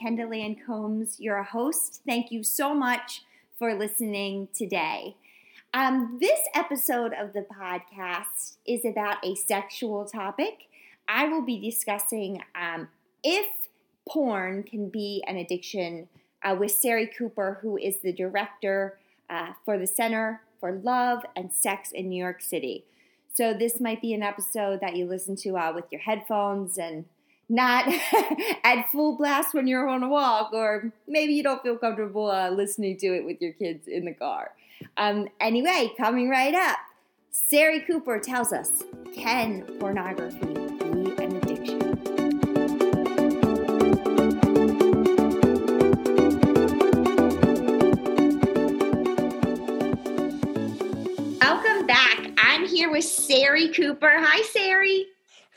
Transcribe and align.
Kendall 0.00 0.32
Ann 0.32 0.56
Combs, 0.66 1.20
your 1.20 1.42
host. 1.42 2.00
Thank 2.06 2.32
you 2.32 2.42
so 2.42 2.74
much 2.74 3.22
for 3.58 3.74
listening 3.74 4.48
today. 4.54 5.16
Um, 5.74 6.18
this 6.20 6.40
episode 6.54 7.12
of 7.12 7.32
the 7.32 7.42
podcast 7.42 8.56
is 8.66 8.84
about 8.84 9.24
a 9.24 9.34
sexual 9.34 10.06
topic. 10.06 10.68
I 11.06 11.28
will 11.28 11.42
be 11.42 11.60
discussing 11.60 12.42
um, 12.54 12.88
if 13.22 13.46
porn 14.08 14.62
can 14.62 14.88
be 14.88 15.22
an 15.26 15.36
addiction 15.36 16.08
uh, 16.42 16.56
with 16.58 16.70
Sari 16.70 17.06
Cooper, 17.06 17.58
who 17.60 17.76
is 17.76 17.98
the 18.00 18.12
director 18.12 18.98
uh, 19.28 19.52
for 19.64 19.78
the 19.78 19.86
Center 19.86 20.40
for 20.60 20.72
Love 20.72 21.24
and 21.36 21.52
Sex 21.52 21.92
in 21.92 22.08
New 22.08 22.20
York 22.20 22.40
City. 22.40 22.84
So, 23.32 23.54
this 23.54 23.80
might 23.80 24.00
be 24.00 24.12
an 24.14 24.22
episode 24.22 24.80
that 24.80 24.96
you 24.96 25.04
listen 25.04 25.36
to 25.36 25.56
uh, 25.56 25.72
with 25.74 25.84
your 25.90 26.00
headphones 26.00 26.78
and 26.78 27.04
not 27.50 27.92
at 28.64 28.88
full 28.90 29.16
blast 29.16 29.52
when 29.52 29.66
you're 29.66 29.88
on 29.88 30.02
a 30.02 30.08
walk, 30.08 30.52
or 30.52 30.92
maybe 31.06 31.34
you 31.34 31.42
don't 31.42 31.62
feel 31.62 31.76
comfortable 31.76 32.30
uh, 32.30 32.48
listening 32.50 32.96
to 32.98 33.08
it 33.08 33.24
with 33.24 33.42
your 33.42 33.52
kids 33.52 33.88
in 33.88 34.04
the 34.04 34.14
car. 34.14 34.52
Um, 34.96 35.28
anyway, 35.40 35.92
coming 35.98 36.30
right 36.30 36.54
up, 36.54 36.78
Sari 37.32 37.80
Cooper 37.80 38.18
tells 38.18 38.52
us 38.52 38.84
can 39.14 39.62
pornography 39.80 40.46
be 40.46 41.12
an 41.22 41.36
addiction? 41.36 41.78
Welcome 51.40 51.86
back. 51.86 52.30
I'm 52.38 52.66
here 52.66 52.90
with 52.90 53.04
Sari 53.04 53.68
Cooper. 53.72 54.12
Hi, 54.12 54.42
Sari. 54.42 55.06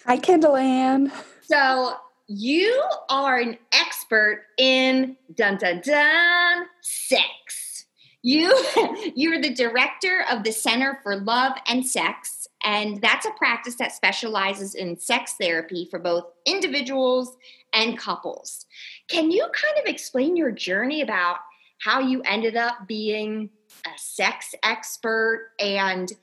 Hi, 0.06 0.18
Kendall 0.18 0.58
Ann. 0.58 1.12
So, 1.44 1.96
you 2.28 2.82
are 3.10 3.38
an 3.38 3.58
expert 3.74 4.46
in 4.58 5.18
dun 5.36 5.58
dun 5.58 5.82
dun 5.86 6.66
sex. 6.82 7.86
You 8.22 8.58
you're 9.16 9.42
the 9.42 9.54
director 9.54 10.24
of 10.32 10.44
the 10.44 10.52
Center 10.52 11.00
for 11.04 11.18
Love 11.18 11.54
and 11.68 11.86
Sex, 11.86 12.48
and 12.64 13.02
that's 13.02 13.26
a 13.26 13.32
practice 13.32 13.76
that 13.76 13.92
specializes 13.92 14.76
in 14.76 14.98
sex 14.98 15.36
therapy 15.40 15.88
for 15.92 16.00
both 16.00 16.26
individuals 16.46 17.36
and 17.74 17.98
couples. 17.98 18.66
Can 19.10 19.30
you 19.30 19.46
kind 19.54 19.78
of 19.78 19.86
explain 19.86 20.38
your 20.38 20.52
journey 20.52 21.02
about 21.02 21.38
how 21.84 22.00
you 22.00 22.22
ended 22.22 22.56
up 22.56 22.88
being 22.88 23.50
a 23.86 23.98
sex 23.98 24.56
expert 24.64 25.52
and 25.60 26.14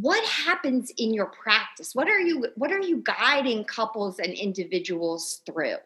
what 0.00 0.24
happens 0.24 0.92
in 0.96 1.12
your 1.12 1.26
practice? 1.26 1.94
What 1.94 2.08
are 2.08 2.20
you 2.20 2.46
what 2.56 2.72
are 2.72 2.80
you 2.80 3.02
guiding 3.04 3.64
couples 3.64 4.18
and 4.18 4.32
individuals 4.32 5.42
through? 5.46 5.76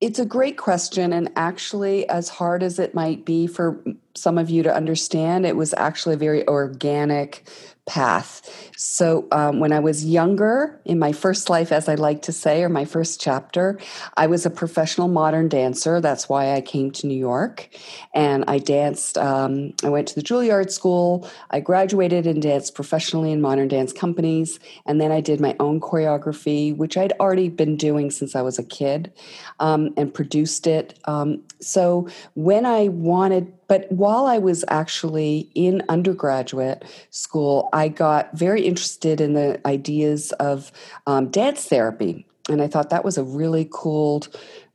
It's 0.00 0.18
a 0.18 0.26
great 0.26 0.58
question 0.58 1.12
and 1.12 1.30
actually 1.34 2.06
as 2.08 2.28
hard 2.28 2.62
as 2.62 2.78
it 2.78 2.94
might 2.94 3.24
be 3.24 3.46
for 3.46 3.82
some 4.14 4.36
of 4.36 4.50
you 4.50 4.62
to 4.62 4.74
understand 4.74 5.46
it 5.46 5.56
was 5.56 5.72
actually 5.74 6.14
a 6.14 6.18
very 6.18 6.46
organic 6.46 7.48
path. 7.86 8.70
So, 8.76 9.26
um, 9.30 9.60
when 9.60 9.72
I 9.72 9.80
was 9.80 10.04
younger, 10.04 10.80
in 10.84 10.98
my 10.98 11.12
first 11.12 11.50
life, 11.50 11.70
as 11.70 11.88
I 11.88 11.96
like 11.96 12.22
to 12.22 12.32
say, 12.32 12.62
or 12.62 12.68
my 12.68 12.84
first 12.84 13.20
chapter, 13.20 13.78
I 14.16 14.26
was 14.26 14.46
a 14.46 14.50
professional 14.50 15.08
modern 15.08 15.48
dancer. 15.48 16.00
That's 16.00 16.28
why 16.28 16.54
I 16.54 16.60
came 16.60 16.90
to 16.92 17.06
New 17.06 17.18
York. 17.18 17.68
And 18.14 18.44
I 18.48 18.58
danced, 18.58 19.18
um, 19.18 19.74
I 19.82 19.90
went 19.90 20.08
to 20.08 20.14
the 20.14 20.22
Juilliard 20.22 20.70
School. 20.70 21.28
I 21.50 21.60
graduated 21.60 22.26
and 22.26 22.40
danced 22.40 22.74
professionally 22.74 23.32
in 23.32 23.40
modern 23.40 23.68
dance 23.68 23.92
companies. 23.92 24.58
And 24.86 25.00
then 25.00 25.12
I 25.12 25.20
did 25.20 25.40
my 25.40 25.54
own 25.60 25.80
choreography, 25.80 26.74
which 26.74 26.96
I'd 26.96 27.12
already 27.20 27.50
been 27.50 27.76
doing 27.76 28.10
since 28.10 28.34
I 28.34 28.42
was 28.42 28.58
a 28.58 28.64
kid, 28.64 29.12
um, 29.60 29.92
and 29.96 30.12
produced 30.12 30.66
it. 30.66 30.98
Um, 31.04 31.42
so, 31.60 32.08
when 32.34 32.64
I 32.64 32.88
wanted 32.88 33.52
but 33.74 33.90
while 33.90 34.26
I 34.26 34.38
was 34.38 34.64
actually 34.68 35.50
in 35.56 35.82
undergraduate 35.88 36.84
school, 37.10 37.68
I 37.72 37.88
got 37.88 38.32
very 38.32 38.62
interested 38.62 39.20
in 39.20 39.32
the 39.32 39.60
ideas 39.66 40.30
of 40.38 40.70
um, 41.08 41.28
dance 41.28 41.66
therapy. 41.66 42.24
And 42.48 42.62
I 42.62 42.68
thought 42.68 42.90
that 42.90 43.04
was 43.04 43.18
a 43.18 43.24
really 43.24 43.68
cool 43.72 44.22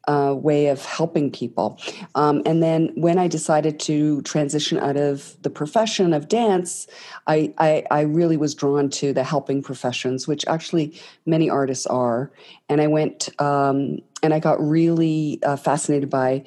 uh, 0.09 0.35
way 0.37 0.67
of 0.67 0.83
helping 0.83 1.31
people. 1.31 1.79
Um, 2.15 2.41
and 2.45 2.61
then 2.61 2.91
when 2.95 3.17
I 3.17 3.29
decided 3.29 3.79
to 3.81 4.21
transition 4.23 4.77
out 4.77 4.97
of 4.97 5.41
the 5.43 5.49
profession 5.49 6.13
of 6.13 6.27
dance, 6.27 6.85
I, 7.25 7.53
I, 7.57 7.85
I, 7.91 8.01
really 8.01 8.35
was 8.35 8.53
drawn 8.53 8.89
to 8.89 9.13
the 9.13 9.23
helping 9.23 9.61
professions, 9.61 10.27
which 10.27 10.43
actually 10.47 10.99
many 11.25 11.49
artists 11.49 11.85
are. 11.85 12.31
And 12.67 12.81
I 12.81 12.87
went 12.87 13.29
um, 13.39 13.99
and 14.21 14.33
I 14.33 14.39
got 14.39 14.59
really 14.59 15.39
uh, 15.43 15.55
fascinated 15.55 16.09
by 16.09 16.43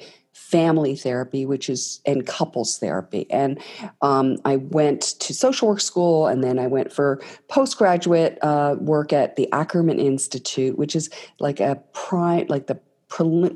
family 0.53 0.95
therapy, 0.95 1.47
which 1.47 1.67
is 1.67 1.99
and 2.05 2.27
couples 2.27 2.77
therapy. 2.77 3.25
And 3.31 3.59
um, 4.03 4.37
I 4.45 4.57
went 4.57 5.01
to 5.19 5.33
social 5.33 5.67
work 5.67 5.81
school, 5.81 6.27
and 6.27 6.43
then 6.43 6.59
I 6.59 6.67
went 6.67 6.93
for 6.93 7.19
postgraduate 7.47 8.37
uh, 8.43 8.75
work 8.79 9.11
at 9.11 9.35
the 9.35 9.51
Ackerman 9.51 9.99
Institute, 9.99 10.77
which 10.77 10.95
is 10.95 11.09
like 11.39 11.59
a 11.59 11.81
prime, 11.93 12.45
like 12.49 12.67
the 12.67 12.79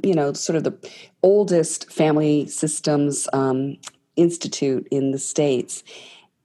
you 0.04 0.16
know 0.16 0.34
sort 0.34 0.56
of 0.56 0.64
the 0.64 0.76
oldest 1.22 1.92
family 1.92 2.48
systems 2.48 3.28
um, 3.32 3.78
institute 4.16 4.88
in 4.90 5.12
the 5.12 5.20
states. 5.20 5.84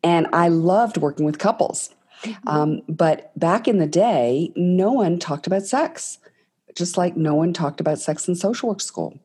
And 0.04 0.26
I 0.34 0.48
loved 0.48 0.98
working 0.98 1.24
with 1.24 1.38
couples. 1.38 1.88
Mm-hmm. 2.24 2.48
Um, 2.48 2.82
but 2.88 3.32
back 3.38 3.66
in 3.66 3.78
the 3.78 3.86
day, 3.86 4.52
no 4.54 4.92
one 4.92 5.18
talked 5.18 5.46
about 5.46 5.62
sex 5.62 6.18
just 6.74 6.96
like 6.96 7.16
no 7.16 7.34
one 7.34 7.52
talked 7.52 7.80
about 7.80 7.98
sex 7.98 8.28
in 8.28 8.34
social 8.34 8.68
work 8.68 8.80
school. 8.80 9.18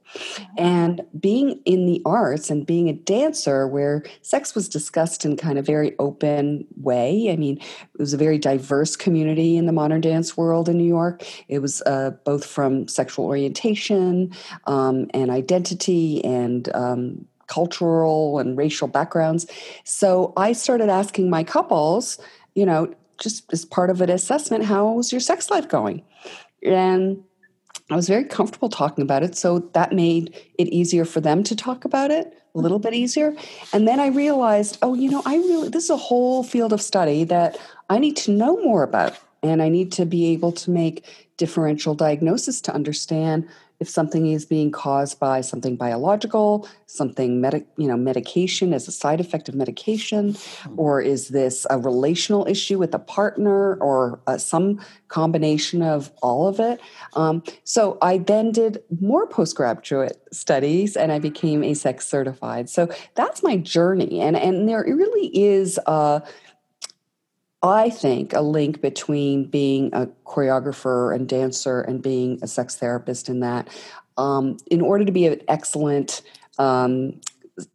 And 0.57 1.01
being 1.19 1.61
in 1.65 1.85
the 1.85 2.01
arts 2.05 2.49
and 2.49 2.65
being 2.65 2.89
a 2.89 2.93
dancer 2.93 3.67
where 3.67 4.03
sex 4.21 4.55
was 4.55 4.69
discussed 4.69 5.25
in 5.25 5.37
kind 5.37 5.57
of 5.57 5.65
very 5.65 5.95
open 5.99 6.65
way. 6.77 7.29
I 7.31 7.35
mean, 7.35 7.57
it 7.57 7.99
was 7.99 8.13
a 8.13 8.17
very 8.17 8.37
diverse 8.37 8.95
community 8.95 9.57
in 9.57 9.65
the 9.65 9.73
modern 9.73 10.01
dance 10.01 10.37
world 10.37 10.69
in 10.69 10.77
New 10.77 10.87
York. 10.87 11.23
It 11.47 11.59
was 11.59 11.81
uh, 11.83 12.11
both 12.23 12.45
from 12.45 12.87
sexual 12.87 13.25
orientation 13.25 14.31
um, 14.65 15.09
and 15.13 15.29
identity 15.29 16.23
and 16.23 16.73
um, 16.73 17.25
cultural 17.47 18.39
and 18.39 18.57
racial 18.57 18.87
backgrounds. 18.87 19.47
So 19.83 20.33
I 20.37 20.53
started 20.53 20.89
asking 20.89 21.29
my 21.29 21.43
couples, 21.43 22.19
you 22.55 22.65
know, 22.65 22.93
just 23.19 23.51
as 23.51 23.65
part 23.65 23.89
of 23.89 24.01
an 24.01 24.09
assessment, 24.09 24.65
how 24.65 24.91
was 24.91 25.11
your 25.11 25.21
sex 25.21 25.49
life 25.49 25.67
going? 25.67 26.03
And 26.63 27.23
I 27.89 27.95
was 27.95 28.07
very 28.07 28.25
comfortable 28.25 28.69
talking 28.69 29.01
about 29.01 29.23
it. 29.23 29.37
So 29.37 29.59
that 29.73 29.93
made 29.93 30.35
it 30.57 30.67
easier 30.67 31.05
for 31.05 31.21
them 31.21 31.43
to 31.43 31.55
talk 31.55 31.85
about 31.85 32.11
it, 32.11 32.37
a 32.53 32.59
little 32.59 32.79
bit 32.79 32.93
easier. 32.93 33.33
And 33.71 33.87
then 33.87 33.99
I 33.99 34.07
realized, 34.07 34.77
oh, 34.81 34.93
you 34.93 35.09
know, 35.09 35.21
I 35.25 35.35
really, 35.35 35.69
this 35.69 35.85
is 35.85 35.89
a 35.89 35.97
whole 35.97 36.43
field 36.43 36.73
of 36.73 36.81
study 36.81 37.23
that 37.25 37.57
I 37.89 37.99
need 37.99 38.17
to 38.17 38.31
know 38.31 38.61
more 38.61 38.83
about. 38.83 39.17
And 39.41 39.61
I 39.61 39.69
need 39.69 39.91
to 39.93 40.05
be 40.05 40.27
able 40.33 40.51
to 40.53 40.71
make 40.71 41.05
differential 41.37 41.93
diagnosis 41.93 42.59
to 42.61 42.73
understand 42.73 43.47
if 43.79 43.87
something 43.87 44.27
is 44.31 44.45
being 44.45 44.71
caused 44.71 45.19
by 45.19 45.41
something 45.41 45.75
biological, 45.75 46.67
something 46.87 47.39
medic, 47.39 47.67
you 47.77 47.87
know, 47.87 47.97
medication 47.97 48.73
as 48.73 48.87
a 48.87 48.91
side 48.91 49.19
effect 49.19 49.47
of 49.47 49.55
medication, 49.55 50.33
hmm. 50.33 50.79
or 50.79 51.01
is 51.01 51.29
this 51.29 51.67
a 51.69 51.77
relational 51.77 52.47
issue 52.47 52.77
with 52.79 52.93
a 52.93 52.99
partner, 52.99 53.75
or 53.75 54.19
uh, 54.27 54.37
some 54.37 54.79
combination 55.09 55.81
of 55.81 56.11
all 56.21 56.47
of 56.47 56.59
it. 56.59 56.79
Um, 57.13 57.43
so 57.63 57.97
I 58.01 58.17
then 58.17 58.51
did 58.51 58.83
more 58.99 59.27
postgraduate 59.27 60.21
studies, 60.31 60.97
and 60.97 61.11
I 61.11 61.19
became 61.19 61.61
AASECT 61.61 62.01
certified. 62.01 62.69
So 62.69 62.89
that's 63.15 63.43
my 63.43 63.57
journey, 63.57 64.21
and 64.21 64.35
and 64.35 64.67
there 64.67 64.83
really 64.83 65.27
is. 65.37 65.79
a 65.85 66.23
I 67.63 67.89
think, 67.89 68.33
a 68.33 68.41
link 68.41 68.81
between 68.81 69.45
being 69.45 69.89
a 69.93 70.07
choreographer 70.25 71.13
and 71.13 71.27
dancer 71.27 71.81
and 71.81 72.01
being 72.01 72.39
a 72.41 72.47
sex 72.47 72.75
therapist 72.75 73.29
in 73.29 73.39
that. 73.39 73.67
Um, 74.17 74.57
in 74.67 74.81
order 74.81 75.05
to 75.05 75.11
be 75.11 75.25
an 75.25 75.41
excellent 75.47 76.21
um, 76.59 77.19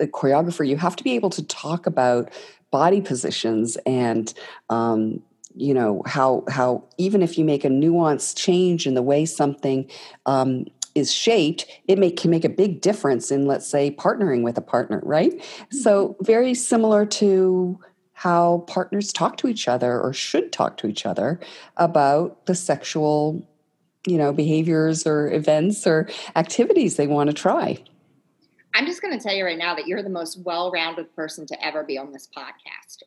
choreographer, 0.00 0.66
you 0.66 0.76
have 0.76 0.96
to 0.96 1.04
be 1.04 1.12
able 1.12 1.30
to 1.30 1.42
talk 1.44 1.86
about 1.86 2.32
body 2.70 3.00
positions 3.00 3.76
and 3.84 4.32
um, 4.70 5.22
you 5.54 5.74
know 5.74 6.02
how 6.06 6.44
how 6.48 6.82
even 6.96 7.22
if 7.22 7.36
you 7.36 7.44
make 7.44 7.64
a 7.64 7.68
nuanced 7.68 8.36
change 8.36 8.86
in 8.86 8.94
the 8.94 9.02
way 9.02 9.26
something 9.26 9.90
um, 10.24 10.64
is 10.94 11.12
shaped, 11.12 11.66
it 11.88 11.98
may, 11.98 12.10
can 12.10 12.30
make 12.30 12.44
a 12.44 12.48
big 12.48 12.80
difference 12.80 13.30
in, 13.30 13.46
let's 13.46 13.66
say, 13.66 13.90
partnering 13.90 14.42
with 14.42 14.58
a 14.58 14.60
partner, 14.60 15.00
right? 15.04 15.32
Mm-hmm. 15.32 15.76
So, 15.78 16.16
very 16.20 16.54
similar 16.54 17.06
to 17.06 17.78
how 18.22 18.58
partners 18.68 19.12
talk 19.12 19.36
to 19.36 19.48
each 19.48 19.66
other 19.66 20.00
or 20.00 20.12
should 20.12 20.52
talk 20.52 20.76
to 20.76 20.86
each 20.86 21.04
other 21.04 21.40
about 21.76 22.46
the 22.46 22.54
sexual 22.54 23.44
you 24.06 24.16
know 24.16 24.32
behaviors 24.32 25.04
or 25.08 25.28
events 25.32 25.88
or 25.88 26.08
activities 26.36 26.94
they 26.94 27.08
want 27.08 27.28
to 27.28 27.34
try 27.34 27.76
I'm 28.74 28.86
just 28.86 29.02
going 29.02 29.18
to 29.18 29.22
tell 29.22 29.34
you 29.34 29.44
right 29.44 29.58
now 29.58 29.74
that 29.74 29.86
you're 29.86 30.02
the 30.02 30.08
most 30.08 30.38
well-rounded 30.44 31.14
person 31.14 31.44
to 31.46 31.62
ever 31.62 31.84
be 31.84 31.98
on 31.98 32.10
this 32.10 32.26
podcast. 32.34 33.02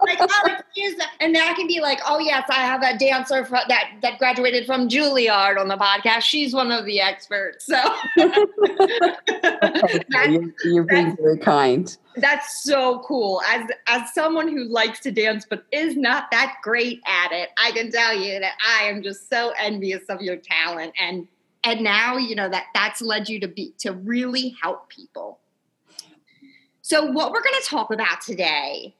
like, 0.00 0.18
oh, 0.20 0.58
and 1.18 1.34
then 1.34 1.42
I 1.42 1.52
can 1.54 1.66
be 1.66 1.80
like, 1.80 1.98
oh 2.06 2.20
yes, 2.20 2.44
I 2.48 2.64
have 2.64 2.84
a 2.84 2.96
dancer 2.96 3.44
that 3.50 3.84
that 4.02 4.18
graduated 4.20 4.64
from 4.64 4.88
Juilliard 4.88 5.58
on 5.58 5.66
the 5.66 5.76
podcast. 5.76 6.20
She's 6.20 6.54
one 6.54 6.70
of 6.70 6.84
the 6.84 7.00
experts. 7.00 7.66
So 7.66 7.82
you're, 10.28 10.54
you're 10.64 10.84
being 10.84 11.16
very 11.16 11.38
kind. 11.38 11.96
That's 12.16 12.62
so 12.62 13.00
cool. 13.00 13.42
As 13.46 13.68
as 13.86 14.14
someone 14.14 14.48
who 14.48 14.64
likes 14.64 15.00
to 15.00 15.10
dance 15.10 15.46
but 15.48 15.64
is 15.70 15.96
not 15.96 16.30
that 16.30 16.56
great 16.62 17.00
at 17.06 17.32
it, 17.32 17.50
I 17.62 17.72
can 17.72 17.90
tell 17.90 18.14
you 18.14 18.40
that 18.40 18.54
I 18.66 18.84
am 18.84 19.02
just 19.02 19.28
so 19.28 19.52
envious 19.58 20.04
of 20.08 20.22
your 20.22 20.36
talent. 20.36 20.94
And 20.98 21.28
and 21.62 21.82
now 21.82 22.16
you 22.16 22.34
know 22.34 22.48
that 22.48 22.66
that's 22.74 23.02
led 23.02 23.28
you 23.28 23.38
to 23.40 23.48
be 23.48 23.74
to 23.78 23.92
really 23.92 24.56
help 24.62 24.88
people. 24.88 25.40
So 26.80 27.04
what 27.04 27.32
we're 27.32 27.42
going 27.42 27.60
to 27.60 27.68
talk 27.68 27.92
about 27.92 28.20
today 28.20 28.94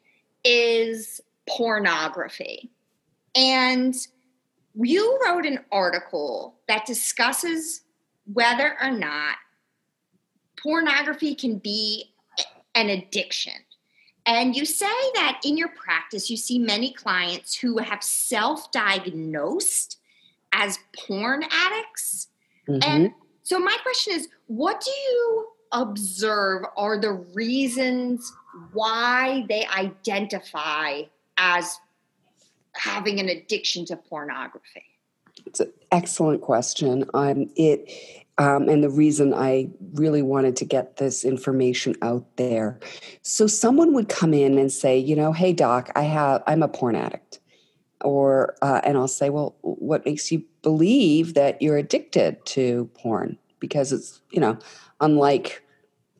is 0.45 1.21
pornography. 1.49 2.71
And 3.35 3.95
you 4.75 5.21
wrote 5.25 5.47
an 5.47 5.61
article 5.71 6.57
that 6.69 6.85
discusses 6.85 7.83
whether 8.33 8.77
or 8.83 8.91
not 8.91 9.37
pornography 10.61 11.35
can 11.35 11.59
be 11.59 12.13
an 12.77 12.89
addiction 12.89 13.55
and 14.25 14.57
you 14.57 14.65
say 14.65 14.87
that 15.15 15.41
in 15.45 15.57
your 15.57 15.69
practice 15.69 16.31
you 16.31 16.37
see 16.37 16.59
many 16.59 16.93
clients 16.93 17.57
who 17.57 17.79
have 17.79 18.03
self-diagnosed 18.03 19.99
as 20.53 20.79
porn 20.95 21.43
addicts 21.51 22.29
Mm-hmm. 22.69 22.81
And 22.83 23.13
so 23.43 23.59
my 23.59 23.77
question 23.83 24.15
is, 24.15 24.29
what 24.47 24.81
do 24.81 24.91
you 24.91 25.49
observe 25.73 26.63
are 26.77 26.99
the 26.99 27.13
reasons 27.13 28.33
why 28.73 29.45
they 29.49 29.67
identify 29.67 31.03
as 31.37 31.79
having 32.75 33.21
an 33.21 33.29
addiction 33.29 33.85
to 33.87 33.97
pornography? 33.97 34.85
It's 35.45 35.61
an 35.61 35.73
excellent 35.93 36.43
question. 36.43 37.05
Um, 37.15 37.51
it 37.57 38.26
um, 38.39 38.69
and 38.69 38.83
the 38.83 38.91
reason 38.91 39.33
I 39.33 39.71
really 39.95 40.23
wanted 40.23 40.57
to 40.57 40.65
get 40.65 40.97
this 40.97 41.25
information 41.25 41.95
out 42.03 42.25
there. 42.37 42.79
So 43.23 43.47
someone 43.47 43.95
would 43.95 44.09
come 44.09 44.35
in 44.35 44.59
and 44.59 44.71
say, 44.71 44.99
you 44.99 45.17
know, 45.17 45.33
hey 45.33 45.53
doc, 45.53 45.91
I 45.97 46.03
have 46.03 46.43
I'm 46.47 46.63
a 46.63 46.69
porn 46.69 46.97
addict. 46.97 47.41
Or 48.03 48.55
uh, 48.61 48.83
and 48.85 48.99
i'll 48.99 49.09
say 49.09 49.31
well 49.31 49.57
what 49.63 50.05
makes 50.05 50.31
you 50.31 50.45
believe 50.61 51.33
that 51.33 51.63
you're 51.63 51.79
addicted 51.79 52.45
to 52.47 52.91
porn? 52.95 53.39
Because 53.59 53.91
it's 53.91 54.21
you 54.31 54.41
know 54.41 54.59
unlike 55.01 55.63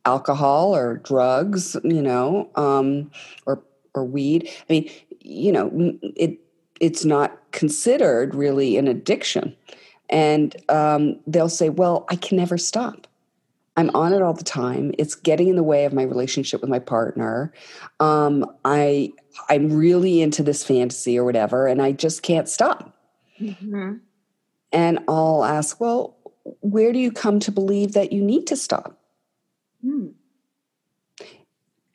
alcohol 0.07 0.75
or 0.75 0.99
drugs 0.99 1.77
you 1.85 2.01
know 2.01 2.51
um, 2.55 3.11
or 3.45 3.63
or 3.95 4.07
weed. 4.07 4.49
I 4.49 4.73
mean 4.73 4.91
you 5.21 5.53
know 5.53 5.71
it 6.17 6.39
it's 6.81 7.05
not 7.05 7.39
considered 7.53 8.35
really 8.35 8.79
an 8.79 8.89
addiction 8.89 9.55
and 10.09 10.57
um, 10.69 11.19
they'll 11.27 11.49
say 11.49 11.69
well 11.69 12.05
i 12.09 12.17
can 12.17 12.37
never 12.37 12.59
stop 12.59 13.07
i'm 13.77 13.91
on 13.95 14.13
it 14.13 14.23
all 14.23 14.35
the 14.35 14.45
time 14.45 14.93
it's 14.99 15.15
getting 15.15 15.49
in 15.49 15.57
the 15.57 15.63
way 15.63 15.85
of 15.85 15.93
my 15.93 16.03
relationship 16.03 16.61
with 16.61 16.71
my 16.71 16.79
partner 16.79 17.53
um, 18.01 18.45
i 18.65 19.13
I'm 19.49 19.73
really 19.73 20.21
into 20.23 20.43
this 20.43 20.65
fantasy 20.65 21.19
or 21.19 21.25
whatever, 21.25 21.67
and 21.67 21.83
I 21.83 21.93
just 21.93 22.23
can't 22.23 22.49
stop. 22.49 22.97
Mm-hmm. 23.41 23.97
And 24.73 24.99
I'll 25.09 25.45
ask, 25.45 25.81
well, 25.81 26.17
where 26.61 26.93
do 26.93 26.99
you 26.99 27.13
come 27.13 27.41
to 27.41 27.51
believe 27.51 27.93
that 27.93 28.13
you 28.13 28.23
need 28.23 28.47
to 28.49 28.57
stop? 28.57 28.99
Mm. 29.85 30.13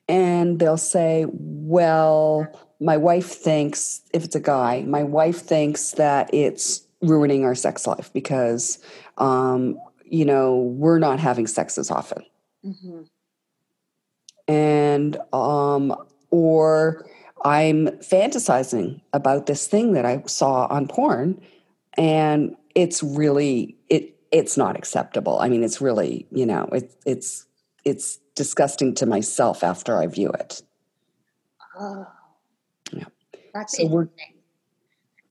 And 0.07 0.59
they'll 0.59 0.77
say, 0.77 1.25
well, 1.29 2.47
my 2.79 2.97
wife 2.97 3.29
thinks, 3.29 4.01
if 4.13 4.23
it's 4.25 4.35
a 4.35 4.41
guy, 4.41 4.83
my 4.83 5.03
wife 5.03 5.41
thinks 5.41 5.91
that 5.91 6.33
it's 6.33 6.83
ruining 7.01 7.45
our 7.45 7.55
sex 7.55 7.87
life 7.87 8.11
because, 8.13 8.79
um, 9.17 9.79
you 10.03 10.25
know, 10.25 10.57
we're 10.57 10.99
not 10.99 11.19
having 11.19 11.47
sex 11.47 11.77
as 11.77 11.89
often. 11.91 12.23
Mm-hmm. 12.65 13.01
And, 14.47 15.17
um, 15.33 15.95
or, 16.29 17.05
I'm 17.43 17.87
fantasizing 17.99 19.01
about 19.13 19.47
this 19.47 19.67
thing 19.67 19.93
that 19.93 20.05
I 20.05 20.21
saw 20.27 20.67
on 20.67 20.87
porn 20.87 21.41
and 21.97 22.55
it's 22.75 23.03
really 23.03 23.77
it 23.89 24.15
it's 24.31 24.57
not 24.57 24.77
acceptable. 24.77 25.39
I 25.39 25.49
mean 25.49 25.63
it's 25.63 25.81
really, 25.81 26.27
you 26.31 26.45
know, 26.45 26.69
it, 26.71 26.93
it's 27.05 27.45
it's 27.83 28.17
disgusting 28.35 28.93
to 28.95 29.05
myself 29.05 29.63
after 29.63 29.97
I 29.97 30.07
view 30.07 30.29
it. 30.29 30.61
Oh. 31.77 32.07
Yeah. 32.93 33.05
That's 33.53 33.77
so 33.77 33.83
interesting. 33.83 34.35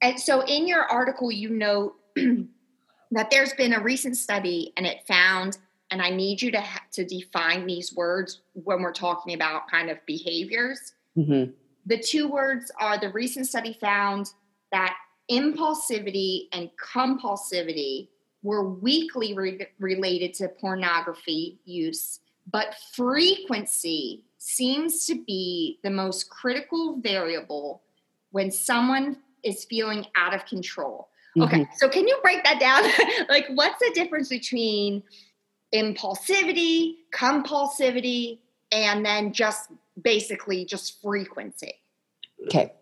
And 0.03 0.19
so 0.19 0.43
in 0.43 0.67
your 0.67 0.85
article 0.85 1.31
you 1.31 1.51
note 1.51 1.97
that 2.17 3.31
there's 3.31 3.53
been 3.55 3.75
a 3.75 3.81
recent 3.81 4.17
study 4.17 4.73
and 4.77 4.87
it 4.87 5.07
found 5.07 5.59
and 5.93 6.01
I 6.01 6.11
need 6.11 6.41
you 6.41 6.53
to 6.53 6.61
ha- 6.61 6.85
to 6.93 7.05
define 7.05 7.67
these 7.67 7.93
words 7.93 8.43
when 8.53 8.81
we're 8.81 8.93
talking 8.93 9.35
about 9.35 9.69
kind 9.69 9.91
of 9.91 9.99
behaviors. 10.07 10.93
Mm-hmm 11.17 11.51
the 11.87 11.99
two 11.99 12.29
words 12.29 12.71
are 12.79 12.99
the 12.99 13.11
recent 13.11 13.47
study 13.47 13.77
found 13.81 14.33
that 14.73 14.97
impulsivity 15.31 16.49
and 16.53 16.71
compulsivity 16.81 18.09
were 18.43 18.69
weakly 18.69 19.35
re- 19.35 19.67
related 19.79 20.35
to 20.35 20.49
pornography 20.49 21.59
use, 21.65 22.21
but 22.51 22.75
frequency 22.95 24.25
seems 24.39 25.07
to 25.07 25.23
be 25.27 25.79
the 25.83 25.91
most 25.91 26.31
critical 26.31 26.97
variable 27.01 27.83
when 28.31 28.51
someone 28.51 29.17
is 29.43 29.65
feeling 29.65 30.07
out 30.17 30.35
of 30.35 30.47
control. 30.47 31.09
Mm-hmm. 31.37 31.43
Okay, 31.43 31.69
so 31.77 31.89
can 31.89 32.09
you 32.09 32.19
break 32.23 32.43
that 32.45 32.59
down? 32.59 32.85
like, 33.29 33.47
what's 33.55 33.79
the 33.79 33.93
difference 33.95 34.29
between 34.29 35.03
impulsivity, 35.75 36.97
compulsivity, 37.13 38.39
and 38.73 39.05
then 39.05 39.33
just 39.33 39.71
basically 40.01 40.65
just 40.65 41.01
frequency. 41.03 41.75
Okay. 42.47 42.73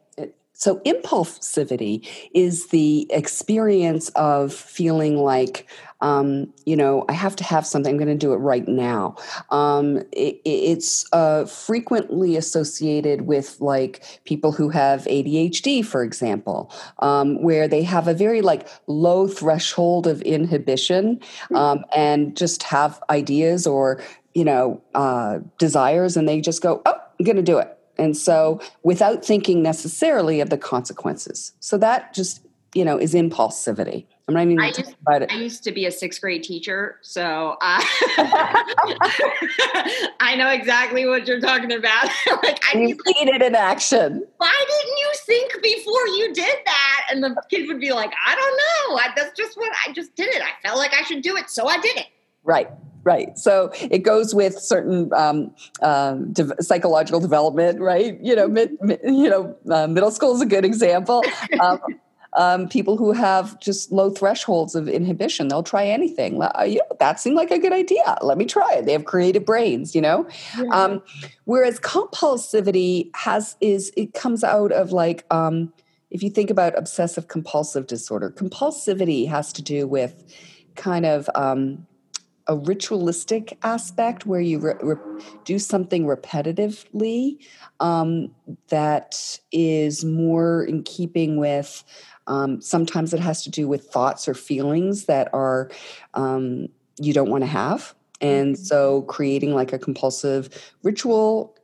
So, 0.58 0.80
impulsivity 0.80 2.06
is 2.34 2.66
the 2.66 3.06
experience 3.10 4.08
of 4.10 4.52
feeling 4.52 5.16
like, 5.16 5.68
um, 6.00 6.52
you 6.66 6.76
know, 6.76 7.04
I 7.08 7.12
have 7.12 7.36
to 7.36 7.44
have 7.44 7.64
something, 7.64 7.92
I'm 7.92 7.96
going 7.96 8.08
to 8.08 8.16
do 8.16 8.32
it 8.32 8.38
right 8.38 8.66
now. 8.66 9.14
Um, 9.50 9.98
it, 10.10 10.40
it's 10.44 11.06
uh, 11.12 11.44
frequently 11.44 12.36
associated 12.36 13.22
with 13.22 13.60
like 13.60 14.20
people 14.24 14.50
who 14.50 14.68
have 14.70 15.04
ADHD, 15.04 15.86
for 15.86 16.02
example, 16.02 16.72
um, 16.98 17.40
where 17.40 17.68
they 17.68 17.84
have 17.84 18.08
a 18.08 18.14
very 18.14 18.42
like 18.42 18.68
low 18.88 19.28
threshold 19.28 20.08
of 20.08 20.22
inhibition 20.22 21.20
hmm. 21.50 21.54
um, 21.54 21.84
and 21.94 22.36
just 22.36 22.64
have 22.64 23.00
ideas 23.10 23.64
or, 23.64 24.02
you 24.34 24.44
know, 24.44 24.82
uh, 24.96 25.38
desires, 25.58 26.16
and 26.16 26.28
they 26.28 26.40
just 26.40 26.62
go, 26.62 26.82
oh, 26.84 26.94
I'm 27.20 27.24
going 27.24 27.36
to 27.36 27.42
do 27.42 27.58
it 27.58 27.77
and 27.98 28.16
so 28.16 28.60
without 28.82 29.24
thinking 29.24 29.62
necessarily 29.62 30.40
of 30.40 30.50
the 30.50 30.58
consequences. 30.58 31.52
So 31.60 31.76
that 31.78 32.14
just 32.14 32.40
you 32.74 32.84
know 32.84 32.98
is 32.98 33.14
impulsivity. 33.14 34.06
I'm 34.28 34.34
not 34.34 34.42
even 34.42 34.60
I 34.60 34.66
used, 34.68 34.94
about 35.00 35.22
it. 35.22 35.32
I 35.32 35.36
used 35.36 35.64
to 35.64 35.72
be 35.72 35.86
a 35.86 35.90
sixth 35.90 36.20
grade 36.20 36.42
teacher 36.42 36.98
so 37.00 37.56
uh, 37.62 37.80
i 40.20 40.34
know 40.36 40.50
exactly 40.50 41.06
what 41.06 41.26
you're 41.26 41.40
talking 41.40 41.72
about. 41.72 42.08
Like 42.42 42.60
i 42.72 42.78
you 42.78 42.88
need 42.88 43.28
it 43.28 43.42
in 43.42 43.54
action. 43.54 44.24
Why 44.36 44.64
didn't 44.68 44.98
you 44.98 45.12
think 45.26 45.62
before 45.62 46.06
you 46.08 46.32
did 46.34 46.56
that? 46.66 47.06
And 47.10 47.24
the 47.24 47.34
kid 47.50 47.66
would 47.68 47.80
be 47.80 47.92
like 47.92 48.12
i 48.26 48.34
don't 48.34 48.56
know. 48.56 48.98
I, 48.98 49.08
that's 49.16 49.36
just 49.36 49.56
what 49.56 49.72
i 49.86 49.92
just 49.92 50.14
did 50.14 50.28
it. 50.28 50.42
I 50.42 50.50
felt 50.62 50.78
like 50.78 50.92
i 50.94 51.02
should 51.02 51.22
do 51.22 51.36
it 51.36 51.50
so 51.50 51.66
i 51.66 51.78
did 51.78 51.96
it. 51.96 52.06
Right 52.44 52.68
right. 53.08 53.38
So 53.38 53.70
it 53.90 54.00
goes 54.00 54.34
with 54.34 54.58
certain 54.58 55.10
um, 55.14 55.54
um, 55.82 56.30
de- 56.32 56.62
psychological 56.62 57.20
development 57.20 57.80
right? 57.80 58.18
You 58.22 58.36
know 58.36 58.48
mid, 58.48 58.76
mid, 58.82 59.00
you 59.02 59.30
know 59.30 59.56
uh, 59.70 59.86
middle 59.86 60.10
school 60.10 60.34
is 60.34 60.42
a 60.42 60.46
good 60.46 60.64
example. 60.64 61.24
Um, 61.60 61.80
um, 62.34 62.68
people 62.68 62.96
who 62.98 63.12
have 63.12 63.58
just 63.58 63.90
low 63.90 64.10
thresholds 64.10 64.74
of 64.74 64.86
inhibition 64.86 65.48
they'll 65.48 65.62
try 65.62 65.86
anything. 65.86 66.40
Uh, 66.40 66.64
you 66.66 66.76
know, 66.76 66.96
that 67.00 67.18
seemed 67.18 67.36
like 67.36 67.50
a 67.50 67.58
good 67.58 67.72
idea. 67.72 68.18
Let 68.20 68.36
me 68.36 68.44
try 68.44 68.74
it. 68.74 68.84
They 68.84 68.92
have 68.92 69.06
creative 69.06 69.44
brains 69.44 69.94
you 69.94 70.02
know? 70.02 70.28
Yeah. 70.56 70.68
Um, 70.70 71.02
whereas 71.44 71.80
compulsivity 71.80 73.10
has 73.14 73.56
is 73.60 73.90
it 73.96 74.12
comes 74.14 74.44
out 74.44 74.72
of 74.72 74.92
like 74.92 75.24
um, 75.32 75.72
if 76.10 76.22
you 76.22 76.30
think 76.30 76.50
about 76.50 76.78
obsessive 76.78 77.28
compulsive 77.28 77.86
disorder 77.86 78.30
compulsivity 78.30 79.26
has 79.28 79.52
to 79.54 79.62
do 79.62 79.88
with 79.88 80.22
kind 80.76 81.06
of 81.06 81.28
um, 81.34 81.86
a 82.48 82.56
ritualistic 82.56 83.58
aspect 83.62 84.26
where 84.26 84.40
you 84.40 84.58
re- 84.58 84.74
re- 84.82 84.96
do 85.44 85.58
something 85.58 86.04
repetitively 86.06 87.38
um, 87.80 88.30
that 88.68 89.38
is 89.52 90.04
more 90.04 90.64
in 90.64 90.82
keeping 90.82 91.36
with 91.36 91.84
um, 92.26 92.60
sometimes 92.60 93.14
it 93.14 93.20
has 93.20 93.42
to 93.44 93.50
do 93.50 93.68
with 93.68 93.86
thoughts 93.86 94.28
or 94.28 94.34
feelings 94.34 95.06
that 95.06 95.28
are 95.32 95.70
um, 96.14 96.68
you 97.00 97.12
don't 97.12 97.30
want 97.30 97.42
to 97.42 97.48
have 97.48 97.94
And 98.20 98.56
Mm-hmm. 98.56 98.64
so 98.64 99.02
creating 99.02 99.54
like 99.54 99.72
a 99.72 99.78
compulsive 99.78 100.48
ritual 100.82 101.56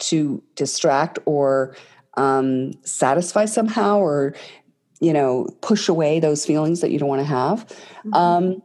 to 0.00 0.42
distract 0.56 1.18
or 1.26 1.76
um, 2.16 2.72
satisfy 2.84 3.44
somehow 3.46 3.98
or, 3.98 4.34
you 5.00 5.12
know, 5.12 5.48
push 5.60 5.88
away 5.88 6.20
those 6.20 6.44
feelings 6.46 6.80
that 6.80 6.90
you 6.90 6.98
don't 6.98 7.08
want 7.08 7.20
to 7.20 7.26
have. 7.26 7.66
Mhm. 8.04 8.62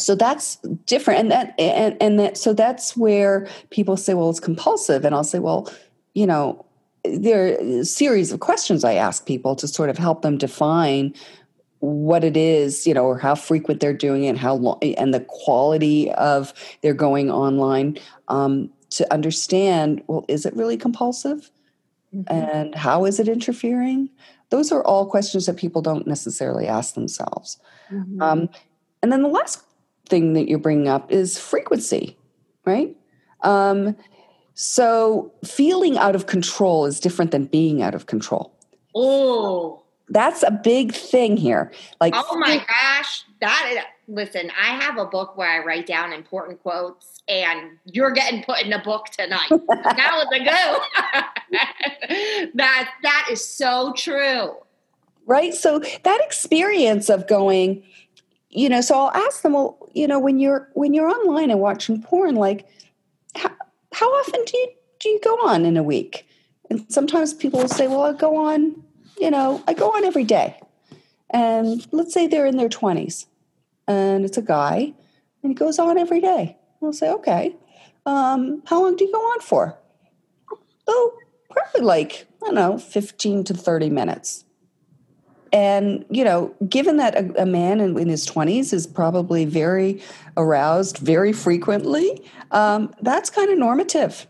So 0.00 0.14
that's 0.14 0.56
different. 0.86 1.20
And 1.20 1.30
that, 1.30 1.54
and, 1.58 1.96
and 2.00 2.18
that, 2.18 2.36
so 2.36 2.52
that's 2.52 2.96
where 2.96 3.46
people 3.70 3.96
say, 3.96 4.14
well, 4.14 4.30
it's 4.30 4.40
compulsive. 4.40 5.04
And 5.04 5.14
I'll 5.14 5.24
say, 5.24 5.38
well, 5.38 5.72
you 6.14 6.26
know, 6.26 6.64
there 7.04 7.44
are 7.44 7.80
a 7.80 7.84
series 7.84 8.32
of 8.32 8.40
questions 8.40 8.84
I 8.84 8.94
ask 8.94 9.26
people 9.26 9.56
to 9.56 9.68
sort 9.68 9.90
of 9.90 9.98
help 9.98 10.22
them 10.22 10.36
define 10.38 11.14
what 11.78 12.24
it 12.24 12.36
is, 12.36 12.86
you 12.86 12.92
know, 12.92 13.04
or 13.04 13.16
how 13.18 13.34
frequent 13.34 13.80
they're 13.80 13.94
doing 13.94 14.24
it, 14.24 14.36
how 14.36 14.54
long, 14.54 14.78
and 14.82 15.14
the 15.14 15.20
quality 15.20 16.10
of 16.12 16.52
their 16.82 16.92
going 16.92 17.30
online 17.30 17.96
um, 18.28 18.68
to 18.90 19.10
understand. 19.10 20.02
Well, 20.06 20.26
is 20.28 20.44
it 20.44 20.54
really 20.54 20.76
compulsive, 20.76 21.50
Mhm. 22.14 22.24
and 22.26 22.74
how 22.74 23.06
is 23.06 23.18
it 23.20 23.28
interfering? 23.28 24.10
Those 24.50 24.72
are 24.72 24.84
all 24.84 25.06
questions 25.06 25.46
that 25.46 25.56
people 25.56 25.80
don't 25.80 26.06
necessarily 26.06 26.66
ask 26.66 26.94
themselves. 26.94 27.56
Mhm. 27.90 28.20
Um, 28.20 28.48
and 29.00 29.10
then 29.10 29.22
the 29.22 29.28
last 29.28 29.62
thing 30.10 30.34
that 30.34 30.48
you're 30.48 30.58
bringing 30.58 30.88
up 30.88 31.10
is 31.10 31.38
frequency, 31.38 32.16
right? 32.66 32.94
Um, 33.42 33.96
so 34.54 35.32
feeling 35.44 35.96
out 35.96 36.14
of 36.14 36.26
control 36.26 36.84
is 36.84 37.00
different 37.00 37.30
than 37.30 37.46
being 37.46 37.80
out 37.80 37.94
of 37.94 38.06
control. 38.06 38.52
oh, 38.94 39.82
That's 40.10 40.42
a 40.42 40.50
big 40.50 40.92
thing 40.92 41.36
here. 41.38 41.72
Like, 42.00 42.12
oh 42.16 42.36
my 42.36 42.58
gosh, 42.58 43.24
that 43.40 43.72
is. 43.72 43.78
Listen, 44.12 44.50
I 44.60 44.74
have 44.74 44.98
a 44.98 45.04
book 45.06 45.36
where 45.36 45.48
I 45.48 45.64
write 45.64 45.86
down 45.86 46.12
important 46.12 46.60
quotes, 46.62 47.22
and 47.28 47.78
you're 47.84 48.10
getting 48.10 48.42
put 48.42 48.60
in 48.60 48.72
a 48.72 48.82
book 48.82 49.06
tonight. 49.16 49.48
that 49.50 50.12
was 50.12 50.26
a 50.34 50.44
go. 50.44 50.80
that 52.54 52.90
that 53.04 53.28
is 53.30 53.44
so 53.44 53.94
true. 53.96 54.56
right? 55.26 55.54
So 55.54 55.78
that 56.02 56.20
experience 56.24 57.08
of 57.08 57.28
going, 57.28 57.84
you 58.50 58.68
know, 58.68 58.80
so 58.80 58.96
I'll 58.96 59.12
ask 59.12 59.42
them, 59.42 59.52
well, 59.52 59.78
you 59.92 60.06
know, 60.06 60.18
when 60.18 60.38
you're 60.38 60.68
when 60.74 60.94
you're 60.94 61.08
online 61.08 61.50
and 61.50 61.60
watching 61.60 62.02
porn, 62.02 62.34
like, 62.34 62.66
how, 63.34 63.50
how 63.92 64.06
often 64.06 64.44
do 64.44 64.58
you 64.58 64.68
do 65.00 65.08
you 65.08 65.20
go 65.22 65.34
on 65.46 65.64
in 65.64 65.76
a 65.76 65.82
week? 65.82 66.26
And 66.68 66.84
sometimes 66.88 67.34
people 67.34 67.60
will 67.60 67.68
say, 67.68 67.88
well, 67.88 68.02
I 68.02 68.12
go 68.12 68.36
on, 68.36 68.82
you 69.18 69.30
know, 69.30 69.62
I 69.66 69.74
go 69.74 69.90
on 69.90 70.04
every 70.04 70.24
day. 70.24 70.60
And 71.30 71.86
let's 71.92 72.14
say 72.14 72.26
they're 72.26 72.46
in 72.46 72.56
their 72.56 72.68
20s 72.68 73.26
and 73.86 74.24
it's 74.24 74.36
a 74.36 74.42
guy 74.42 74.92
and 75.42 75.50
he 75.50 75.54
goes 75.54 75.78
on 75.78 75.98
every 75.98 76.20
day. 76.20 76.56
I'll 76.82 76.92
say, 76.92 77.10
okay, 77.10 77.56
um, 78.06 78.62
how 78.66 78.82
long 78.82 78.96
do 78.96 79.04
you 79.04 79.12
go 79.12 79.18
on 79.18 79.40
for? 79.40 79.78
Oh, 80.86 81.12
probably 81.50 81.82
like, 81.82 82.26
I 82.42 82.46
don't 82.46 82.54
know, 82.54 82.78
15 82.78 83.44
to 83.44 83.54
30 83.54 83.90
minutes. 83.90 84.44
And, 85.52 86.04
you 86.10 86.22
know, 86.24 86.54
given 86.68 86.96
that 86.98 87.14
a, 87.16 87.42
a 87.42 87.46
man 87.46 87.80
in, 87.80 87.98
in 87.98 88.08
his 88.08 88.26
20s 88.26 88.72
is 88.72 88.86
probably 88.86 89.44
very 89.44 90.00
aroused 90.36 90.98
very 90.98 91.32
frequently, 91.32 92.22
um, 92.52 92.94
that's 93.02 93.30
kind 93.30 93.50
of 93.50 93.58
normative, 93.58 94.26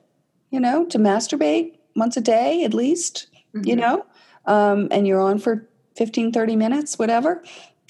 you 0.50 0.60
know, 0.60 0.86
to 0.86 0.98
masturbate 0.98 1.76
once 1.96 2.16
a 2.16 2.20
day 2.20 2.64
at 2.64 2.72
least, 2.72 3.26
you 3.52 3.74
Mhm. 3.74 3.80
know, 3.80 4.06
um, 4.46 4.88
and 4.90 5.06
you're 5.06 5.20
on 5.20 5.38
for 5.38 5.68
15, 5.96 6.32
30 6.32 6.56
minutes, 6.56 6.98
whatever. 6.98 7.42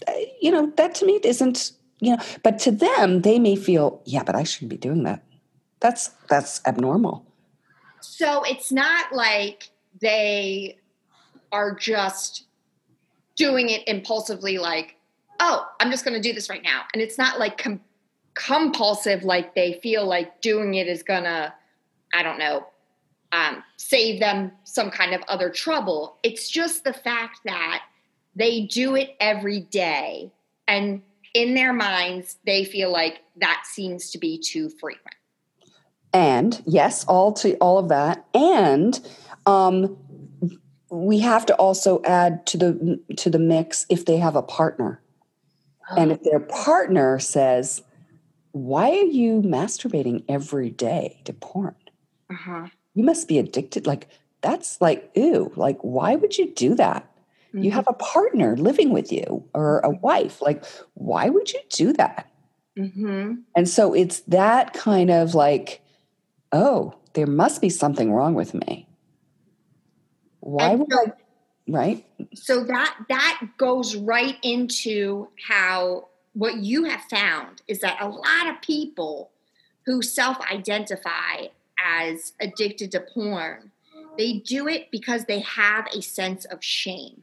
Uh, 0.08 0.12
You 0.40 0.50
know, 0.50 0.72
that 0.76 0.94
to 0.96 1.06
me 1.06 1.20
isn't, 1.22 1.72
you 2.00 2.16
know, 2.16 2.22
but 2.42 2.58
to 2.60 2.70
them, 2.72 3.22
they 3.22 3.38
may 3.38 3.54
feel, 3.56 4.00
yeah, 4.04 4.22
but 4.24 4.34
I 4.34 4.42
shouldn't 4.42 4.70
be 4.70 4.76
doing 4.78 5.04
that. 5.04 5.22
That's 5.80 6.08
that's 6.28 6.60
abnormal. 6.66 7.24
So 8.00 8.42
it's 8.44 8.72
not 8.72 9.12
like 9.12 9.70
they 10.00 10.78
are 11.52 11.74
just 11.74 12.46
doing 13.40 13.70
it 13.70 13.82
impulsively, 13.88 14.58
like, 14.58 14.96
oh, 15.40 15.64
I'm 15.80 15.90
just 15.90 16.04
going 16.04 16.20
to 16.20 16.28
do 16.28 16.34
this 16.34 16.50
right 16.50 16.62
now. 16.62 16.82
And 16.92 17.00
it's 17.00 17.16
not 17.16 17.38
like 17.38 17.56
com- 17.56 17.80
compulsive, 18.34 19.24
like 19.24 19.54
they 19.54 19.80
feel 19.82 20.04
like 20.06 20.42
doing 20.42 20.74
it 20.74 20.86
is 20.86 21.02
going 21.02 21.24
to, 21.24 21.50
I 22.12 22.22
don't 22.22 22.38
know, 22.38 22.66
um, 23.32 23.64
save 23.78 24.20
them 24.20 24.52
some 24.64 24.90
kind 24.90 25.14
of 25.14 25.22
other 25.26 25.48
trouble. 25.48 26.18
It's 26.22 26.50
just 26.50 26.84
the 26.84 26.92
fact 26.92 27.40
that 27.46 27.82
they 28.36 28.66
do 28.66 28.94
it 28.94 29.16
every 29.20 29.60
day. 29.60 30.30
And 30.68 31.00
in 31.32 31.54
their 31.54 31.72
minds, 31.72 32.36
they 32.44 32.64
feel 32.64 32.92
like 32.92 33.22
that 33.36 33.62
seems 33.64 34.10
to 34.10 34.18
be 34.18 34.38
too 34.38 34.68
frequent. 34.68 35.16
and 36.12 36.60
yes 36.66 37.04
all 37.04 37.32
to 37.32 37.56
all 37.58 37.78
of 37.78 37.88
that 37.88 38.26
and 38.34 39.00
um, 39.46 39.96
we 40.90 41.20
have 41.20 41.46
to 41.46 41.54
also 41.54 42.02
add 42.04 42.44
to 42.46 42.58
the 42.58 43.00
to 43.16 43.30
the 43.30 43.38
mix 43.38 43.86
if 43.88 44.04
they 44.04 44.16
have 44.16 44.36
a 44.36 44.42
partner 44.42 45.00
and 45.96 46.12
if 46.12 46.22
their 46.22 46.40
partner 46.40 47.18
says 47.18 47.82
why 48.52 48.90
are 48.90 49.04
you 49.04 49.40
masturbating 49.42 50.22
every 50.28 50.70
day 50.70 51.20
to 51.24 51.32
porn 51.32 51.74
uh-huh. 52.30 52.66
you 52.94 53.04
must 53.04 53.28
be 53.28 53.38
addicted 53.38 53.86
like 53.86 54.08
that's 54.40 54.80
like 54.80 55.10
ew 55.14 55.52
like 55.56 55.78
why 55.82 56.16
would 56.16 56.36
you 56.36 56.52
do 56.54 56.74
that 56.74 57.06
Mm-hmm. 57.52 57.64
you 57.64 57.72
have 57.72 57.88
a 57.88 57.94
partner 57.94 58.56
living 58.56 58.92
with 58.92 59.10
you 59.10 59.42
or 59.54 59.80
a 59.80 59.90
wife 59.90 60.40
like 60.40 60.64
why 60.94 61.28
would 61.28 61.52
you 61.52 61.58
do 61.70 61.92
that 61.94 62.30
Mm-hmm. 62.78 63.34
and 63.56 63.68
so 63.68 63.92
it's 63.92 64.20
that 64.20 64.72
kind 64.72 65.10
of 65.10 65.34
like, 65.34 65.82
oh, 66.52 66.94
there 67.14 67.26
must 67.26 67.60
be 67.60 67.68
something 67.68 68.12
wrong 68.12 68.34
with 68.34 68.54
me. 68.54 68.86
Why 70.40 70.70
And 70.70 70.80
would 70.80 70.92
so- 70.92 71.06
I? 71.06 71.12
Right? 71.68 72.04
so 72.34 72.64
that 72.64 72.96
that 73.08 73.40
goes 73.56 73.94
right 73.94 74.36
into 74.42 75.28
how 75.48 76.08
what 76.32 76.56
you 76.56 76.84
have 76.84 77.02
found 77.02 77.62
is 77.68 77.78
that 77.80 77.96
a 78.00 78.08
lot 78.08 78.48
of 78.48 78.60
people 78.60 79.30
who 79.86 80.02
self-identify 80.02 81.46
as 81.84 82.32
addicted 82.40 82.90
to 82.92 83.00
porn 83.00 83.70
they 84.18 84.34
do 84.34 84.66
it 84.66 84.90
because 84.90 85.26
they 85.26 85.40
have 85.40 85.86
a 85.94 86.02
sense 86.02 86.44
of 86.46 86.62
shame 86.64 87.22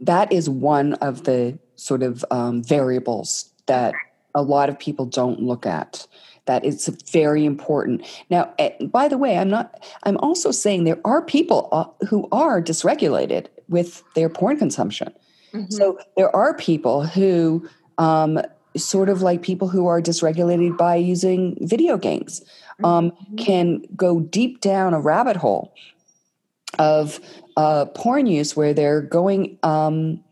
That 0.00 0.32
is 0.32 0.48
one 0.50 0.94
of 0.94 1.24
the 1.24 1.58
sort 1.76 2.02
of 2.02 2.24
um, 2.30 2.62
variables 2.64 3.50
that 3.66 3.94
a 4.34 4.42
lot 4.42 4.68
of 4.68 4.78
people 4.78 5.06
don't 5.06 5.40
look 5.40 5.66
at. 5.66 6.06
That 6.46 6.64
it's 6.64 6.88
very 7.10 7.44
important. 7.44 8.06
Now, 8.30 8.52
eh, 8.58 8.70
by 8.86 9.08
the 9.08 9.18
way, 9.18 9.36
I'm 9.36 9.50
not. 9.50 9.84
I'm 10.04 10.16
also 10.18 10.50
saying 10.50 10.84
there 10.84 11.00
are 11.04 11.22
people 11.22 11.68
uh, 11.72 12.06
who 12.06 12.28
are 12.32 12.62
dysregulated 12.62 13.46
with 13.68 14.02
their 14.14 14.28
porn 14.28 14.58
consumption. 14.58 15.12
So 15.70 15.98
there 16.16 16.34
are 16.34 16.54
people 16.54 17.06
who, 17.06 17.66
um, 17.98 18.40
sort 18.76 19.08
of 19.08 19.22
like 19.22 19.40
people 19.42 19.68
who 19.68 19.86
are 19.86 20.02
dysregulated 20.02 20.76
by 20.76 20.96
using 20.96 21.56
video 21.62 21.96
games, 21.96 22.42
um, 22.84 23.12
can 23.38 23.82
go 23.96 24.20
deep 24.20 24.60
down 24.60 24.92
a 24.92 25.00
rabbit 25.00 25.36
hole 25.36 25.72
of 26.78 27.20
uh, 27.56 27.86
porn 27.86 28.26
use 28.26 28.54
where 28.54 28.74
they're 28.74 29.00
going 29.00 29.58
um, 29.62 30.22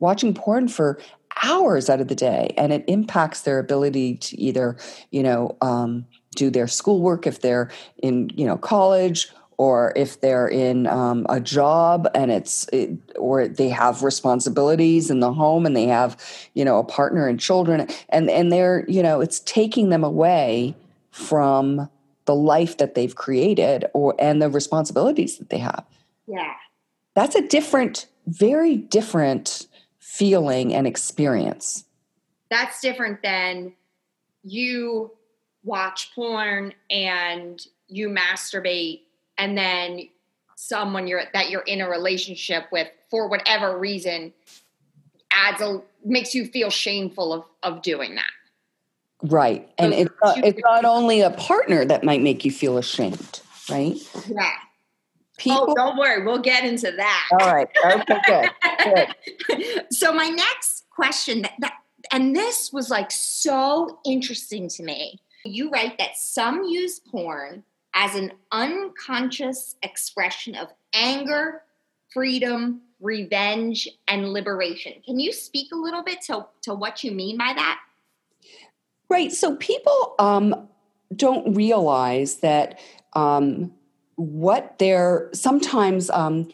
watching 0.00 0.34
porn 0.34 0.68
for 0.68 0.98
hours 1.42 1.90
out 1.90 2.00
of 2.00 2.08
the 2.08 2.14
day, 2.14 2.54
and 2.56 2.72
it 2.72 2.84
impacts 2.86 3.42
their 3.42 3.58
ability 3.58 4.16
to 4.16 4.40
either, 4.40 4.76
you 5.10 5.22
know, 5.22 5.56
um, 5.60 6.06
do 6.36 6.50
their 6.50 6.66
schoolwork 6.66 7.26
if 7.26 7.40
they're 7.40 7.70
in, 8.02 8.30
you 8.34 8.46
know, 8.46 8.56
college 8.56 9.28
or 9.56 9.92
if 9.94 10.20
they're 10.20 10.48
in 10.48 10.86
um, 10.86 11.26
a 11.28 11.40
job 11.40 12.08
and 12.14 12.30
it's 12.30 12.68
it, 12.72 12.90
or 13.16 13.46
they 13.46 13.68
have 13.68 14.02
responsibilities 14.02 15.10
in 15.10 15.20
the 15.20 15.32
home 15.32 15.66
and 15.66 15.76
they 15.76 15.86
have 15.86 16.20
you 16.54 16.64
know 16.64 16.78
a 16.78 16.84
partner 16.84 17.28
and 17.28 17.38
children 17.38 17.86
and 18.08 18.28
and 18.30 18.50
they're 18.50 18.84
you 18.88 19.02
know 19.02 19.20
it's 19.20 19.40
taking 19.40 19.90
them 19.90 20.02
away 20.02 20.74
from 21.10 21.88
the 22.24 22.34
life 22.34 22.78
that 22.78 22.94
they've 22.94 23.14
created 23.14 23.84
or 23.92 24.14
and 24.18 24.40
the 24.40 24.48
responsibilities 24.48 25.38
that 25.38 25.50
they 25.50 25.58
have. 25.58 25.84
Yeah. 26.26 26.54
That's 27.14 27.36
a 27.36 27.46
different 27.46 28.06
very 28.26 28.76
different 28.76 29.66
feeling 30.14 30.72
and 30.72 30.86
experience. 30.86 31.84
That's 32.48 32.80
different 32.80 33.20
than 33.22 33.72
you 34.44 35.10
watch 35.64 36.14
porn 36.14 36.72
and 36.88 37.60
you 37.88 38.08
masturbate 38.08 39.00
and 39.38 39.58
then 39.58 40.08
someone 40.56 41.08
you're 41.08 41.24
that 41.32 41.50
you're 41.50 41.62
in 41.62 41.80
a 41.80 41.88
relationship 41.88 42.66
with 42.70 42.86
for 43.10 43.28
whatever 43.28 43.76
reason 43.76 44.32
adds 45.32 45.60
a 45.60 45.82
makes 46.04 46.32
you 46.32 46.46
feel 46.46 46.70
shameful 46.70 47.32
of 47.32 47.44
of 47.64 47.82
doing 47.82 48.14
that. 48.14 48.30
Right. 49.24 49.68
And 49.78 49.92
Those 49.92 50.02
it's 50.02 50.14
not, 50.22 50.38
it's 50.38 50.60
not 50.62 50.84
only 50.84 51.22
a 51.22 51.30
partner 51.30 51.84
that 51.86 52.04
might 52.04 52.22
make 52.22 52.44
you 52.44 52.52
feel 52.52 52.78
ashamed 52.78 53.40
right? 53.68 53.96
Yeah 54.28 54.52
people 55.36 55.66
oh 55.68 55.74
don't 55.74 55.96
worry 55.96 56.24
we'll 56.24 56.38
get 56.38 56.64
into 56.64 56.90
that 56.92 57.28
all 57.32 57.52
right 57.52 57.68
okay 57.84 58.48
good 58.84 59.14
good 59.48 59.84
so 59.92 60.12
my 60.12 60.28
next 60.28 60.84
question 60.90 61.42
that, 61.42 61.52
that 61.58 61.74
and 62.12 62.34
this 62.34 62.72
was 62.72 62.90
like 62.90 63.10
so 63.10 63.98
interesting 64.04 64.68
to 64.68 64.82
me. 64.82 65.20
You 65.44 65.70
write 65.70 65.98
that 65.98 66.16
some 66.16 66.64
use 66.64 66.98
porn 66.98 67.64
as 67.94 68.14
an 68.14 68.32
unconscious 68.50 69.76
expression 69.82 70.54
of 70.54 70.68
anger, 70.94 71.62
freedom, 72.12 72.82
revenge, 73.00 73.88
and 74.08 74.32
liberation. 74.32 74.94
Can 75.04 75.18
you 75.18 75.32
speak 75.32 75.72
a 75.72 75.76
little 75.76 76.02
bit 76.02 76.22
to, 76.22 76.46
to 76.62 76.74
what 76.74 77.04
you 77.04 77.12
mean 77.12 77.36
by 77.36 77.52
that? 77.54 77.80
Right. 79.08 79.32
So 79.32 79.56
people 79.56 80.14
um, 80.18 80.68
don't 81.14 81.54
realize 81.54 82.36
that 82.36 82.80
um, 83.12 83.72
what 84.16 84.78
they're 84.78 85.30
sometimes 85.32 86.10
um, 86.10 86.50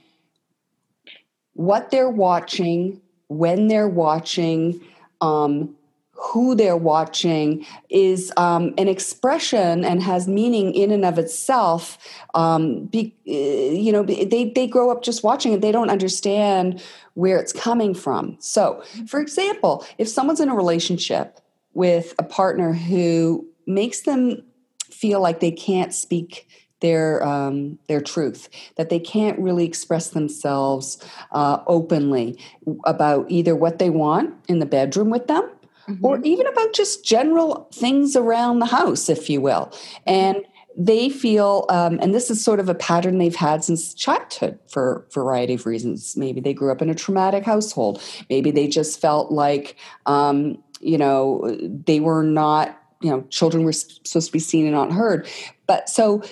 what 1.54 1.90
they're 1.90 2.10
watching, 2.10 3.00
when 3.28 3.68
they're 3.68 3.88
watching, 3.88 4.80
um, 5.20 5.76
who 6.20 6.54
they're 6.54 6.76
watching 6.76 7.64
is 7.88 8.30
um, 8.36 8.74
an 8.76 8.88
expression 8.88 9.84
and 9.84 10.02
has 10.02 10.28
meaning 10.28 10.74
in 10.74 10.90
and 10.90 11.04
of 11.04 11.18
itself. 11.18 11.96
Um, 12.34 12.84
be, 12.86 13.14
uh, 13.26 13.74
you 13.74 13.90
know, 13.90 14.02
they 14.02 14.52
they 14.54 14.66
grow 14.66 14.90
up 14.90 15.02
just 15.02 15.24
watching 15.24 15.52
it. 15.52 15.62
They 15.62 15.72
don't 15.72 15.90
understand 15.90 16.82
where 17.14 17.38
it's 17.38 17.52
coming 17.52 17.94
from. 17.94 18.36
So, 18.38 18.82
for 19.06 19.18
example, 19.20 19.86
if 19.96 20.08
someone's 20.08 20.40
in 20.40 20.50
a 20.50 20.54
relationship 20.54 21.40
with 21.72 22.14
a 22.18 22.22
partner 22.22 22.74
who 22.74 23.46
makes 23.66 24.02
them 24.02 24.42
feel 24.90 25.20
like 25.20 25.40
they 25.40 25.52
can't 25.52 25.94
speak 25.94 26.46
their 26.80 27.22
um, 27.26 27.78
their 27.88 28.00
truth 28.00 28.48
that 28.76 28.90
they 28.90 28.98
can't 28.98 29.38
really 29.38 29.64
express 29.64 30.10
themselves 30.10 31.02
uh, 31.32 31.58
openly 31.66 32.38
about 32.84 33.26
either 33.30 33.54
what 33.54 33.78
they 33.78 33.90
want 33.90 34.34
in 34.48 34.58
the 34.58 34.66
bedroom 34.66 35.10
with 35.10 35.26
them 35.26 35.48
mm-hmm. 35.88 36.04
or 36.04 36.20
even 36.22 36.46
about 36.46 36.72
just 36.72 37.04
general 37.04 37.68
things 37.72 38.16
around 38.16 38.58
the 38.58 38.66
house 38.66 39.08
if 39.08 39.28
you 39.28 39.40
will. 39.40 39.72
And 40.06 40.44
they 40.76 41.08
feel 41.08 41.66
um, 41.68 41.98
and 42.00 42.14
this 42.14 42.30
is 42.30 42.42
sort 42.42 42.60
of 42.60 42.68
a 42.68 42.74
pattern 42.74 43.18
they've 43.18 43.34
had 43.34 43.64
since 43.64 43.92
childhood 43.92 44.58
for 44.68 45.06
a 45.08 45.12
variety 45.12 45.54
of 45.54 45.66
reasons. 45.66 46.16
Maybe 46.16 46.40
they 46.40 46.54
grew 46.54 46.70
up 46.70 46.80
in 46.80 46.88
a 46.88 46.94
traumatic 46.94 47.44
household. 47.44 48.00
Maybe 48.30 48.50
they 48.50 48.68
just 48.68 49.00
felt 49.00 49.32
like 49.32 49.76
um, 50.06 50.62
you 50.80 50.96
know 50.96 51.56
they 51.60 52.00
were 52.00 52.22
not 52.22 52.80
you 53.00 53.10
know 53.10 53.22
children 53.30 53.64
were 53.64 53.72
supposed 53.72 54.28
to 54.28 54.32
be 54.32 54.38
seen 54.38 54.64
and 54.64 54.74
not 54.74 54.92
heard. 54.92 55.28
But 55.66 55.88
so 55.88 56.22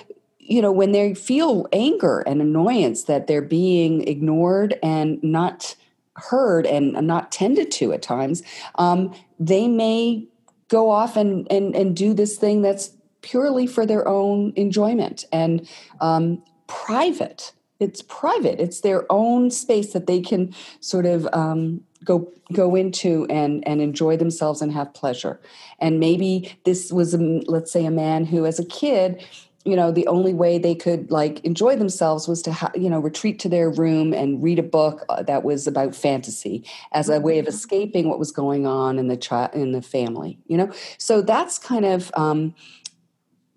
you 0.49 0.61
know 0.61 0.71
when 0.71 0.91
they 0.91 1.13
feel 1.13 1.67
anger 1.71 2.19
and 2.21 2.41
annoyance 2.41 3.03
that 3.03 3.27
they're 3.27 3.41
being 3.41 4.07
ignored 4.07 4.77
and 4.83 5.21
not 5.23 5.75
heard 6.15 6.65
and 6.65 6.93
not 7.07 7.31
tended 7.31 7.71
to 7.71 7.93
at 7.93 8.01
times 8.01 8.43
um, 8.75 9.13
they 9.39 9.67
may 9.67 10.27
go 10.67 10.89
off 10.89 11.15
and, 11.15 11.49
and 11.51 11.75
and 11.75 11.95
do 11.95 12.13
this 12.13 12.37
thing 12.37 12.61
that's 12.61 12.91
purely 13.21 13.67
for 13.67 13.85
their 13.85 14.07
own 14.07 14.53
enjoyment 14.55 15.25
and 15.31 15.67
um, 15.99 16.41
private. 16.67 17.51
It's 17.79 18.01
private. 18.01 18.59
It's 18.59 18.81
their 18.81 19.09
own 19.11 19.51
space 19.51 19.93
that 19.93 20.07
they 20.07 20.21
can 20.21 20.53
sort 20.79 21.05
of 21.05 21.27
um, 21.33 21.81
go 22.03 22.31
go 22.53 22.75
into 22.75 23.25
and 23.29 23.65
and 23.67 23.81
enjoy 23.81 24.17
themselves 24.17 24.61
and 24.61 24.71
have 24.73 24.93
pleasure. 24.93 25.39
And 25.79 25.99
maybe 25.99 26.57
this 26.65 26.91
was 26.91 27.13
a, 27.13 27.17
let's 27.17 27.71
say 27.71 27.85
a 27.85 27.91
man 27.91 28.25
who 28.25 28.45
as 28.45 28.59
a 28.59 28.65
kid 28.65 29.23
you 29.65 29.75
know 29.75 29.91
the 29.91 30.07
only 30.07 30.33
way 30.33 30.57
they 30.57 30.75
could 30.75 31.11
like 31.11 31.43
enjoy 31.43 31.75
themselves 31.75 32.27
was 32.27 32.41
to 32.41 32.51
ha- 32.51 32.71
you 32.75 32.89
know 32.89 32.99
retreat 32.99 33.39
to 33.39 33.49
their 33.49 33.69
room 33.69 34.13
and 34.13 34.41
read 34.41 34.59
a 34.59 34.63
book 34.63 35.05
uh, 35.09 35.21
that 35.23 35.43
was 35.43 35.67
about 35.67 35.95
fantasy 35.95 36.65
as 36.91 37.09
a 37.09 37.19
way 37.19 37.39
of 37.39 37.45
mm-hmm. 37.45 37.53
escaping 37.53 38.07
what 38.09 38.19
was 38.19 38.31
going 38.31 38.65
on 38.65 38.97
in 38.97 39.07
the 39.07 39.17
child 39.17 39.53
in 39.53 39.71
the 39.71 39.81
family 39.81 40.39
you 40.47 40.57
know 40.57 40.71
so 40.97 41.21
that's 41.21 41.57
kind 41.57 41.85
of 41.85 42.11
um 42.15 42.53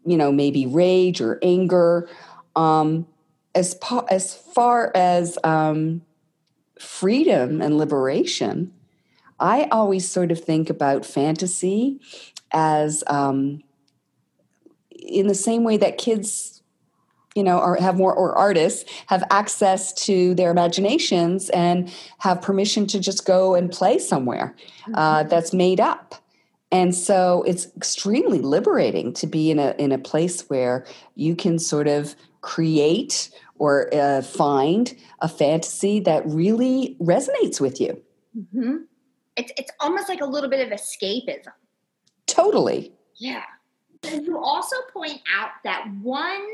you 0.04 0.16
know 0.16 0.32
maybe 0.32 0.66
rage 0.66 1.21
or 1.21 1.38
anger 1.42 2.09
um 2.56 3.06
as 3.54 3.75
pa- 3.75 4.06
as 4.10 4.34
far 4.34 4.91
as 4.95 5.38
um 5.45 6.02
freedom 6.80 7.62
and 7.62 7.78
liberation 7.78 8.73
i 9.38 9.65
always 9.71 10.10
sort 10.10 10.32
of 10.32 10.43
think 10.43 10.69
about 10.69 11.06
fantasy 11.06 12.00
as 12.50 13.04
um 13.06 13.62
in 15.06 15.26
the 15.26 15.34
same 15.34 15.65
way 15.65 15.76
that 15.76 15.99
kids 15.99 16.62
you 17.34 17.43
know 17.43 17.58
or 17.58 17.76
have 17.76 17.97
more 17.97 18.15
or 18.15 18.36
artists 18.36 18.91
have 19.06 19.25
access 19.30 19.93
to 19.93 20.34
their 20.34 20.50
imaginations 20.50 21.50
and 21.50 21.93
have 22.19 22.43
permission 22.43 22.86
to 22.86 23.00
just 23.00 23.26
go 23.26 23.54
and 23.54 23.71
play 23.71 23.99
somewhere 23.99 24.54
uh, 24.95 25.21
mm-hmm. 25.21 25.28
that's 25.28 25.52
made 25.52 25.80
up. 25.80 26.15
And 26.71 26.95
so 26.95 27.43
it's 27.47 27.67
extremely 27.76 28.41
liberating 28.41 29.12
to 29.15 29.26
be 29.26 29.50
in 29.50 29.58
a 29.58 29.75
in 29.78 29.93
a 29.93 29.99
place 29.99 30.49
where 30.49 30.86
you 31.15 31.36
can 31.36 31.58
sort 31.58 31.88
of 31.88 32.15
create 32.41 33.30
or 33.56 33.95
uh, 33.95 34.23
find 34.23 34.97
a 35.21 35.28
fantasy 35.28 36.00
that 36.00 36.26
really 36.26 36.97
resonates 37.00 37.60
with 37.60 37.80
you. 37.80 38.02
Mm-hmm. 38.36 38.76
it's, 39.36 39.52
it's 39.58 39.71
almost 39.78 40.08
like 40.08 40.23
a 40.23 40.26
little 40.26 40.49
bit 40.49 40.67
of 40.67 40.78
escapism. 40.78 41.52
Totally. 42.26 42.93
Yeah 43.17 43.45
you 44.04 44.38
also 44.38 44.76
point 44.93 45.21
out 45.34 45.50
that 45.65 45.88
one 46.02 46.47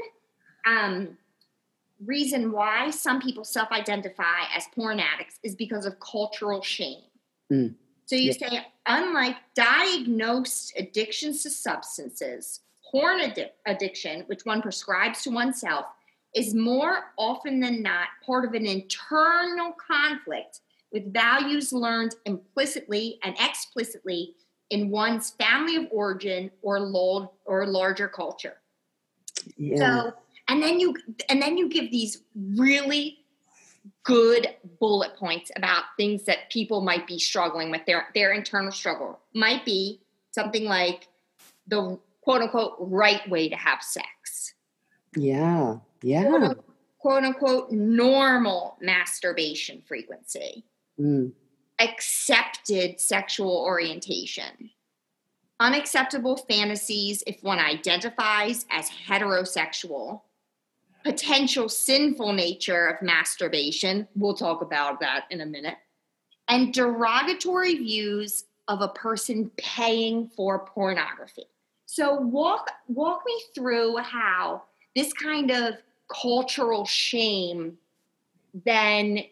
um, 0.66 1.16
reason 2.04 2.52
why 2.52 2.90
some 2.90 3.20
people 3.20 3.44
self 3.44 3.70
identify 3.72 4.44
as 4.54 4.66
porn 4.74 5.00
addicts 5.00 5.38
is 5.42 5.54
because 5.54 5.86
of 5.86 5.98
cultural 6.00 6.62
shame. 6.62 7.02
Mm. 7.52 7.74
So 8.06 8.16
you 8.16 8.32
yeah. 8.40 8.48
say, 8.48 8.66
unlike 8.86 9.36
diagnosed 9.54 10.72
addictions 10.76 11.42
to 11.42 11.50
substances, 11.50 12.60
porn 12.90 13.20
addi- 13.20 13.50
addiction, 13.66 14.22
which 14.26 14.44
one 14.44 14.62
prescribes 14.62 15.22
to 15.22 15.30
oneself, 15.30 15.86
is 16.34 16.54
more 16.54 17.12
often 17.18 17.60
than 17.60 17.82
not 17.82 18.08
part 18.24 18.44
of 18.44 18.54
an 18.54 18.66
internal 18.66 19.72
conflict 19.72 20.60
with 20.92 21.12
values 21.12 21.72
learned 21.72 22.14
implicitly 22.24 23.18
and 23.22 23.34
explicitly 23.40 24.34
in 24.70 24.90
one's 24.90 25.30
family 25.30 25.76
of 25.76 25.86
origin 25.90 26.50
or 26.62 26.80
lo- 26.80 27.32
or 27.44 27.66
larger 27.66 28.08
culture. 28.08 28.56
Yeah. 29.56 29.76
So, 29.78 30.12
and 30.48 30.62
then 30.62 30.80
you 30.80 30.94
and 31.28 31.40
then 31.40 31.56
you 31.56 31.68
give 31.68 31.90
these 31.90 32.22
really 32.36 33.18
good 34.02 34.48
bullet 34.80 35.16
points 35.16 35.50
about 35.56 35.84
things 35.96 36.24
that 36.24 36.50
people 36.50 36.80
might 36.80 37.06
be 37.06 37.18
struggling 37.18 37.70
with 37.70 37.84
their 37.86 38.08
their 38.14 38.32
internal 38.32 38.72
struggle. 38.72 39.20
Might 39.34 39.64
be 39.64 40.00
something 40.30 40.64
like 40.64 41.08
the 41.66 41.98
quote 42.22 42.42
unquote 42.42 42.76
right 42.78 43.28
way 43.28 43.48
to 43.48 43.56
have 43.56 43.82
sex. 43.82 44.54
Yeah. 45.16 45.76
Yeah. 46.02 46.24
Quote, 46.24 46.64
quote 46.98 47.24
unquote 47.24 47.72
normal 47.72 48.76
masturbation 48.80 49.82
frequency. 49.86 50.64
Mm 51.00 51.32
accepted 51.78 53.00
sexual 53.00 53.56
orientation. 53.56 54.70
Unacceptable 55.60 56.36
fantasies 56.36 57.22
if 57.26 57.42
one 57.42 57.58
identifies 57.58 58.64
as 58.70 58.90
heterosexual. 58.90 60.22
Potential 61.04 61.68
sinful 61.68 62.32
nature 62.32 62.86
of 62.86 63.02
masturbation. 63.02 64.06
We'll 64.14 64.34
talk 64.34 64.62
about 64.62 65.00
that 65.00 65.24
in 65.30 65.40
a 65.40 65.46
minute. 65.46 65.76
And 66.48 66.72
derogatory 66.72 67.74
views 67.74 68.44
of 68.68 68.80
a 68.82 68.88
person 68.88 69.50
paying 69.56 70.28
for 70.28 70.66
pornography. 70.66 71.46
So 71.86 72.14
walk 72.20 72.70
walk 72.86 73.22
me 73.26 73.40
through 73.54 73.96
how 73.96 74.64
this 74.94 75.12
kind 75.12 75.50
of 75.50 75.74
cultural 76.08 76.84
shame 76.84 77.78
then 78.64 79.24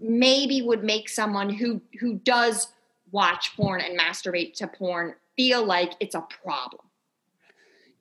maybe 0.00 0.62
would 0.62 0.84
make 0.84 1.08
someone 1.08 1.50
who 1.50 1.80
who 2.00 2.14
does 2.14 2.68
watch 3.12 3.56
porn 3.56 3.80
and 3.80 3.98
masturbate 3.98 4.54
to 4.54 4.66
porn 4.66 5.14
feel 5.36 5.64
like 5.64 5.94
it's 6.00 6.14
a 6.14 6.26
problem. 6.42 6.82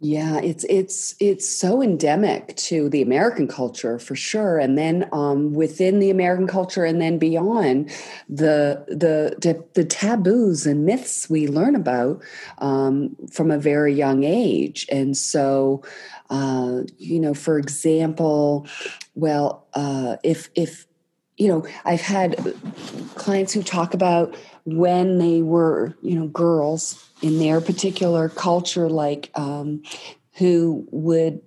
Yeah 0.02 0.40
it's 0.40 0.64
it's 0.70 1.14
it's 1.20 1.48
so 1.48 1.82
endemic 1.82 2.56
to 2.56 2.88
the 2.88 3.02
american 3.02 3.50
culture 3.50 4.00
for 4.00 4.16
sure. 4.16 4.58
And 4.58 4.78
then 4.78 5.10
um, 5.12 5.54
within 5.54 6.00
the 6.00 6.10
american 6.10 6.48
culture 6.48 6.86
and 6.86 7.02
then 7.02 7.18
beyond 7.18 7.90
the 8.30 8.86
the 8.88 9.36
the, 9.74 9.84
taboos 9.84 10.66
and 10.66 10.86
myths 10.86 11.30
we 11.30 11.48
learn 11.48 11.76
about 11.76 12.24
um, 12.60 13.18
from 13.30 13.52
a 13.52 13.58
very 13.58 13.94
young 13.94 14.24
age. 14.24 14.88
And 14.90 15.18
so 15.18 15.84
uh, 16.30 16.84
you 16.98 17.20
know 17.20 17.34
for 17.34 17.60
example 17.60 18.68
well 19.16 19.68
uh, 19.74 20.16
if 20.24 20.50
if 20.56 20.86
you 21.40 21.48
know, 21.48 21.66
I've 21.86 22.02
had 22.02 22.36
clients 23.16 23.54
who 23.54 23.64
talk 23.64 23.94
about 23.94 24.36
when 24.66 25.20
they 25.20 25.42
were, 25.42 25.96
you 26.02 26.20
know, 26.20 26.28
girls 26.28 27.10
in 27.22 27.40
their 27.40 27.62
particular 27.62 28.28
culture, 28.28 28.90
like 28.90 29.32
um, 29.36 29.82
who 30.34 30.86
would, 30.92 31.42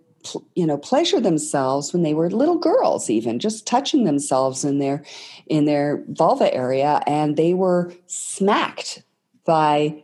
you 0.55 0.67
know, 0.67 0.79
pleasure 0.79 1.21
themselves 1.21 1.93
when 1.93 2.03
they 2.03 2.15
were 2.15 2.31
little 2.31 2.59
girls, 2.59 3.11
even 3.11 3.39
just 3.39 3.67
touching 3.67 4.05
themselves 4.05 4.65
in 4.65 4.79
their 4.79 5.05
in 5.47 5.67
their 5.67 6.03
vulva 6.09 6.53
area, 6.55 7.03
and 7.07 7.37
they 7.37 7.53
were 7.53 7.93
smacked 8.07 9.03
by 9.45 10.03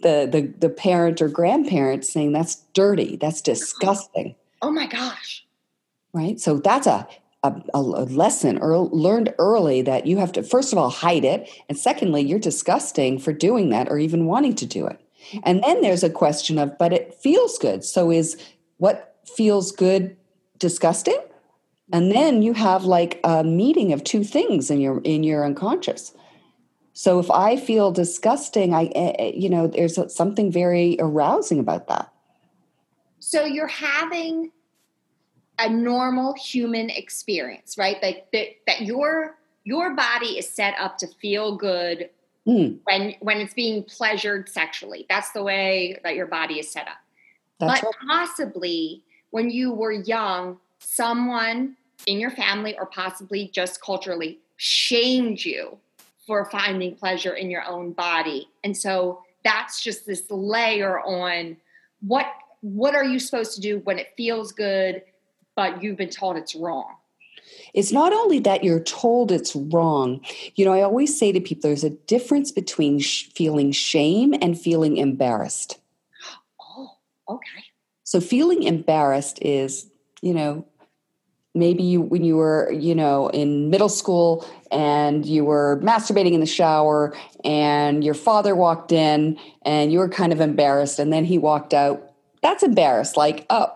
the 0.00 0.26
the 0.30 0.54
the 0.58 0.70
parent 0.70 1.20
or 1.20 1.28
grandparent 1.28 2.06
saying 2.06 2.32
that's 2.32 2.56
dirty, 2.72 3.16
that's 3.16 3.42
disgusting. 3.42 4.34
Oh 4.62 4.70
my 4.70 4.86
gosh. 4.86 5.44
Right? 6.14 6.40
So 6.40 6.56
that's 6.56 6.86
a 6.86 7.06
a, 7.42 7.54
a 7.72 7.80
lesson 7.80 8.58
or 8.58 8.78
learned 8.78 9.32
early 9.38 9.82
that 9.82 10.06
you 10.06 10.16
have 10.16 10.32
to 10.32 10.42
first 10.42 10.72
of 10.72 10.78
all 10.78 10.90
hide 10.90 11.24
it 11.24 11.48
and 11.68 11.78
secondly 11.78 12.20
you're 12.20 12.38
disgusting 12.38 13.18
for 13.18 13.32
doing 13.32 13.70
that 13.70 13.88
or 13.88 13.98
even 13.98 14.26
wanting 14.26 14.54
to 14.56 14.66
do 14.66 14.86
it. 14.86 15.00
And 15.44 15.62
then 15.62 15.82
there's 15.82 16.02
a 16.02 16.10
question 16.10 16.58
of 16.58 16.76
but 16.78 16.92
it 16.92 17.14
feels 17.14 17.58
good. 17.58 17.84
So 17.84 18.10
is 18.10 18.36
what 18.78 19.16
feels 19.36 19.70
good 19.70 20.16
disgusting? 20.58 21.18
And 21.92 22.10
then 22.10 22.42
you 22.42 22.54
have 22.54 22.84
like 22.84 23.20
a 23.24 23.44
meeting 23.44 23.92
of 23.92 24.04
two 24.04 24.24
things 24.24 24.70
in 24.70 24.80
your 24.80 25.00
in 25.02 25.22
your 25.22 25.44
unconscious. 25.44 26.12
So 26.92 27.20
if 27.20 27.30
i 27.30 27.56
feel 27.56 27.92
disgusting 27.92 28.74
i 28.74 28.86
eh, 28.96 29.12
eh, 29.18 29.32
you 29.34 29.48
know 29.48 29.68
there's 29.68 29.98
something 30.12 30.50
very 30.50 30.96
arousing 30.98 31.60
about 31.60 31.86
that. 31.86 32.12
So 33.20 33.44
you're 33.44 33.68
having 33.68 34.50
a 35.58 35.68
normal 35.68 36.34
human 36.34 36.90
experience, 36.90 37.76
right? 37.76 37.96
Like 38.02 38.30
that, 38.32 38.48
that 38.66 38.82
your 38.82 39.36
your 39.64 39.94
body 39.94 40.38
is 40.38 40.48
set 40.48 40.74
up 40.78 40.96
to 40.98 41.06
feel 41.20 41.56
good 41.56 42.10
mm. 42.46 42.78
when 42.84 43.14
when 43.20 43.38
it's 43.38 43.54
being 43.54 43.82
pleasured 43.84 44.48
sexually. 44.48 45.06
That's 45.08 45.32
the 45.32 45.42
way 45.42 45.98
that 46.04 46.14
your 46.14 46.26
body 46.26 46.58
is 46.58 46.70
set 46.70 46.88
up. 46.88 46.96
That's 47.60 47.80
but 47.80 47.86
right. 47.86 48.08
possibly 48.08 49.02
when 49.30 49.50
you 49.50 49.72
were 49.72 49.92
young, 49.92 50.58
someone 50.78 51.76
in 52.06 52.18
your 52.20 52.30
family 52.30 52.76
or 52.78 52.86
possibly 52.86 53.50
just 53.52 53.82
culturally 53.82 54.38
shamed 54.56 55.44
you 55.44 55.76
for 56.26 56.44
finding 56.50 56.94
pleasure 56.94 57.34
in 57.34 57.50
your 57.50 57.64
own 57.64 57.92
body. 57.92 58.48
And 58.62 58.76
so 58.76 59.22
that's 59.44 59.82
just 59.82 60.06
this 60.06 60.30
layer 60.30 61.00
on 61.00 61.56
what 62.00 62.26
what 62.60 62.94
are 62.94 63.04
you 63.04 63.18
supposed 63.18 63.54
to 63.54 63.60
do 63.60 63.78
when 63.80 63.98
it 63.98 64.08
feels 64.16 64.52
good 64.52 65.02
but 65.58 65.82
you've 65.82 65.96
been 65.96 66.08
told 66.08 66.36
it's 66.36 66.54
wrong. 66.54 66.94
It's 67.74 67.90
not 67.90 68.12
only 68.12 68.38
that 68.38 68.62
you're 68.62 68.78
told 68.78 69.32
it's 69.32 69.56
wrong. 69.56 70.20
You 70.54 70.64
know, 70.64 70.72
I 70.72 70.82
always 70.82 71.18
say 71.18 71.32
to 71.32 71.40
people 71.40 71.62
there's 71.68 71.82
a 71.82 71.90
difference 71.90 72.52
between 72.52 73.00
sh- 73.00 73.24
feeling 73.34 73.72
shame 73.72 74.34
and 74.40 74.56
feeling 74.56 74.98
embarrassed. 74.98 75.80
Oh, 76.60 76.90
okay. 77.28 77.64
So 78.04 78.20
feeling 78.20 78.62
embarrassed 78.62 79.40
is, 79.42 79.90
you 80.22 80.32
know, 80.32 80.64
maybe 81.56 81.82
you 81.82 82.02
when 82.02 82.22
you 82.22 82.36
were, 82.36 82.70
you 82.70 82.94
know, 82.94 83.26
in 83.26 83.68
middle 83.68 83.88
school 83.88 84.46
and 84.70 85.26
you 85.26 85.44
were 85.44 85.80
masturbating 85.82 86.34
in 86.34 86.40
the 86.40 86.46
shower 86.46 87.16
and 87.44 88.04
your 88.04 88.14
father 88.14 88.54
walked 88.54 88.92
in 88.92 89.36
and 89.62 89.90
you 89.90 89.98
were 89.98 90.08
kind 90.08 90.32
of 90.32 90.40
embarrassed 90.40 91.00
and 91.00 91.12
then 91.12 91.24
he 91.24 91.36
walked 91.36 91.74
out. 91.74 92.12
That's 92.42 92.62
embarrassed 92.62 93.16
like, 93.16 93.44
"Oh, 93.50 93.72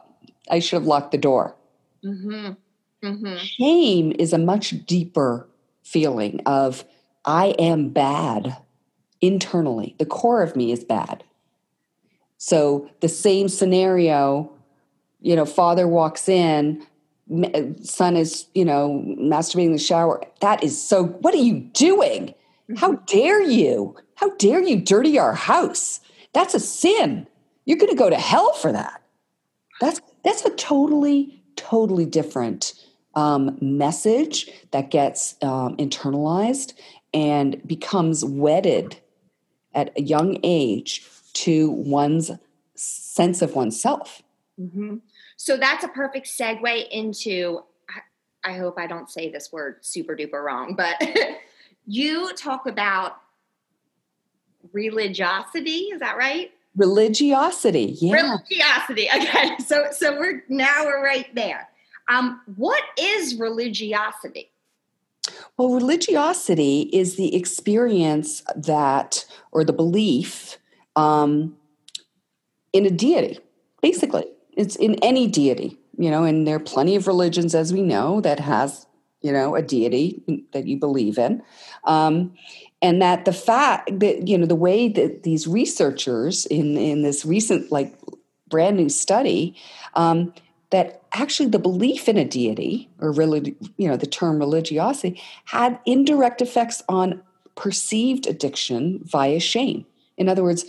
I 0.49 0.61
should 0.61 0.77
have 0.77 0.87
locked 0.87 1.11
the 1.11 1.18
door." 1.18 1.57
Mm-hmm. 2.05 2.53
Mm-hmm. 3.07 3.37
Shame 3.37 4.12
is 4.19 4.33
a 4.33 4.38
much 4.38 4.87
deeper 4.87 5.49
feeling 5.83 6.41
of 6.47 6.85
I 7.25 7.49
am 7.59 7.91
bad 7.91 8.57
internally. 9.21 9.95
The 9.99 10.07
core 10.07 10.43
of 10.43 10.57
me 10.57 10.73
is 10.73 10.85
bad. 10.85 11.25
So 12.38 12.91
the 13.01 13.09
same 13.09 13.49
scenario, 13.49 14.53
you 15.21 15.37
know, 15.37 15.45
father 15.45 15.87
walks 15.87 16.29
in, 16.29 16.85
son 17.83 18.17
is, 18.17 18.47
you 18.55 18.65
know, 18.65 19.05
masturbating 19.19 19.67
in 19.67 19.73
the 19.73 19.79
shower. 19.79 20.23
That 20.41 20.62
is 20.65 20.81
so, 20.81 21.05
what 21.05 21.35
are 21.35 21.38
you 21.38 21.61
doing? 21.61 22.29
Mm-hmm. 22.29 22.77
How 22.77 22.95
dare 23.07 23.43
you? 23.43 23.97
How 24.17 24.31
dare 24.37 24.61
you 24.62 24.81
dirty 24.81 25.19
our 25.19 25.35
house? 25.35 26.01
That's 26.35 26.55
a 26.55 26.61
sin. 26.61 27.27
You're 27.65 27.79
going 27.79 27.93
to 27.93 27.99
go 27.99 28.11
to 28.11 28.17
hell 28.17 28.53
for 28.55 28.73
that. 28.73 29.03
That's 29.81 30.01
that's 30.25 30.45
a 30.45 30.51
totally 30.51 31.41
totally 31.57 32.07
different 32.07 32.75
um, 33.15 33.59
message 33.61 34.51
that 34.71 34.91
gets 34.91 35.37
um, 35.43 35.77
internalized 35.77 36.75
and 37.12 37.67
becomes 37.67 38.25
wedded 38.25 38.97
at 39.75 39.93
a 39.97 40.03
young 40.03 40.38
age 40.43 41.07
to 41.35 41.71
one's 41.71 42.31
sense 42.75 43.43
of 43.43 43.55
oneself. 43.55 44.23
Mm-hmm. 44.61 44.97
So 45.37 45.57
that's 45.57 45.85
a 45.85 45.88
perfect 45.88 46.27
segue 46.27 46.88
into. 46.91 47.62
I, 48.45 48.53
I 48.53 48.59
hope 48.59 48.79
I 48.79 48.87
don't 48.87 49.11
say 49.11 49.31
this 49.31 49.53
word 49.53 49.85
super 49.85 50.17
duper 50.17 50.43
wrong, 50.43 50.75
but 50.77 51.03
you 51.87 52.33
talk 52.35 52.67
about 52.67 53.17
religiosity. 54.73 55.91
Is 55.93 56.01
that 56.01 56.17
right? 56.17 56.53
Religiosity, 56.76 57.96
yeah. 58.00 58.14
Religiosity. 58.14 59.08
Okay, 59.14 59.56
so 59.66 59.87
so 59.92 60.18
we're 60.18 60.42
now 60.48 60.85
we're 60.85 61.04
right 61.04 61.32
there. 61.35 61.68
Um, 62.08 62.40
what 62.56 62.82
is 62.98 63.37
religiosity? 63.37 64.50
Well, 65.56 65.74
religiosity 65.74 66.90
is 66.92 67.16
the 67.16 67.37
experience 67.37 68.42
that, 68.56 69.24
or 69.52 69.64
the 69.64 69.72
belief 69.72 70.58
um, 70.96 71.56
in 72.72 72.87
a 72.87 72.90
deity, 72.90 73.38
basically. 73.80 74.24
It's 74.56 74.76
in 74.76 74.96
any 74.96 75.26
deity, 75.26 75.78
you 75.96 76.11
know, 76.11 76.24
and 76.24 76.46
there 76.46 76.56
are 76.56 76.61
plenty 76.61 76.96
of 76.96 77.06
religions, 77.06 77.54
as 77.54 77.72
we 77.72 77.82
know, 77.82 78.20
that 78.20 78.40
has, 78.40 78.87
you 79.20 79.32
know, 79.32 79.54
a 79.54 79.62
deity 79.62 80.44
that 80.52 80.66
you 80.66 80.76
believe 80.78 81.18
in. 81.18 81.42
Um, 81.85 82.35
and 82.83 83.01
that 83.01 83.25
the 83.25 83.33
fact 83.33 84.01
that 84.01 84.29
you 84.29 84.37
know 84.37 84.45
the 84.45 84.55
way 84.55 84.88
that 84.88 85.23
these 85.23 85.47
researchers 85.47 86.45
in 86.47 86.77
in 86.77 87.03
this 87.03 87.25
recent 87.25 87.71
like 87.73 87.95
brand 88.49 88.77
new 88.77 88.88
study 88.88 89.57
um, 89.95 90.35
that 90.71 91.03
actually 91.12 91.49
the 91.49 91.59
belief 91.59 92.09
in 92.09 92.18
a 92.18 92.25
deity 92.25 92.90
or 92.99 93.12
really 93.12 93.57
you 93.77 93.88
know 93.88 93.97
the 93.97 94.07
term 94.07 94.38
religiosity 94.38 95.21
had 95.47 95.79
indirect 95.87 96.42
effects 96.42 96.83
on 96.88 97.23
perceived 97.55 98.27
addiction 98.27 99.01
via 99.05 99.38
shame. 99.38 99.87
In 100.18 100.29
other 100.29 100.42
words 100.42 100.64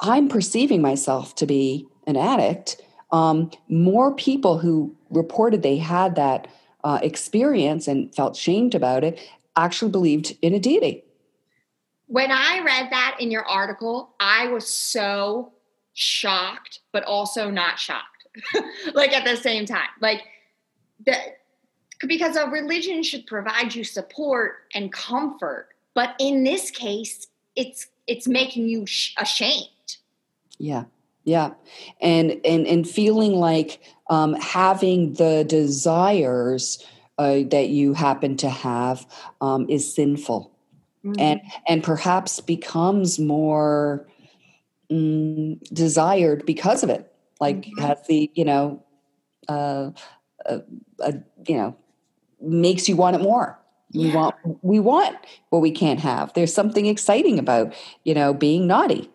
i'm 0.00 0.28
perceiving 0.28 0.80
myself 0.80 1.34
to 1.34 1.46
be 1.46 1.86
an 2.06 2.16
addict 2.16 2.80
um, 3.12 3.50
more 3.68 4.14
people 4.14 4.58
who 4.58 4.94
reported 5.10 5.62
they 5.62 5.76
had 5.76 6.14
that 6.14 6.46
uh, 6.84 6.98
experience 7.02 7.88
and 7.88 8.14
felt 8.14 8.36
shamed 8.36 8.74
about 8.74 9.04
it 9.04 9.20
actually 9.56 9.90
believed 9.90 10.36
in 10.40 10.54
a 10.54 10.58
deity 10.58 11.04
when 12.10 12.32
I 12.32 12.60
read 12.64 12.90
that 12.90 13.18
in 13.20 13.30
your 13.30 13.46
article, 13.46 14.16
I 14.18 14.48
was 14.48 14.66
so 14.66 15.52
shocked, 15.94 16.80
but 16.92 17.04
also 17.04 17.50
not 17.50 17.78
shocked. 17.78 18.26
like 18.94 19.12
at 19.12 19.24
the 19.24 19.36
same 19.36 19.64
time. 19.64 19.88
Like 20.00 20.22
the 21.06 21.14
because 22.08 22.34
a 22.34 22.48
religion 22.48 23.04
should 23.04 23.26
provide 23.26 23.76
you 23.76 23.84
support 23.84 24.54
and 24.74 24.92
comfort, 24.92 25.68
but 25.94 26.16
in 26.18 26.42
this 26.42 26.72
case, 26.72 27.28
it's 27.54 27.86
it's 28.08 28.26
making 28.26 28.68
you 28.68 28.86
sh- 28.86 29.14
ashamed. 29.16 29.68
Yeah. 30.58 30.84
Yeah. 31.22 31.52
And 32.00 32.40
and 32.44 32.66
and 32.66 32.88
feeling 32.88 33.34
like 33.34 33.80
um 34.08 34.34
having 34.34 35.14
the 35.14 35.44
desires 35.44 36.84
uh, 37.18 37.42
that 37.50 37.68
you 37.68 37.94
happen 37.94 38.36
to 38.38 38.48
have 38.48 39.06
um, 39.40 39.68
is 39.68 39.94
sinful 39.94 40.49
mm-hmm. 41.04 41.20
and 41.20 41.40
and 41.68 41.82
perhaps 41.82 42.40
becomes 42.40 43.18
more 43.18 44.06
mm, 44.90 45.60
desired 45.72 46.44
because 46.46 46.82
of 46.82 46.90
it 46.90 47.12
like 47.40 47.56
mm-hmm. 47.58 47.80
has 47.82 47.98
the 48.06 48.30
you 48.34 48.44
know 48.44 48.82
uh, 49.48 49.90
uh, 50.46 50.58
uh, 51.02 51.12
you 51.46 51.56
know 51.56 51.76
makes 52.40 52.88
you 52.88 52.96
want 52.96 53.16
it 53.16 53.22
more 53.22 53.58
yeah. 53.90 54.08
we 54.08 54.14
want 54.14 54.34
we 54.62 54.80
want 54.80 55.16
what 55.50 55.60
we 55.60 55.70
can't 55.70 56.00
have 56.00 56.32
there's 56.34 56.54
something 56.54 56.86
exciting 56.86 57.38
about 57.38 57.74
you 58.04 58.14
know 58.14 58.32
being 58.32 58.66
naughty 58.66 59.10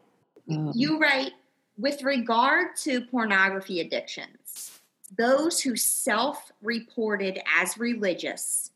um, 0.51 0.71
you 0.75 0.99
write 0.99 1.31
with 1.77 2.03
regard 2.03 2.75
to 2.75 3.01
pornography 3.01 3.79
addictions 3.79 4.79
those 5.17 5.61
who 5.61 5.75
self-reported 5.75 7.39
as 7.55 7.77
religious 7.77 8.71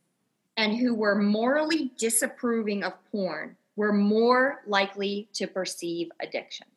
and 0.60 0.76
who 0.78 0.94
were 0.94 1.16
morally 1.16 1.90
disapproving 1.98 2.84
of 2.84 2.92
porn 3.14 3.56
were 3.78 3.94
more 3.94 4.62
likely 4.68 5.30
to 5.32 5.48
perceive 5.48 6.12
addictions. 6.20 6.70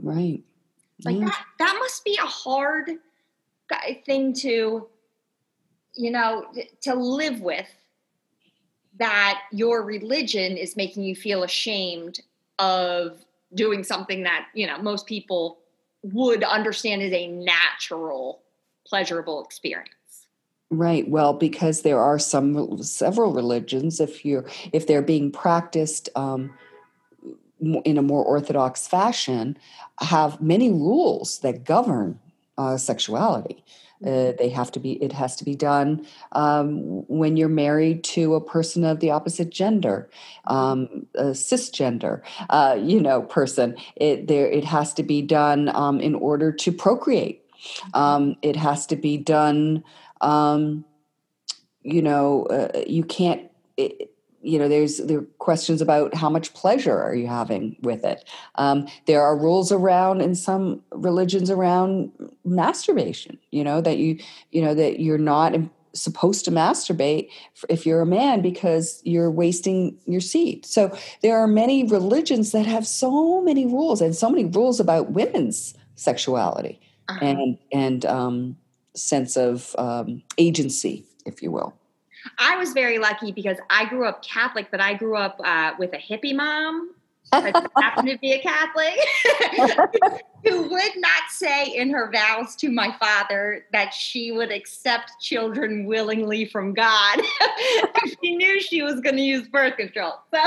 Right. 0.00 0.42
Like 1.04 1.16
yeah. 1.16 1.26
that, 1.26 1.44
that 1.60 1.76
must 1.78 2.04
be 2.04 2.18
a 2.20 2.26
hard 2.26 2.90
thing 4.04 4.32
to, 4.34 4.88
you 5.94 6.10
know, 6.10 6.46
to 6.80 6.94
live 6.94 7.40
with 7.40 7.68
that 8.98 9.42
your 9.52 9.84
religion 9.84 10.56
is 10.56 10.76
making 10.76 11.04
you 11.04 11.14
feel 11.14 11.44
ashamed 11.44 12.22
of 12.58 13.24
doing 13.54 13.84
something 13.84 14.24
that, 14.24 14.48
you 14.52 14.66
know, 14.66 14.78
most 14.78 15.06
people 15.06 15.60
would 16.02 16.42
understand 16.42 17.02
as 17.02 17.12
a 17.12 17.28
natural, 17.28 18.42
pleasurable 18.84 19.44
experience. 19.44 20.21
Right. 20.72 21.06
Well, 21.06 21.34
because 21.34 21.82
there 21.82 22.00
are 22.00 22.18
some 22.18 22.82
several 22.82 23.34
religions, 23.34 24.00
if 24.00 24.24
you're 24.24 24.46
if 24.72 24.86
they're 24.86 25.02
being 25.02 25.30
practiced, 25.30 26.08
um, 26.16 26.50
in 27.84 27.98
a 27.98 28.02
more 28.02 28.24
orthodox 28.24 28.88
fashion, 28.88 29.56
have 30.00 30.40
many 30.40 30.70
rules 30.70 31.40
that 31.40 31.64
govern 31.64 32.18
uh, 32.58 32.76
sexuality. 32.76 33.62
Uh, 34.02 34.08
mm-hmm. 34.08 34.36
they 34.38 34.48
have 34.48 34.72
to 34.72 34.80
be. 34.80 34.92
It 34.92 35.12
has 35.12 35.36
to 35.36 35.44
be 35.44 35.54
done 35.54 36.06
um, 36.32 37.06
when 37.06 37.36
you're 37.36 37.48
married 37.48 38.02
to 38.04 38.34
a 38.34 38.40
person 38.40 38.82
of 38.82 38.98
the 39.00 39.10
opposite 39.10 39.50
gender, 39.50 40.10
um, 40.46 41.06
a 41.14 41.26
cisgender, 41.26 42.22
uh, 42.50 42.76
you 42.80 43.00
know, 43.00 43.22
person. 43.22 43.76
It 43.96 44.26
there. 44.26 44.48
It 44.48 44.64
has 44.64 44.92
to 44.94 45.02
be 45.02 45.22
done 45.22 45.68
um, 45.68 46.00
in 46.00 46.14
order 46.14 46.50
to 46.50 46.72
procreate. 46.72 47.42
Mm-hmm. 47.62 47.98
Um, 47.98 48.36
it 48.42 48.56
has 48.56 48.86
to 48.86 48.96
be 48.96 49.18
done. 49.18 49.84
Um, 50.22 50.84
you 51.82 52.00
know, 52.02 52.46
uh, 52.46 52.82
you 52.86 53.04
can't. 53.04 53.50
It, 53.76 54.12
you 54.42 54.58
know 54.58 54.68
there's 54.68 54.98
there 54.98 55.18
are 55.18 55.26
questions 55.38 55.80
about 55.80 56.14
how 56.14 56.28
much 56.28 56.52
pleasure 56.52 57.00
are 57.00 57.14
you 57.14 57.26
having 57.26 57.76
with 57.82 58.04
it 58.04 58.28
um, 58.56 58.86
there 59.06 59.22
are 59.22 59.38
rules 59.38 59.72
around 59.72 60.20
in 60.20 60.34
some 60.34 60.82
religions 60.90 61.50
around 61.50 62.10
masturbation 62.44 63.38
you 63.50 63.64
know 63.64 63.80
that 63.80 63.98
you 63.98 64.18
you 64.50 64.60
know 64.60 64.74
that 64.74 65.00
you're 65.00 65.18
not 65.18 65.54
supposed 65.94 66.44
to 66.44 66.50
masturbate 66.50 67.28
if 67.68 67.86
you're 67.86 68.00
a 68.00 68.06
man 68.06 68.40
because 68.40 69.00
you're 69.04 69.30
wasting 69.30 69.96
your 70.06 70.20
seed 70.20 70.64
so 70.66 70.94
there 71.22 71.38
are 71.38 71.46
many 71.46 71.84
religions 71.84 72.52
that 72.52 72.66
have 72.66 72.86
so 72.86 73.40
many 73.42 73.66
rules 73.66 74.00
and 74.00 74.16
so 74.16 74.28
many 74.28 74.44
rules 74.44 74.80
about 74.80 75.12
women's 75.12 75.74
sexuality 75.94 76.80
uh-huh. 77.08 77.24
and 77.24 77.58
and 77.72 78.06
um, 78.06 78.56
sense 78.94 79.36
of 79.36 79.74
um, 79.78 80.22
agency 80.38 81.04
if 81.24 81.42
you 81.42 81.50
will 81.50 81.74
I 82.38 82.56
was 82.56 82.72
very 82.72 82.98
lucky 82.98 83.32
because 83.32 83.58
I 83.70 83.86
grew 83.86 84.06
up 84.06 84.24
Catholic, 84.24 84.68
but 84.70 84.80
I 84.80 84.94
grew 84.94 85.16
up 85.16 85.40
uh, 85.44 85.72
with 85.78 85.92
a 85.92 85.98
hippie 85.98 86.34
mom. 86.34 86.94
happened 87.32 88.08
to 88.08 88.18
be 88.18 88.32
a 88.32 88.42
Catholic 88.42 88.98
who 90.44 90.68
would 90.68 90.96
not 90.96 91.22
say 91.30 91.66
in 91.66 91.88
her 91.88 92.10
vows 92.12 92.54
to 92.56 92.70
my 92.70 92.94
father 92.98 93.64
that 93.72 93.94
she 93.94 94.32
would 94.32 94.52
accept 94.52 95.12
children 95.18 95.86
willingly 95.86 96.44
from 96.44 96.74
God. 96.74 97.20
she 98.22 98.36
knew 98.36 98.60
she 98.60 98.82
was 98.82 99.00
going 99.00 99.16
to 99.16 99.22
use 99.22 99.48
birth 99.48 99.78
control. 99.78 100.12
So, 100.34 100.40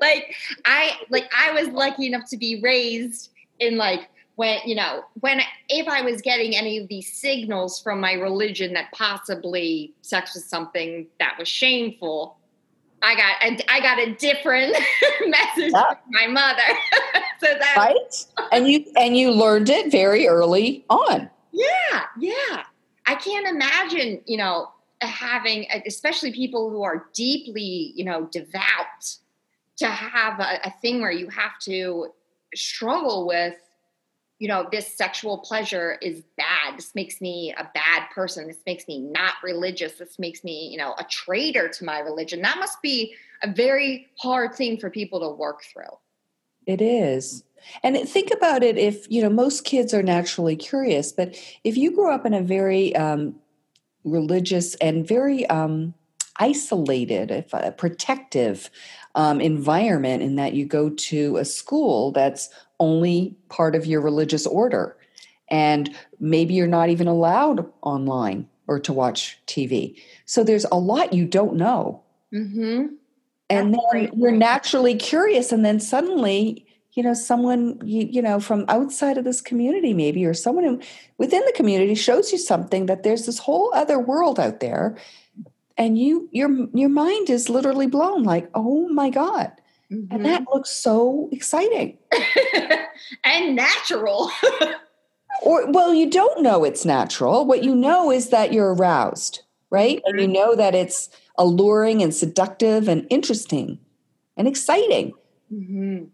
like, 0.00 0.32
I 0.66 0.92
like 1.08 1.28
I 1.36 1.50
was 1.52 1.68
lucky 1.68 2.06
enough 2.06 2.28
to 2.30 2.36
be 2.36 2.60
raised 2.60 3.30
in 3.58 3.76
like 3.76 4.08
when 4.40 4.58
you 4.64 4.74
know 4.74 5.04
when 5.20 5.38
if 5.68 5.86
i 5.86 6.00
was 6.00 6.22
getting 6.22 6.56
any 6.56 6.78
of 6.78 6.88
these 6.88 7.12
signals 7.12 7.78
from 7.78 8.00
my 8.00 8.14
religion 8.14 8.72
that 8.72 8.90
possibly 8.92 9.92
sex 10.00 10.32
was 10.32 10.46
something 10.46 11.06
that 11.18 11.36
was 11.38 11.46
shameful 11.46 12.38
i 13.02 13.14
got 13.14 13.34
a, 13.42 13.70
i 13.70 13.80
got 13.80 13.98
a 13.98 14.14
different 14.14 14.72
message 15.26 15.72
yeah. 15.74 15.88
from 15.88 15.98
my 16.08 16.26
mother. 16.26 16.62
So 17.42 17.46
that 17.46 17.74
right? 17.74 18.26
And 18.52 18.68
you 18.68 18.84
and 18.96 19.16
you 19.16 19.30
learned 19.30 19.70
it 19.70 19.90
very 19.90 20.28
early 20.28 20.84
on. 20.90 21.30
Yeah 21.52 22.02
yeah. 22.18 22.64
I 23.06 23.14
can't 23.14 23.46
imagine 23.46 24.20
you 24.26 24.36
know 24.36 24.68
having 25.00 25.66
especially 25.86 26.32
people 26.34 26.68
who 26.68 26.82
are 26.82 27.06
deeply 27.14 27.94
you 27.94 28.04
know 28.04 28.28
devout 28.30 29.16
to 29.78 29.86
have 29.86 30.38
a, 30.38 30.68
a 30.68 30.70
thing 30.82 31.00
where 31.00 31.10
you 31.10 31.30
have 31.30 31.58
to 31.60 32.08
struggle 32.54 33.26
with 33.26 33.54
you 34.40 34.48
know, 34.48 34.66
this 34.72 34.96
sexual 34.96 35.38
pleasure 35.38 35.98
is 36.00 36.22
bad. 36.38 36.78
This 36.78 36.94
makes 36.94 37.20
me 37.20 37.54
a 37.58 37.70
bad 37.74 38.08
person. 38.12 38.48
This 38.48 38.62
makes 38.66 38.88
me 38.88 38.98
not 38.98 39.34
religious. 39.44 39.92
This 39.92 40.18
makes 40.18 40.42
me, 40.42 40.68
you 40.68 40.78
know, 40.78 40.94
a 40.98 41.04
traitor 41.04 41.68
to 41.68 41.84
my 41.84 41.98
religion. 41.98 42.40
That 42.40 42.58
must 42.58 42.80
be 42.80 43.14
a 43.42 43.52
very 43.52 44.08
hard 44.18 44.54
thing 44.54 44.78
for 44.78 44.88
people 44.88 45.20
to 45.20 45.28
work 45.28 45.62
through. 45.62 45.94
It 46.66 46.80
is. 46.80 47.44
And 47.82 47.96
think 48.08 48.30
about 48.32 48.62
it 48.62 48.78
if, 48.78 49.06
you 49.10 49.20
know, 49.20 49.28
most 49.28 49.64
kids 49.64 49.92
are 49.92 50.02
naturally 50.02 50.56
curious, 50.56 51.12
but 51.12 51.36
if 51.62 51.76
you 51.76 51.94
grew 51.94 52.10
up 52.10 52.24
in 52.24 52.32
a 52.32 52.40
very 52.40 52.96
um, 52.96 53.34
religious 54.04 54.74
and 54.76 55.06
very 55.06 55.44
um, 55.50 55.92
isolated, 56.36 57.30
if, 57.30 57.52
uh, 57.52 57.72
protective 57.72 58.70
um, 59.14 59.40
environment, 59.40 60.22
in 60.22 60.36
that 60.36 60.54
you 60.54 60.64
go 60.64 60.90
to 60.90 61.36
a 61.36 61.44
school 61.44 62.12
that's 62.12 62.48
only 62.78 63.36
part 63.48 63.74
of 63.74 63.86
your 63.86 64.00
religious 64.00 64.46
order. 64.46 64.96
And 65.48 65.94
maybe 66.18 66.54
you're 66.54 66.66
not 66.66 66.90
even 66.90 67.08
allowed 67.08 67.70
online 67.82 68.48
or 68.66 68.78
to 68.78 68.92
watch 68.92 69.38
TV. 69.46 70.00
So 70.24 70.44
there's 70.44 70.66
a 70.70 70.78
lot 70.78 71.12
you 71.12 71.26
don't 71.26 71.56
know. 71.56 72.02
Mm-hmm. 72.32 72.94
And 73.50 73.74
That's 73.74 73.84
then 73.92 74.10
you're 74.16 74.30
naturally 74.30 74.94
curious. 74.94 75.50
And 75.50 75.64
then 75.64 75.80
suddenly, 75.80 76.64
you 76.92 77.02
know, 77.02 77.14
someone, 77.14 77.80
you, 77.84 78.06
you 78.10 78.22
know, 78.22 78.38
from 78.38 78.64
outside 78.68 79.18
of 79.18 79.24
this 79.24 79.40
community, 79.40 79.92
maybe, 79.92 80.24
or 80.24 80.34
someone 80.34 80.64
who, 80.64 80.80
within 81.18 81.42
the 81.46 81.52
community 81.52 81.96
shows 81.96 82.30
you 82.30 82.38
something 82.38 82.86
that 82.86 83.02
there's 83.02 83.26
this 83.26 83.40
whole 83.40 83.72
other 83.74 83.98
world 83.98 84.38
out 84.38 84.60
there. 84.60 84.96
And 85.76 85.98
you, 85.98 86.28
your, 86.32 86.50
your 86.74 86.88
mind 86.88 87.30
is 87.30 87.48
literally 87.48 87.86
blown 87.86 88.22
like, 88.22 88.50
oh 88.54 88.88
my 88.88 89.10
God 89.10 89.52
Mm-hmm. 89.92 90.14
And 90.14 90.24
that 90.24 90.44
looks 90.52 90.70
so 90.70 91.28
exciting 91.32 91.98
and 93.24 93.56
natural. 93.56 94.30
or, 95.42 95.70
well, 95.70 95.92
you 95.92 96.08
don't 96.08 96.42
know 96.42 96.64
it's 96.64 96.84
natural. 96.84 97.44
What 97.44 97.64
you 97.64 97.74
know 97.74 98.10
is 98.10 98.28
that 98.28 98.52
you're 98.52 98.74
aroused, 98.74 99.42
right? 99.70 99.98
Mm-hmm. 99.98 100.08
And 100.10 100.20
you 100.20 100.26
mm-hmm. 100.26 100.34
know 100.34 100.56
that 100.56 100.74
it's 100.74 101.10
alluring 101.36 102.02
and 102.02 102.14
seductive 102.14 102.86
and 102.86 103.06
interesting 103.10 103.78
and 104.36 104.46
exciting. 104.46 105.12
Mm-hmm. 105.52 106.04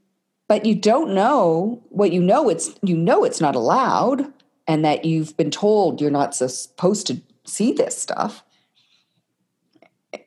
But 0.48 0.64
you 0.64 0.74
don't 0.74 1.12
know 1.12 1.82
what 1.90 2.12
you 2.12 2.22
know. 2.22 2.48
It's 2.48 2.70
you 2.80 2.96
know 2.96 3.24
it's 3.24 3.40
not 3.40 3.56
allowed, 3.56 4.32
and 4.68 4.84
that 4.84 5.04
you've 5.04 5.36
been 5.36 5.50
told 5.50 6.00
you're 6.00 6.08
not 6.08 6.36
supposed 6.36 7.08
to 7.08 7.20
see 7.44 7.72
this 7.72 7.98
stuff 7.98 8.44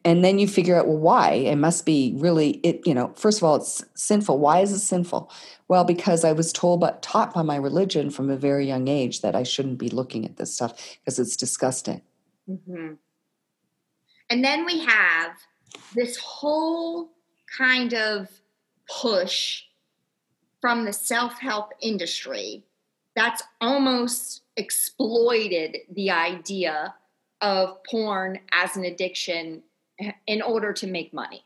and 0.06 0.24
then 0.24 0.40
you 0.40 0.48
figure 0.48 0.76
out 0.78 0.88
well 0.88 0.98
why? 0.98 1.32
It 1.32 1.56
must 1.56 1.86
be 1.86 2.14
really 2.18 2.60
it 2.64 2.86
you 2.86 2.94
know 2.94 3.14
first 3.16 3.40
of 3.40 3.44
all 3.44 3.56
it's 3.56 3.84
sinful. 3.96 4.40
Why 4.40 4.60
is 4.60 4.72
it 4.72 4.80
sinful? 4.80 5.32
Well 5.68 5.84
because 5.84 6.24
i 6.26 6.32
was 6.32 6.52
told 6.52 6.80
but 6.80 7.02
taught 7.02 7.34
by 7.34 7.42
my 7.44 7.56
religion 7.56 8.10
from 8.10 8.30
a 8.30 8.38
very 8.38 8.66
young 8.68 8.88
age 8.88 9.22
that 9.22 9.36
i 9.36 9.44
shouldn't 9.44 9.78
be 9.78 9.90
looking 9.90 10.26
at 10.26 10.38
this 10.38 10.54
stuff 10.56 10.98
because 11.00 11.20
it's 11.20 11.36
disgusting. 11.36 12.02
Mm-hmm. 12.50 12.94
and 14.32 14.44
then 14.44 14.66
we 14.66 14.80
have 14.80 15.34
this 15.94 16.18
whole 16.18 17.12
kind 17.56 17.94
of 17.94 18.28
push 18.90 19.62
from 20.60 20.86
the 20.86 20.94
self-help 20.94 21.74
industry 21.80 22.66
that's 23.16 23.44
almost 23.62 24.42
exploited 24.58 25.78
the 25.94 26.10
idea 26.10 26.96
of 27.42 27.78
porn 27.84 28.40
as 28.52 28.76
an 28.76 28.84
addiction 28.84 29.62
in 30.28 30.42
order 30.42 30.74
to 30.74 30.88
make 30.88 31.14
money? 31.14 31.44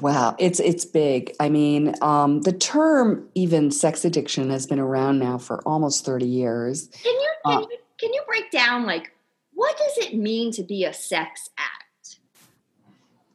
Wow, 0.00 0.34
it's 0.38 0.58
it's 0.58 0.84
big. 0.84 1.34
I 1.38 1.48
mean, 1.48 1.94
um, 2.02 2.40
the 2.40 2.52
term 2.52 3.28
even 3.34 3.70
sex 3.70 4.04
addiction 4.04 4.50
has 4.50 4.66
been 4.66 4.80
around 4.80 5.18
now 5.18 5.38
for 5.38 5.62
almost 5.66 6.04
thirty 6.04 6.26
years. 6.26 6.88
Can 7.02 7.12
you 7.12 7.30
can, 7.44 7.58
uh, 7.58 7.60
you 7.60 7.78
can 7.98 8.12
you 8.12 8.22
break 8.26 8.50
down 8.50 8.86
like 8.86 9.12
what 9.52 9.76
does 9.78 10.06
it 10.06 10.16
mean 10.16 10.50
to 10.52 10.62
be 10.62 10.84
a 10.84 10.92
sex 10.92 11.50
addict? 11.56 12.18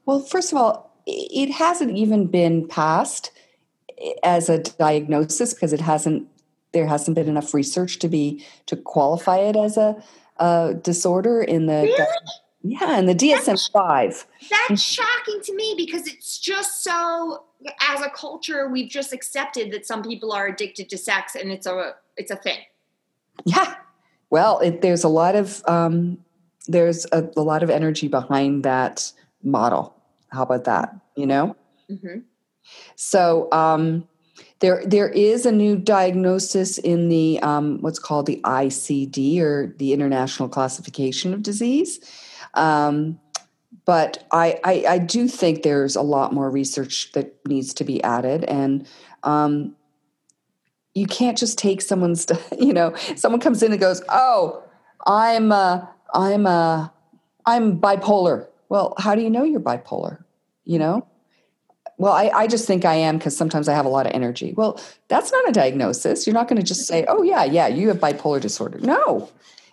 Well, 0.05 0.19
first 0.19 0.51
of 0.51 0.57
all, 0.57 0.93
it 1.05 1.51
hasn't 1.51 1.95
even 1.95 2.27
been 2.27 2.67
passed 2.67 3.31
as 4.23 4.49
a 4.49 4.59
diagnosis 4.59 5.53
because 5.53 5.73
it 5.73 5.81
hasn't 5.81 6.27
there 6.71 6.85
hasn't 6.85 7.15
been 7.15 7.29
enough 7.29 7.53
research 7.53 7.99
to 7.99 8.07
be 8.07 8.45
to 8.67 8.75
qualify 8.75 9.37
it 9.37 9.55
as 9.55 9.77
a, 9.77 10.01
a 10.37 10.75
disorder 10.81 11.41
in 11.41 11.65
the 11.65 11.83
really? 11.83 12.07
Yeah, 12.61 12.97
and 12.97 13.07
the 13.07 13.15
DSM 13.15 13.71
5. 13.71 14.27
That's 14.49 14.81
shocking 14.81 15.39
to 15.43 15.55
me 15.55 15.75
because 15.77 16.07
it's 16.07 16.37
just 16.37 16.83
so 16.83 17.43
as 17.81 18.01
a 18.01 18.09
culture 18.09 18.67
we've 18.69 18.89
just 18.89 19.13
accepted 19.13 19.71
that 19.71 19.85
some 19.85 20.03
people 20.03 20.31
are 20.33 20.47
addicted 20.47 20.89
to 20.89 20.97
sex 20.97 21.35
and 21.35 21.51
it's 21.51 21.65
a 21.65 21.95
it's 22.17 22.31
a 22.31 22.35
thing. 22.35 22.59
Yeah. 23.45 23.75
Well, 24.29 24.59
it, 24.59 24.81
there's 24.81 25.03
a 25.03 25.09
lot 25.09 25.35
of 25.35 25.61
um, 25.67 26.17
there's 26.67 27.05
a, 27.11 27.29
a, 27.37 27.41
lot 27.41 27.63
of 27.63 27.69
energy 27.69 28.07
behind 28.07 28.63
that 28.63 29.11
model. 29.41 29.95
How 30.29 30.43
about 30.43 30.65
that? 30.65 30.95
You 31.15 31.25
know. 31.25 31.55
Mm-hmm. 31.89 32.19
So 32.95 33.49
um, 33.53 34.07
there 34.59 34.83
there 34.85 35.09
is 35.09 35.45
a 35.45 35.51
new 35.51 35.77
diagnosis 35.77 36.77
in 36.77 37.07
the 37.07 37.39
um, 37.41 37.79
what's 37.79 37.99
called 37.99 38.25
the 38.25 38.41
ICD 38.43 39.39
or 39.39 39.73
the 39.77 39.93
International 39.93 40.49
Classification 40.49 41.33
of 41.33 41.41
Disease 41.41 41.99
um, 42.53 43.19
but 43.85 44.25
I, 44.31 44.59
I, 44.63 44.85
I, 44.87 44.97
do 44.99 45.27
think 45.27 45.63
there's 45.63 45.95
a 45.95 46.01
lot 46.01 46.33
more 46.33 46.49
research 46.49 47.11
that 47.13 47.35
needs 47.47 47.73
to 47.75 47.83
be 47.83 48.03
added. 48.03 48.43
And 48.43 48.87
um, 49.23 49.75
you 50.93 51.07
can't 51.07 51.37
just 51.37 51.57
take 51.57 51.81
someone's, 51.81 52.27
you 52.59 52.73
know, 52.73 52.95
someone 53.15 53.41
comes 53.41 53.63
in 53.63 53.71
and 53.71 53.81
goes, 53.81 54.01
oh, 54.09 54.63
I'm, 55.07 55.51
uh, 55.51 55.85
I'm, 56.13 56.45
uh, 56.45 56.89
I'm 57.45 57.79
bipolar. 57.79 58.47
Well, 58.69 58.93
how 58.99 59.15
do 59.15 59.21
you 59.21 59.29
know 59.29 59.43
you're 59.43 59.59
bipolar? 59.59 60.23
You 60.65 60.77
know, 60.77 61.07
well, 61.97 62.13
I, 62.13 62.29
I 62.33 62.47
just 62.47 62.65
think 62.65 62.85
I 62.85 62.95
am 62.95 63.17
because 63.17 63.35
sometimes 63.35 63.67
I 63.67 63.73
have 63.73 63.85
a 63.85 63.89
lot 63.89 64.05
of 64.05 64.13
energy. 64.13 64.53
Well, 64.55 64.79
that's 65.09 65.31
not 65.31 65.49
a 65.49 65.51
diagnosis. 65.51 66.25
You're 66.25 66.33
not 66.33 66.47
going 66.47 66.61
to 66.61 66.65
just 66.65 66.87
say, 66.87 67.05
oh, 67.07 67.23
yeah, 67.23 67.43
yeah, 67.43 67.67
you 67.67 67.89
have 67.89 67.97
bipolar 67.97 68.39
disorder. 68.39 68.79
No, 68.79 69.29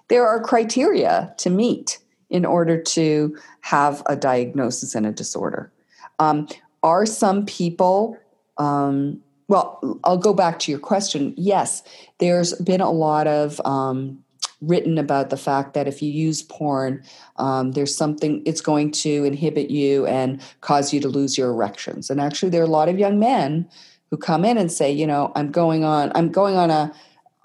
there 0.09 0.27
are 0.27 0.41
criteria 0.43 1.35
to 1.39 1.51
meet 1.51 1.99
in 2.31 2.45
order 2.45 2.81
to 2.81 3.37
have 3.61 4.03
a 4.07 4.17
diagnosis 4.17 4.95
and 4.95 5.07
a 5.07 5.12
disorder. 5.12 5.73
Um, 6.19 6.49
are 6.83 7.07
some 7.07 7.47
people, 7.47 8.19
um, 8.59 9.21
well, 9.49 10.01
I'll 10.05 10.19
go 10.19 10.35
back 10.35 10.59
to 10.61 10.71
your 10.71 10.81
question. 10.81 11.35
Yes, 11.37 11.83
there's 12.19 12.55
been 12.55 12.81
a 12.81 12.91
lot 12.91 13.27
of 13.27 13.61
um, 13.65 14.23
written 14.61 14.99
about 14.99 15.31
the 15.31 15.37
fact 15.37 15.75
that 15.75 15.87
if 15.87 16.03
you 16.03 16.11
use 16.11 16.43
porn, 16.43 17.03
um, 17.37 17.73
there's 17.73 17.95
something 17.95 18.43
it's 18.47 18.61
going 18.61 18.91
to 18.91 19.25
inhibit 19.25 19.71
you 19.71 20.07
and 20.07 20.41
cause 20.61 20.93
you 20.93 21.01
to 21.01 21.09
lose 21.09 21.37
your 21.37 21.51
erections. 21.51 22.11
And 22.11 22.21
actually, 22.21 22.51
there 22.51 22.62
are 22.62 22.65
a 22.65 22.69
lot 22.69 22.89
of 22.89 22.99
young 22.99 23.19
men 23.19 23.69
who 24.11 24.17
come 24.17 24.45
in 24.45 24.57
and 24.59 24.71
say, 24.71 24.91
you 24.91 25.07
know, 25.07 25.33
I'm 25.35 25.51
going 25.51 25.85
on, 25.85 26.12
I'm 26.15 26.31
going 26.31 26.57
on 26.57 26.71
a 26.71 26.93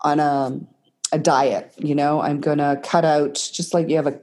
on 0.04 0.20
a 0.20 0.60
a 1.12 1.20
diet. 1.20 1.74
You 1.78 1.96
know, 1.96 2.22
I'm 2.22 2.40
going 2.40 2.60
to 2.60 2.80
cut 2.84 3.06
out 3.06 3.34
just 3.34 3.74
like 3.74 3.90
you 3.90 3.98
have 3.98 4.08
a 4.08 4.20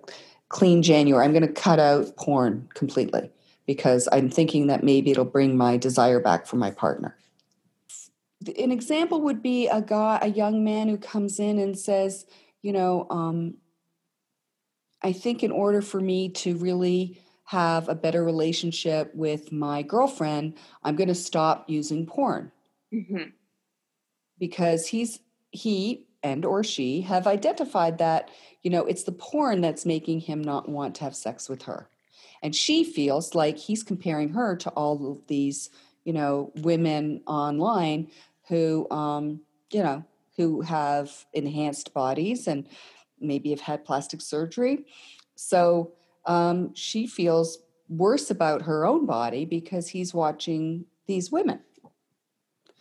clean 0.49 0.83
January. 0.83 1.25
I'm 1.25 1.33
going 1.33 1.47
to 1.47 1.53
cut 1.53 1.79
out 1.79 2.17
porn 2.17 2.69
completely 2.75 3.31
because 3.67 4.09
I'm 4.11 4.31
thinking 4.31 4.69
that 4.69 4.83
maybe 4.83 5.11
it'll 5.11 5.25
bring 5.25 5.57
my 5.57 5.77
desire 5.77 6.21
back 6.21 6.47
for 6.47 6.57
my 6.57 6.71
partner. 6.71 7.17
An 8.59 8.73
example 8.73 9.21
would 9.23 9.43
be 9.43 9.67
a 9.69 9.83
guy, 9.83 10.19
a 10.23 10.29
young 10.29 10.65
man 10.65 10.89
who 10.89 10.97
comes 10.97 11.39
in 11.39 11.59
and 11.59 11.79
says, 11.79 12.25
you 12.63 12.73
know, 12.73 13.07
um, 13.11 13.55
I 15.03 15.13
think 15.13 15.43
in 15.43 15.51
order 15.51 15.83
for 15.83 16.01
me 16.01 16.31
to 16.31 16.57
really 16.57 17.21
have 17.45 17.89
a 17.89 17.95
better 17.95 18.25
relationship 18.25 19.15
with 19.15 19.53
my 19.53 19.83
girlfriend, 19.83 20.55
I'm 20.83 20.97
going 20.97 21.09
to 21.09 21.15
stop 21.15 21.69
using 21.69 22.07
porn. 22.07 22.53
Mm-hmm. 22.93 23.31
Because 24.39 24.87
he's 24.87 25.21
he 25.51 26.07
and 26.23 26.45
or 26.45 26.63
she 26.63 27.03
have 27.03 27.27
identified 27.27 27.99
that, 27.99 28.31
you 28.69 28.73
know, 28.73 28.85
it's 28.85 29.05
the 29.05 29.13
porn 29.13 29.63
that's 29.63 29.87
making 29.87 30.21
him 30.21 30.45
not 30.45 30.69
want 30.69 30.95
to 30.97 31.05
have 31.05 31.17
sex 31.17 31.49
with 31.49 31.63
her. 31.63 31.89
And 32.43 32.55
she 32.55 32.85
feels 32.85 33.35
like 33.35 33.57
he's 33.57 33.83
comparing 33.83 34.35
her 34.35 34.57
to 34.57 34.69
all 34.73 35.11
of 35.11 35.27
these, 35.27 35.71
you 36.05 36.13
know, 36.13 36.53
women 36.57 37.23
online 37.27 38.11
who 38.49 38.87
um, 38.91 39.41
you 39.73 39.83
know, 39.83 40.05
who 40.37 40.61
have 40.61 41.25
enhanced 41.33 41.95
bodies 41.95 42.47
and 42.47 42.69
maybe 43.19 43.49
have 43.49 43.63
had 43.63 43.87
plastic 43.87 44.21
surgery. 44.21 44.85
So 45.35 45.93
um, 46.27 46.75
she 46.75 47.07
feels 47.07 47.61
worse 47.89 48.31
about 48.31 48.61
her 48.61 48.85
own 48.85 49.07
body 49.07 49.47
because 49.47 49.89
he's 49.89 50.13
watching 50.13 50.85
these 51.07 51.33
women. 51.33 51.61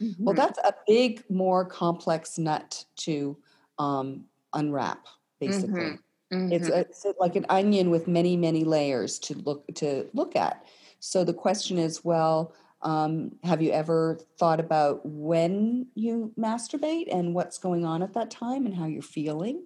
Mm-hmm. 0.01 0.25
Well, 0.25 0.35
that's 0.35 0.59
a 0.59 0.73
big, 0.85 1.23
more 1.29 1.63
complex 1.63 2.37
nut 2.37 2.83
to 2.97 3.37
um, 3.79 4.25
unwrap, 4.53 5.07
basically. 5.39 5.81
Mm-hmm. 5.81 6.35
Mm-hmm. 6.35 6.51
It's, 6.51 6.67
it's 6.67 7.05
like 7.19 7.35
an 7.37 7.45
onion 7.49 7.89
with 7.89 8.07
many, 8.07 8.35
many 8.35 8.65
layers 8.65 9.17
to 9.19 9.33
look 9.35 9.65
to 9.75 10.07
look 10.13 10.35
at. 10.35 10.65
So 10.99 11.23
the 11.23 11.33
question 11.33 11.77
is, 11.77 12.03
well, 12.03 12.53
um, 12.81 13.35
have 13.43 13.61
you 13.61 13.71
ever 13.71 14.19
thought 14.37 14.59
about 14.59 15.05
when 15.05 15.87
you 15.95 16.33
masturbate 16.37 17.07
and 17.13 17.33
what's 17.33 17.57
going 17.57 17.85
on 17.85 18.03
at 18.03 18.13
that 18.13 18.29
time 18.29 18.65
and 18.65 18.75
how 18.75 18.85
you're 18.85 19.01
feeling? 19.01 19.63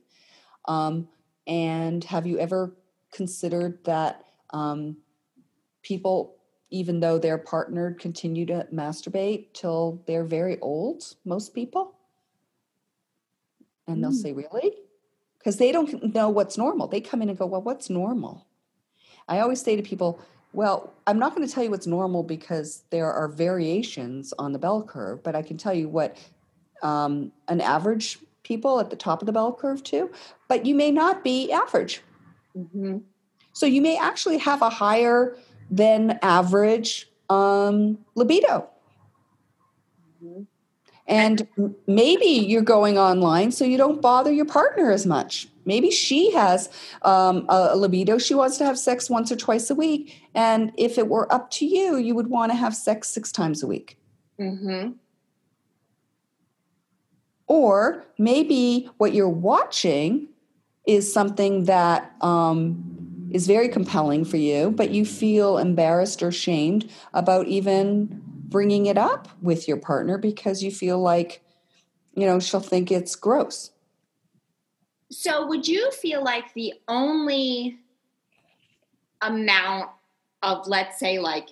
Um, 0.65 1.07
and 1.47 2.03
have 2.05 2.27
you 2.27 2.38
ever 2.38 2.75
considered 3.12 3.84
that 3.86 4.23
um, 4.51 4.97
people, 5.81 6.36
even 6.69 6.99
though 6.99 7.17
they're 7.17 7.38
partnered, 7.38 7.99
continue 7.99 8.45
to 8.45 8.67
masturbate 8.71 9.53
till 9.53 10.03
they're 10.05 10.23
very 10.23 10.60
old? 10.60 11.15
Most 11.25 11.55
people? 11.55 11.95
And 13.88 14.03
they'll 14.03 14.12
mm. 14.12 14.21
say, 14.21 14.31
Really? 14.31 14.71
Because 15.41 15.58
they 15.58 15.71
don't 15.71 16.13
know 16.13 16.30
what's 16.30 16.58
normal. 16.58 16.88
They 16.88 17.01
come 17.01 17.21
in 17.21 17.30
and 17.30 17.38
go, 17.38 17.45
Well, 17.45 17.62
what's 17.62 17.89
normal? 17.89 18.45
I 19.27 19.39
always 19.39 19.62
say 19.62 19.75
to 19.75 19.82
people, 19.82 20.19
well, 20.54 20.93
I'm 21.08 21.17
not 21.17 21.36
going 21.36 21.47
to 21.47 21.54
tell 21.54 21.63
you 21.63 21.69
what's 21.69 21.88
normal 21.88 22.23
because 22.23 22.84
there 22.89 23.12
are 23.12 23.27
variations 23.27 24.34
on 24.38 24.51
the 24.51 24.60
bell 24.60 24.84
curve, 24.84 25.23
but 25.23 25.36
I 25.36 25.41
can 25.41 25.58
tell 25.58 25.73
you 25.73 25.88
what 25.88 26.17
um, 26.84 27.32
an 27.47 27.62
average 27.62 28.19
people 28.43 28.80
at 28.80 28.89
the 28.89 28.95
top 28.95 29.21
of 29.21 29.25
the 29.25 29.32
bell 29.32 29.54
curve 29.54 29.84
too. 29.84 30.12
But 30.49 30.65
you 30.65 30.75
may 30.75 30.91
not 30.91 31.23
be 31.23 31.51
average. 31.51 32.01
Mm-hmm. 32.58 32.97
So 33.54 33.65
you 33.65 33.82
may 33.82 33.97
actually 33.97 34.38
have 34.39 34.62
a 34.62 34.69
higher 34.69 35.38
than 35.69 36.19
average 36.21 37.10
um, 37.30 37.97
libido. 38.15 38.67
Mm-hmm. 40.23 40.43
And 41.12 41.76
maybe 41.88 42.26
you're 42.26 42.62
going 42.62 42.97
online 42.97 43.52
so 43.52 43.65
you 43.65 43.78
don't 43.78 44.02
bother 44.02 44.32
your 44.32 44.45
partner 44.45 44.91
as 44.91 45.06
much. 45.06 45.50
Maybe 45.65 45.91
she 45.91 46.32
has 46.32 46.69
um, 47.02 47.45
a 47.50 47.76
libido. 47.76 48.17
She 48.17 48.34
wants 48.34 48.58
to 48.60 48.65
have 48.65 48.80
sex 48.80 49.10
once 49.10 49.30
or 49.30 49.36
twice 49.36 49.69
a 49.69 49.76
week. 49.76 50.24
And 50.34 50.71
if 50.78 50.97
it 50.97 51.10
were 51.10 51.32
up 51.32 51.52
to 51.52 51.65
you, 51.65 51.97
you 51.97 52.15
would 52.15 52.28
want 52.28 52.54
to 52.54 52.56
have 52.56 52.74
sex 52.74 53.10
six 53.10 53.30
times 53.30 53.62
a 53.62 53.67
week. 53.67 53.97
Mm-hmm. 54.39 54.91
Or 57.47 58.06
maybe 58.17 58.89
what 58.97 59.13
you're 59.13 59.28
watching 59.28 60.30
is 60.88 61.13
something 61.13 61.65
that 61.65 62.15
um, 62.21 63.28
is 63.32 63.47
very 63.47 63.67
compelling 63.67 64.24
for 64.24 64.38
you, 64.38 64.71
but 64.71 64.91
you 64.91 65.06
feel 65.06 65.58
embarrassed 65.58 66.24
or 66.24 66.32
shamed 66.32 66.89
about 67.13 67.47
even 67.47 68.31
bringing 68.51 68.85
it 68.85 68.97
up 68.97 69.29
with 69.41 69.67
your 69.67 69.77
partner 69.77 70.19
because 70.19 70.61
you 70.61 70.69
feel 70.69 70.99
like, 70.99 71.41
you 72.13 72.27
know, 72.27 72.39
she'll 72.39 72.59
think 72.59 72.91
it's 72.91 73.15
gross. 73.15 73.71
So, 75.09 75.47
would 75.47 75.67
you 75.67 75.91
feel 75.91 76.23
like 76.23 76.53
the 76.53 76.73
only 76.87 77.79
amount 79.21 79.89
of, 80.43 80.67
let's 80.67 80.99
say, 80.99 81.17
like 81.17 81.49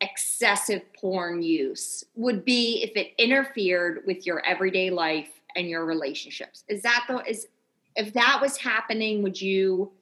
excessive 0.00 0.82
porn 0.94 1.42
use 1.42 2.04
would 2.16 2.44
be 2.44 2.82
if 2.82 2.96
it 2.96 3.12
interfered 3.18 4.02
with 4.06 4.26
your 4.26 4.44
everyday 4.44 4.90
life 4.90 5.30
and 5.54 5.68
your 5.68 5.84
relationships? 5.84 6.64
Is 6.68 6.82
that 6.82 7.04
the 7.08 7.18
is 7.28 7.46
if 7.94 8.12
that 8.14 8.38
was 8.40 8.56
happening, 8.56 9.22
would 9.22 9.40
you 9.40 9.92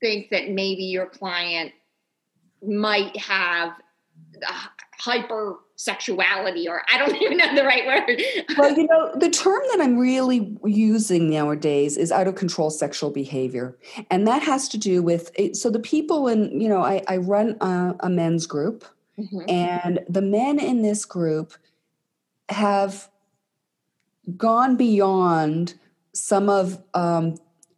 think 0.00 0.28
that 0.30 0.50
maybe 0.50 0.84
your 0.84 1.06
client 1.06 1.72
might 2.62 3.16
have 3.16 3.72
hypersexuality 5.00 6.66
or 6.68 6.82
I 6.92 6.98
don't 6.98 7.14
even 7.22 7.36
know 7.36 7.54
the 7.54 7.64
right 7.64 7.86
word. 7.86 8.22
well, 8.56 8.76
you 8.76 8.86
know, 8.86 9.12
the 9.16 9.30
term 9.30 9.62
that 9.72 9.80
I'm 9.80 9.98
really 9.98 10.56
using 10.64 11.30
nowadays 11.30 11.96
is 11.96 12.12
out 12.12 12.26
of 12.26 12.34
control 12.34 12.70
sexual 12.70 13.10
behavior. 13.10 13.76
And 14.10 14.26
that 14.26 14.42
has 14.42 14.68
to 14.70 14.78
do 14.78 15.02
with 15.02 15.30
so 15.52 15.70
the 15.70 15.80
people 15.80 16.28
in, 16.28 16.60
you 16.60 16.68
know, 16.68 16.82
I, 16.82 17.02
I 17.08 17.18
run 17.18 17.56
a, 17.60 17.94
a 18.00 18.10
men's 18.10 18.46
group 18.46 18.84
mm-hmm. 19.18 19.48
and 19.48 20.00
the 20.08 20.22
men 20.22 20.58
in 20.58 20.82
this 20.82 21.04
group 21.04 21.54
have 22.48 23.08
gone 24.36 24.76
beyond 24.76 25.74
some 26.12 26.48
of 26.48 26.82
um, 26.94 27.36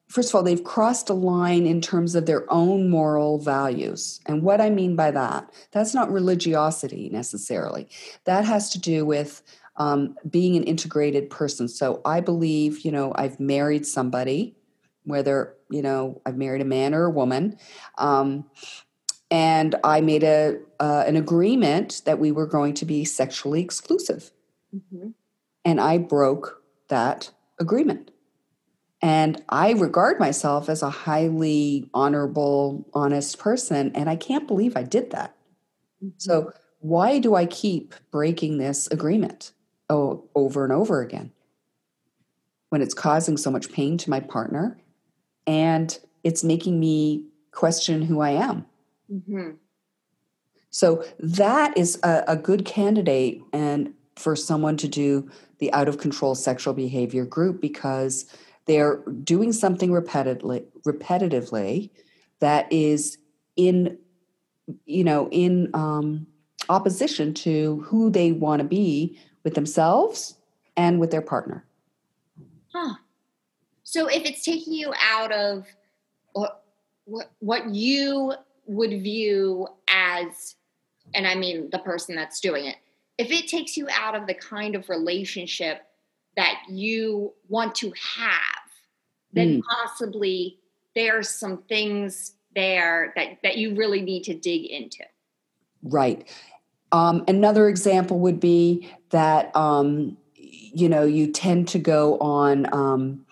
first 0.09 0.31
of 0.31 0.35
all, 0.35 0.43
they've 0.43 0.63
crossed 0.63 1.11
a 1.11 1.15
line 1.15 1.67
in 1.67 1.81
terms 1.81 2.15
of 2.15 2.27
their 2.27 2.51
own 2.53 2.89
moral 2.89 3.39
values. 3.39 4.21
And 4.27 4.43
what 4.43 4.61
I 4.61 4.71
mean 4.71 4.97
by 4.97 5.11
that, 5.11 5.51
that's 5.73 5.95
not 5.95 6.13
religiosity 6.13 7.09
necessarily. 7.11 7.89
That 8.25 8.45
has 8.45 8.71
to 8.71 8.79
do 8.79 9.05
with 9.05 9.43
um, 9.77 10.17
being 10.29 10.57
an 10.57 10.63
integrated 10.63 11.29
person. 11.29 11.69
So 11.69 12.01
I 12.05 12.21
believe, 12.21 12.81
you 12.81 12.93
know, 12.93 13.13
I've 13.15 13.39
married 13.41 13.87
somebody, 13.87 14.57
whether, 15.05 15.55
you 15.71 15.83
know, 15.83 16.23
I've 16.25 16.37
married 16.37 16.63
a 16.63 16.67
man 16.67 16.95
or 16.95 17.05
a 17.05 17.11
woman. 17.11 17.59
Um, 17.99 18.47
and 19.31 19.75
I 19.83 20.01
made 20.01 20.23
a 20.23 20.61
uh, 20.79 21.05
an 21.07 21.17
agreement 21.17 22.03
that 22.05 22.19
we 22.19 22.31
were 22.31 22.47
going 22.47 22.75
to 22.75 22.85
be 22.85 23.05
sexually 23.05 23.61
exclusive, 23.61 24.31
mm-hmm. 24.75 25.09
and 25.65 25.81
I 25.81 25.99
broke 25.99 26.63
that 26.89 27.31
agreement. 27.59 28.13
And 29.07 29.41
I 29.49 29.71
regard 29.71 30.19
myself 30.19 30.69
as 30.69 30.83
a 30.83 30.91
highly 30.91 31.89
honorable, 31.95 32.85
honest 32.93 33.39
person. 33.39 33.93
And 33.95 34.11
I 34.11 34.17
can't 34.17 34.49
believe 34.49 34.77
I 34.77 34.83
did 34.83 35.13
that. 35.13 35.37
Mm-hmm. 36.03 36.09
So, 36.17 36.53
why 36.81 37.21
do 37.21 37.37
I 37.37 37.47
keep 37.47 37.95
breaking 38.11 38.59
this 38.59 38.89
agreement 38.89 39.53
oh, 39.89 40.25
over 40.35 40.65
and 40.65 40.73
over 40.73 41.03
again 41.03 41.31
when 42.71 42.83
it's 42.83 42.95
causing 42.95 43.37
so 43.37 43.49
much 43.49 43.71
pain 43.71 43.97
to 43.97 44.11
my 44.11 44.19
partner 44.19 44.77
and 45.47 45.97
it's 46.25 46.43
making 46.43 46.81
me 46.81 47.27
question 47.53 48.03
who 48.03 48.19
I 48.19 48.31
am? 48.31 48.67
Mm-hmm. 49.09 49.51
So, 50.71 51.05
that 51.21 51.79
is 51.79 51.97
a, 52.03 52.25
a 52.27 52.37
good 52.37 52.65
candidate 52.65 53.41
and 53.53 53.95
for 54.17 54.35
someone 54.35 54.77
to 54.79 54.89
do 54.89 55.31
the 55.59 55.73
out 55.73 55.87
of 55.87 55.99
control 55.99 56.35
sexual 56.35 56.75
behavior 56.75 57.25
group 57.25 57.61
because 57.61 58.27
they're 58.67 58.97
doing 59.23 59.53
something 59.53 59.91
repetitively, 59.91 60.65
repetitively 60.87 61.91
that 62.41 62.71
is 62.73 63.19
in, 63.57 63.99
you 64.85 65.05
know, 65.05 65.29
in 65.31 65.71
um, 65.75 66.27
opposition 66.69 67.33
to 67.33 67.81
who 67.87 68.11
they 68.11 68.33
want 68.33 68.61
to 68.61 68.67
be 68.67 69.19
with 69.45 69.55
themselves 69.55 70.37
and 70.77 71.01
with 71.01 71.11
their 71.11 71.23
partner. 71.23 71.65
Huh. 72.73 72.97
So 73.85 74.09
if 74.09 74.25
it's 74.25 74.45
taking 74.45 74.73
you 74.73 74.93
out 75.01 75.33
of 75.33 75.67
what 76.33 76.63
what, 77.05 77.31
what 77.39 77.73
you 77.73 78.35
would 78.67 78.91
view 78.91 79.69
as 79.89 80.57
and 81.15 81.27
I 81.27 81.37
mean 81.37 81.71
the 81.71 81.79
person 81.79 82.17
that's 82.17 82.41
doing 82.41 82.67
it, 82.67 82.77
if 83.17 83.31
it 83.31 83.49
takes 83.49 83.77
you 83.77 83.89
out 83.91 84.15
of 84.15 84.27
the 84.27 84.35
kind 84.35 84.75
of 84.75 84.89
relationship 84.89 85.83
that 86.37 86.61
you 86.69 87.33
want 87.49 87.75
to 87.77 87.93
have, 88.17 88.56
then 89.33 89.59
mm. 89.59 89.63
possibly 89.69 90.59
there's 90.95 91.29
some 91.29 91.63
things 91.69 92.35
there 92.55 93.13
that, 93.17 93.39
that 93.43 93.59
you 93.59 93.75
really 93.75 94.01
need 94.01 94.25
to 94.25 94.35
dig 94.35 94.67
into. 94.67 95.05
Right. 95.83 96.29
Um, 96.93 97.25
another 97.29 97.69
example 97.69 98.19
would 98.21 98.41
be 98.41 98.91
that, 99.11 99.55
um, 99.55 100.17
you 100.35 100.89
know, 100.89 101.05
you 101.05 101.31
tend 101.31 101.69
to 101.69 101.79
go 101.79 102.19
on 102.19 102.73
um, 102.73 103.27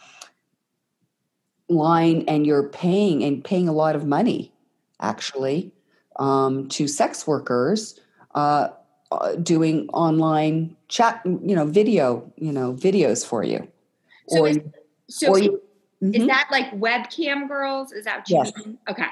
line 1.69 2.25
and 2.29 2.47
you're 2.47 2.69
paying 2.69 3.23
and 3.25 3.45
paying 3.45 3.69
a 3.69 3.73
lot 3.73 3.97
of 3.97 4.07
money, 4.07 4.53
actually, 5.01 5.73
um, 6.17 6.69
to 6.69 6.87
sex 6.87 7.27
workers. 7.27 7.99
Uh, 8.35 8.69
uh, 9.13 9.37
doing 9.37 9.89
online 9.91 10.77
chat, 10.89 11.21
you 11.25 11.55
know, 11.55 11.67
video, 11.67 12.33
you 12.37 12.51
know, 12.51 12.73
videos 12.75 13.25
for 13.25 13.45
you. 13.45 13.69
So, 14.29 14.41
or, 14.41 14.49
is, 14.49 14.59
so 15.09 15.29
or 15.29 15.39
you, 15.39 15.63
mm-hmm. 16.05 16.23
is 16.23 16.27
that 16.27 16.49
like 16.51 16.71
webcam 16.73 17.49
girls? 17.49 17.93
Is 17.93 18.05
that 18.05 18.19
what 18.19 18.31
you 18.31 18.37
yes. 18.37 18.53
mean? 18.57 18.79
Okay. 18.89 19.07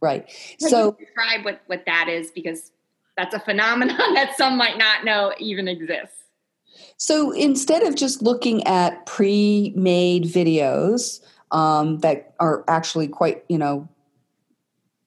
Right. 0.00 0.26
Can 0.58 0.68
so 0.68 0.96
describe 0.98 1.44
what, 1.44 1.62
what 1.66 1.84
that 1.86 2.08
is 2.08 2.30
because 2.30 2.72
that's 3.16 3.34
a 3.34 3.40
phenomenon 3.40 3.96
that 4.14 4.36
some 4.36 4.56
might 4.56 4.78
not 4.78 5.04
know 5.04 5.32
even 5.38 5.68
exists. 5.68 6.18
So 6.96 7.32
instead 7.32 7.82
of 7.82 7.94
just 7.94 8.22
looking 8.22 8.66
at 8.66 9.06
pre-made 9.06 10.24
videos 10.24 11.20
um, 11.50 11.98
that 11.98 12.34
are 12.40 12.64
actually 12.66 13.08
quite, 13.08 13.44
you 13.48 13.58
know, 13.58 13.88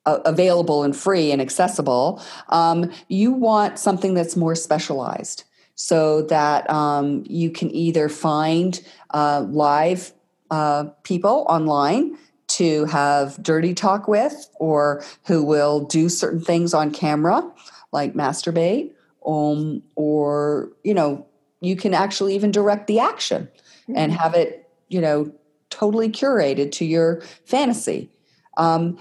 available 0.05 0.83
and 0.83 0.95
free 0.95 1.31
and 1.31 1.41
accessible. 1.41 2.21
Um, 2.49 2.91
you 3.07 3.31
want 3.31 3.79
something 3.79 4.13
that's 4.13 4.35
more 4.35 4.55
specialized 4.55 5.43
so 5.75 6.21
that 6.23 6.69
um, 6.69 7.23
you 7.27 7.49
can 7.49 7.73
either 7.75 8.07
find 8.07 8.81
uh, 9.13 9.45
live 9.49 10.13
uh, 10.51 10.85
people 11.03 11.45
online 11.49 12.17
to 12.47 12.85
have 12.85 13.41
dirty 13.41 13.73
talk 13.73 14.07
with 14.07 14.49
or 14.59 15.03
who 15.25 15.43
will 15.43 15.81
do 15.81 16.09
certain 16.09 16.39
things 16.39 16.73
on 16.73 16.91
camera 16.91 17.43
like 17.91 18.13
masturbate 18.13 18.91
um, 19.25 19.81
or 19.95 20.69
you 20.83 20.93
know 20.93 21.25
you 21.61 21.75
can 21.75 21.93
actually 21.93 22.35
even 22.35 22.51
direct 22.51 22.87
the 22.87 22.99
action 22.99 23.49
mm-hmm. 23.83 23.97
and 23.97 24.11
have 24.11 24.35
it 24.35 24.69
you 24.89 25.01
know 25.01 25.31
totally 25.69 26.09
curated 26.09 26.71
to 26.71 26.85
your 26.85 27.21
fantasy 27.45 28.11
um, 28.57 28.97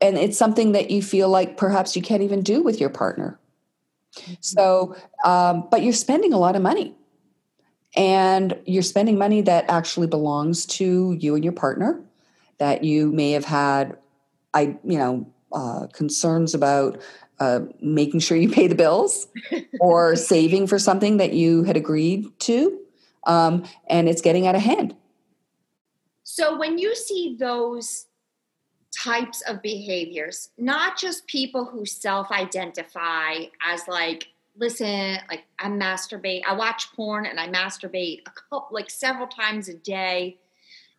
and 0.00 0.18
it's 0.18 0.36
something 0.36 0.72
that 0.72 0.90
you 0.90 1.02
feel 1.02 1.28
like 1.28 1.56
perhaps 1.56 1.96
you 1.96 2.02
can't 2.02 2.22
even 2.22 2.42
do 2.42 2.62
with 2.62 2.80
your 2.80 2.90
partner 2.90 3.38
mm-hmm. 4.16 4.34
so 4.40 4.96
um, 5.24 5.68
but 5.70 5.82
you're 5.82 5.92
spending 5.92 6.32
a 6.32 6.38
lot 6.38 6.56
of 6.56 6.62
money 6.62 6.96
and 7.96 8.58
you're 8.66 8.82
spending 8.82 9.18
money 9.18 9.40
that 9.40 9.64
actually 9.68 10.06
belongs 10.06 10.66
to 10.66 11.16
you 11.18 11.34
and 11.34 11.44
your 11.44 11.52
partner 11.52 12.00
that 12.58 12.84
you 12.84 13.12
may 13.12 13.32
have 13.32 13.44
had 13.44 13.96
i 14.54 14.76
you 14.84 14.98
know 14.98 15.26
uh, 15.52 15.86
concerns 15.92 16.54
about 16.54 17.00
uh, 17.38 17.60
making 17.80 18.20
sure 18.20 18.36
you 18.36 18.48
pay 18.60 18.66
the 18.66 18.74
bills 18.74 19.28
or 19.80 20.16
saving 20.16 20.66
for 20.66 20.78
something 20.78 21.16
that 21.18 21.32
you 21.32 21.62
had 21.64 21.76
agreed 21.76 22.26
to 22.40 22.78
um, 23.26 23.64
and 23.88 24.08
it's 24.08 24.22
getting 24.22 24.46
out 24.46 24.54
of 24.54 24.62
hand. 24.62 24.94
So 26.22 26.56
when 26.56 26.78
you 26.78 26.94
see 26.94 27.36
those 27.38 28.06
types 28.96 29.42
of 29.42 29.60
behaviors, 29.62 30.50
not 30.56 30.96
just 30.96 31.26
people 31.26 31.66
who 31.66 31.84
self 31.84 32.30
identify 32.30 33.44
as 33.64 33.86
like, 33.88 34.28
listen, 34.58 35.18
like 35.28 35.44
I 35.58 35.68
masturbate, 35.68 36.42
I 36.46 36.54
watch 36.54 36.92
porn 36.94 37.26
and 37.26 37.38
I 37.38 37.48
masturbate 37.48 38.22
a 38.26 38.30
couple, 38.30 38.68
like 38.70 38.90
several 38.90 39.26
times 39.26 39.68
a 39.68 39.74
day, 39.74 40.38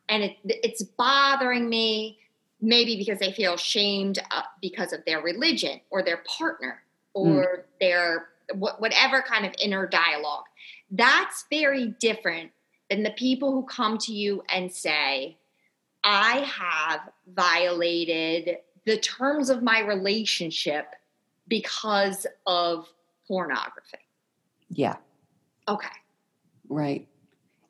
and 0.10 0.24
it, 0.24 0.38
it's 0.46 0.84
bothering 0.84 1.70
me. 1.70 2.20
Maybe 2.60 2.98
because 2.98 3.20
they 3.20 3.32
feel 3.32 3.56
shamed 3.56 4.18
uh, 4.32 4.42
because 4.64 4.92
of 4.92 5.06
their 5.06 5.22
religion 5.22 5.80
or 5.92 6.02
their 6.02 6.24
partner 6.26 6.82
or 7.14 7.30
mm. 7.30 7.64
their 7.80 8.30
whatever 8.56 9.22
kind 9.22 9.46
of 9.46 9.54
inner 9.60 9.86
dialogue. 9.86 10.46
That's 10.90 11.46
very 11.52 11.94
different 12.00 12.52
than 12.90 13.04
the 13.04 13.12
people 13.12 13.52
who 13.52 13.64
come 13.64 14.00
to 14.00 14.14
you 14.14 14.42
and 14.50 14.72
say, 14.72 15.38
I 16.04 16.40
have 16.40 17.02
violated 17.28 18.58
the 18.86 18.98
terms 18.98 19.50
of 19.50 19.62
my 19.62 19.82
relationship 19.82 20.96
because 21.48 22.26
of 22.46 22.88
pornography. 23.28 23.98
Yeah. 24.70 24.96
Okay. 25.68 25.88
Right. 26.70 27.08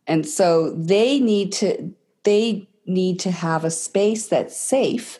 And 0.05 0.25
so 0.25 0.71
they 0.71 1.19
need 1.19 1.51
to 1.53 1.93
they 2.23 2.67
need 2.85 3.19
to 3.19 3.31
have 3.31 3.65
a 3.65 3.71
space 3.71 4.27
that's 4.27 4.55
safe 4.55 5.19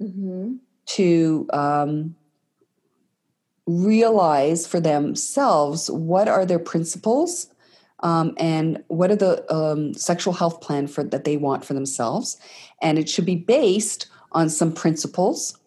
mm-hmm. 0.00 0.54
to 0.86 1.48
um, 1.52 2.14
realize 3.66 4.66
for 4.66 4.80
themselves 4.80 5.90
what 5.90 6.28
are 6.28 6.46
their 6.46 6.58
principles 6.58 7.48
um, 8.00 8.34
and 8.38 8.82
what 8.86 9.10
are 9.10 9.16
the 9.16 9.52
um, 9.54 9.92
sexual 9.94 10.32
health 10.32 10.60
plan 10.60 10.86
for 10.86 11.02
that 11.02 11.24
they 11.24 11.36
want 11.36 11.64
for 11.64 11.74
themselves 11.74 12.38
and 12.80 12.98
it 12.98 13.08
should 13.08 13.26
be 13.26 13.36
based 13.36 14.06
on 14.32 14.48
some 14.48 14.72
principles 14.72 15.57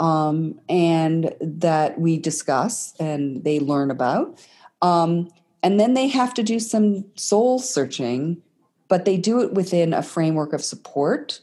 um, 0.00 0.60
and 0.68 1.32
that 1.40 2.00
we 2.00 2.18
discuss 2.18 2.94
and 2.98 3.44
they 3.44 3.60
learn 3.60 3.92
about. 3.92 4.44
Um, 4.82 5.30
and 5.62 5.78
then 5.78 5.94
they 5.94 6.08
have 6.08 6.34
to 6.34 6.42
do 6.42 6.58
some 6.58 7.04
soul 7.14 7.60
searching 7.60 8.42
but 8.90 9.04
they 9.04 9.16
do 9.16 9.40
it 9.40 9.54
within 9.54 9.94
a 9.94 10.02
framework 10.02 10.52
of 10.52 10.62
support 10.62 11.40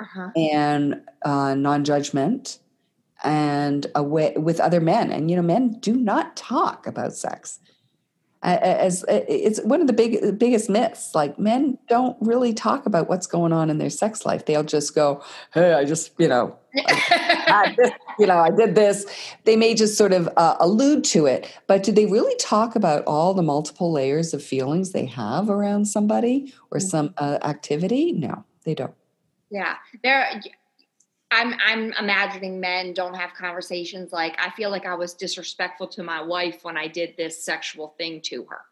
uh-huh. 0.00 0.30
and 0.34 1.02
uh, 1.24 1.54
non-judgment 1.54 2.58
and 3.22 3.86
a 3.94 4.02
way, 4.02 4.32
with 4.36 4.58
other 4.58 4.80
men. 4.80 5.12
And 5.12 5.30
you 5.30 5.36
know 5.36 5.42
men 5.42 5.78
do 5.78 5.94
not 5.94 6.36
talk 6.36 6.88
about 6.88 7.12
sex. 7.12 7.60
As 8.42 9.04
it's 9.06 9.60
one 9.60 9.82
of 9.82 9.86
the 9.86 9.92
big 9.92 10.38
biggest 10.38 10.70
myths. 10.70 11.14
Like 11.14 11.38
men 11.38 11.76
don't 11.88 12.16
really 12.22 12.54
talk 12.54 12.86
about 12.86 13.06
what's 13.06 13.26
going 13.26 13.52
on 13.52 13.68
in 13.68 13.76
their 13.76 13.90
sex 13.90 14.24
life. 14.24 14.46
They'll 14.46 14.64
just 14.64 14.94
go 14.94 15.22
hey 15.52 15.74
i 15.74 15.84
just 15.84 16.12
you 16.16 16.26
know 16.26 16.56
I, 16.76 17.74
you 18.18 18.26
know 18.26 18.38
i 18.38 18.50
did 18.50 18.74
this 18.74 19.06
they 19.44 19.56
may 19.56 19.74
just 19.74 19.96
sort 19.96 20.12
of 20.12 20.28
uh, 20.36 20.56
allude 20.60 21.04
to 21.04 21.26
it 21.26 21.52
but 21.66 21.82
do 21.82 21.92
they 21.92 22.06
really 22.06 22.34
talk 22.36 22.76
about 22.76 23.04
all 23.06 23.34
the 23.34 23.42
multiple 23.42 23.92
layers 23.92 24.34
of 24.34 24.42
feelings 24.42 24.92
they 24.92 25.06
have 25.06 25.50
around 25.50 25.86
somebody 25.86 26.52
or 26.70 26.78
mm-hmm. 26.78 26.88
some 26.88 27.14
uh, 27.18 27.38
activity 27.42 28.12
no 28.12 28.44
they 28.64 28.74
don't 28.74 28.94
yeah 29.50 29.76
there 30.02 30.40
I'm 31.32 31.54
I'm 31.64 31.92
imagining 31.92 32.58
men 32.60 32.92
don't 32.92 33.14
have 33.14 33.34
conversations 33.34 34.12
like 34.12 34.36
I 34.38 34.50
feel 34.50 34.70
like 34.70 34.84
I 34.84 34.94
was 34.94 35.14
disrespectful 35.14 35.86
to 35.88 36.02
my 36.02 36.20
wife 36.20 36.64
when 36.64 36.76
I 36.76 36.88
did 36.88 37.14
this 37.16 37.44
sexual 37.44 37.94
thing 37.98 38.20
to 38.22 38.44
her. 38.50 38.62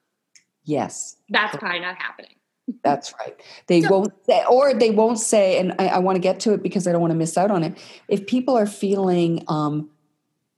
Yes. 0.65 1.17
That's 1.31 1.57
probably 1.57 1.81
not 1.81 1.97
happening. 1.97 2.35
That's 2.83 3.15
right. 3.19 3.35
They 3.67 3.83
won't 3.83 4.13
say, 4.27 4.45
or 4.49 4.75
they 4.75 4.91
won't 4.91 5.19
say, 5.19 5.59
and 5.59 5.75
I, 5.79 5.89
I, 5.89 5.99
want 5.99 6.17
to 6.17 6.21
get 6.21 6.41
to 6.41 6.53
it 6.53 6.63
because 6.63 6.87
I 6.87 6.93
don't 6.93 7.01
want 7.01 7.13
to 7.13 7.17
miss 7.17 7.37
out 7.39 7.51
on 7.51 7.65
it. 7.65 7.79
If 8.09 8.27
people 8.27 8.57
are 8.57 8.67
feeling 8.67 9.45
um, 9.49 9.91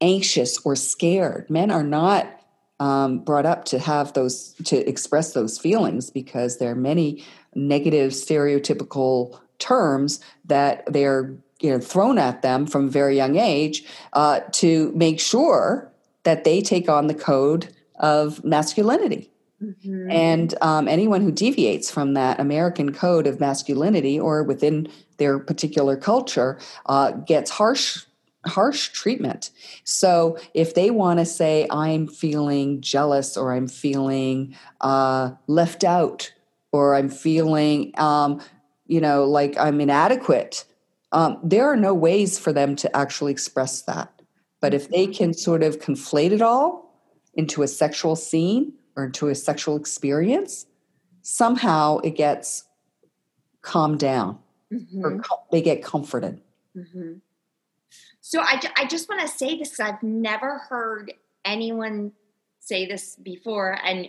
anxious 0.01 0.59
or 0.65 0.77
scared, 0.77 1.49
men 1.49 1.71
are 1.71 1.83
not 1.83 2.27
um, 2.81 3.21
brought 3.21 3.47
up 3.47 3.65
to 3.67 3.79
have 3.79 4.13
those, 4.15 4.55
to 4.65 4.89
express 4.89 5.35
those 5.35 5.59
feelings 5.59 6.11
because 6.11 6.59
there 6.59 6.73
are 6.73 6.77
many 6.77 7.25
negative, 7.55 8.13
stereotypical 8.13 9.39
terms 9.59 10.21
that 10.47 10.91
they're 10.93 11.37
you 11.61 11.71
know 11.71 11.79
thrown 11.79 12.19
at 12.19 12.43
them 12.43 12.67
from 12.67 12.87
a 12.87 12.91
very 12.91 13.17
young 13.17 13.37
age 13.37 13.85
uh, 14.15 14.41
to 14.53 14.91
make 14.95 15.21
sure 15.21 15.93
that 16.23 16.45
they 16.45 16.61
take 16.61 16.89
on 16.89 17.07
the 17.07 17.15
code 17.15 17.69
of 17.97 18.43
masculinity 18.43 19.31
mm-hmm. 19.63 20.11
and 20.11 20.55
um, 20.61 20.89
anyone 20.89 21.21
who 21.21 21.33
deviates 21.33 21.91
from 21.91 22.15
that 22.15 22.41
american 22.41 22.93
code 22.93 23.27
of 23.27 23.41
masculinity 23.41 24.19
or 24.19 24.43
within 24.43 24.89
their 25.19 25.39
particular 25.39 25.97
culture 25.97 26.59
uh, 26.87 27.11
gets 27.11 27.51
harsh 27.51 28.05
harsh 28.47 28.89
treatment. 28.89 29.51
So 29.85 30.39
if 30.55 30.75
they 30.75 30.91
want 30.91 31.19
to 31.19 31.27
say 31.27 31.67
i'm 31.71 32.09
feeling 32.09 32.81
jealous 32.81 33.37
or 33.37 33.53
i'm 33.53 33.69
feeling 33.69 34.57
uh, 34.81 35.33
left 35.47 35.85
out 35.85 36.33
or 36.73 36.95
i'm 36.95 37.11
feeling 37.11 37.93
um, 37.99 38.41
you 38.87 39.01
know 39.01 39.25
like 39.25 39.59
i'm 39.59 39.79
inadequate 39.79 40.65
um, 41.13 41.39
there 41.43 41.67
are 41.67 41.77
no 41.77 41.93
ways 41.93 42.39
for 42.39 42.53
them 42.53 42.77
to 42.77 42.97
actually 42.97 43.33
express 43.33 43.83
that. 43.83 44.23
But 44.61 44.75
if 44.75 44.89
they 44.91 45.07
can 45.07 45.35
sort 45.35 45.63
of 45.63 45.81
conflate 45.81 46.33
it 46.33 46.43
all 46.43 46.95
into 47.35 47.63
a 47.63 47.69
sexual 47.69 48.17
scene 48.17 48.75
or 48.97 49.05
into 49.05 49.29
a 49.29 49.35
sexual 49.35 49.77
experience, 49.77 50.67
somehow 51.23 51.99
it 51.99 52.17
gets 52.17 52.65
calmed 53.63 53.99
down 53.99 54.39
mm-hmm. 54.73 55.05
or 55.05 55.23
they 55.51 55.63
get 55.63 55.83
comforted. 55.83 56.41
Mm-hmm. 56.77 57.15
So 58.21 58.41
I, 58.41 58.61
I 58.77 58.87
just 58.87 59.09
want 59.09 59.23
to 59.23 59.29
say 59.29 59.59
this 59.59 59.71
because 59.71 59.81
I've 59.81 60.03
never 60.03 60.59
heard 60.59 61.13
anyone 61.45 62.13
say 62.61 62.87
this 62.87 63.17
before, 63.17 63.79
and 63.85 64.09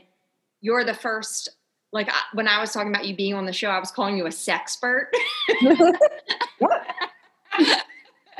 you're 0.60 0.84
the 0.84 0.94
first. 0.94 1.50
Like 1.94 2.10
when 2.34 2.48
I 2.48 2.62
was 2.62 2.72
talking 2.72 2.90
about 2.90 3.06
you 3.06 3.16
being 3.16 3.34
on 3.34 3.46
the 3.46 3.52
show, 3.52 3.70
I 3.70 3.80
was 3.80 3.92
calling 3.92 4.18
you 4.18 4.26
a 4.26 4.30
sexpert. 4.30 5.08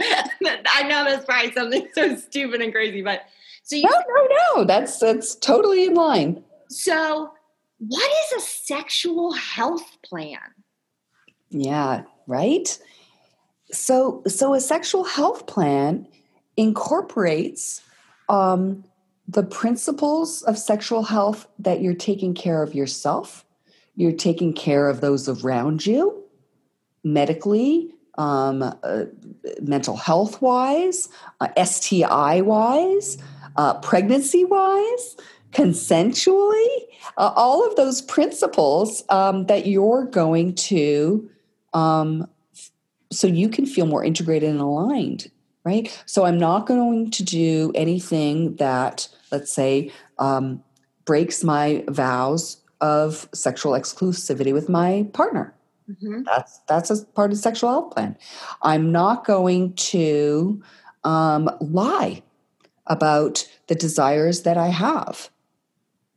I 0.74 0.84
know 0.84 1.04
that's 1.04 1.26
probably 1.26 1.52
something 1.52 1.88
so 1.94 2.16
stupid 2.16 2.62
and 2.62 2.72
crazy, 2.72 3.02
but 3.02 3.24
so 3.72 3.78
you, 3.78 3.84
no, 3.84 3.90
no, 3.90 4.28
no, 4.56 4.64
that's 4.66 5.00
that's 5.00 5.34
totally 5.36 5.86
in 5.86 5.94
line. 5.94 6.44
So, 6.68 7.32
what 7.78 8.12
is 8.26 8.44
a 8.44 8.46
sexual 8.46 9.32
health 9.32 9.98
plan? 10.04 10.40
Yeah, 11.52 12.04
right. 12.28 12.78
So, 13.72 14.24
so 14.28 14.54
a 14.54 14.60
sexual 14.60 15.06
health 15.06 15.48
plan 15.48 16.06
incorporates 16.58 17.82
um, 18.28 18.84
the 19.26 19.44
principles 19.44 20.42
of 20.42 20.58
sexual 20.58 21.04
health 21.04 21.48
that 21.60 21.82
you're 21.82 21.94
taking 21.94 22.34
care 22.34 22.64
of 22.64 22.76
yourself, 22.76 23.46
you're 23.96 24.12
taking 24.12 24.52
care 24.52 24.90
of 24.90 25.00
those 25.00 25.30
around 25.30 25.86
you, 25.86 26.22
medically, 27.06 27.94
um, 28.18 28.62
uh, 28.62 29.06
mental 29.62 29.96
health 29.96 30.42
wise, 30.42 31.08
uh, 31.40 31.48
STI 31.64 32.42
wise, 32.42 33.18
uh, 33.62 33.76
pregnancy 33.76 34.44
wise, 34.44 35.16
consensually, 35.52 36.78
uh, 37.18 37.32
all 37.36 37.68
of 37.68 37.76
those 37.76 38.02
principles 38.02 39.04
um, 39.10 39.46
that 39.46 39.68
you're 39.68 40.06
going 40.06 40.56
to, 40.56 41.30
um, 41.76 42.28
so 43.12 43.28
you 43.28 43.48
can 43.48 43.68
feel 43.68 43.86
more 43.86 44.04
integrated 44.04 44.50
and 44.50 44.60
aligned, 44.60 45.30
right? 45.64 46.04
So 46.08 46.26
I'm 46.26 46.40
not 46.40 46.66
going 46.66 47.12
to 47.12 47.24
do 47.24 47.72
anything 47.76 48.56
that, 48.56 49.08
let's 49.32 49.54
say, 49.54 49.92
um, 50.18 50.64
breaks 51.06 51.44
my 51.44 51.84
vows 51.88 52.58
of 52.80 53.30
sexual 53.32 53.74
exclusivity 53.74 54.54
with 54.54 54.70
my 54.70 55.08
partner. 55.14 55.54
Mm-hmm. 55.88 56.24
That's 56.24 56.62
that's 56.68 56.90
a 56.90 57.06
part 57.06 57.30
of 57.30 57.38
the 57.38 57.42
sexual 57.44 57.70
health 57.70 57.94
plan. 57.94 58.18
I'm 58.64 58.92
not 58.92 59.24
going 59.24 59.74
to 59.92 60.64
um, 61.04 61.48
lie 61.60 62.24
about 62.92 63.48
the 63.68 63.76
desires 63.76 64.44
that 64.44 64.58
I 64.58 64.68
have. 64.68 65.30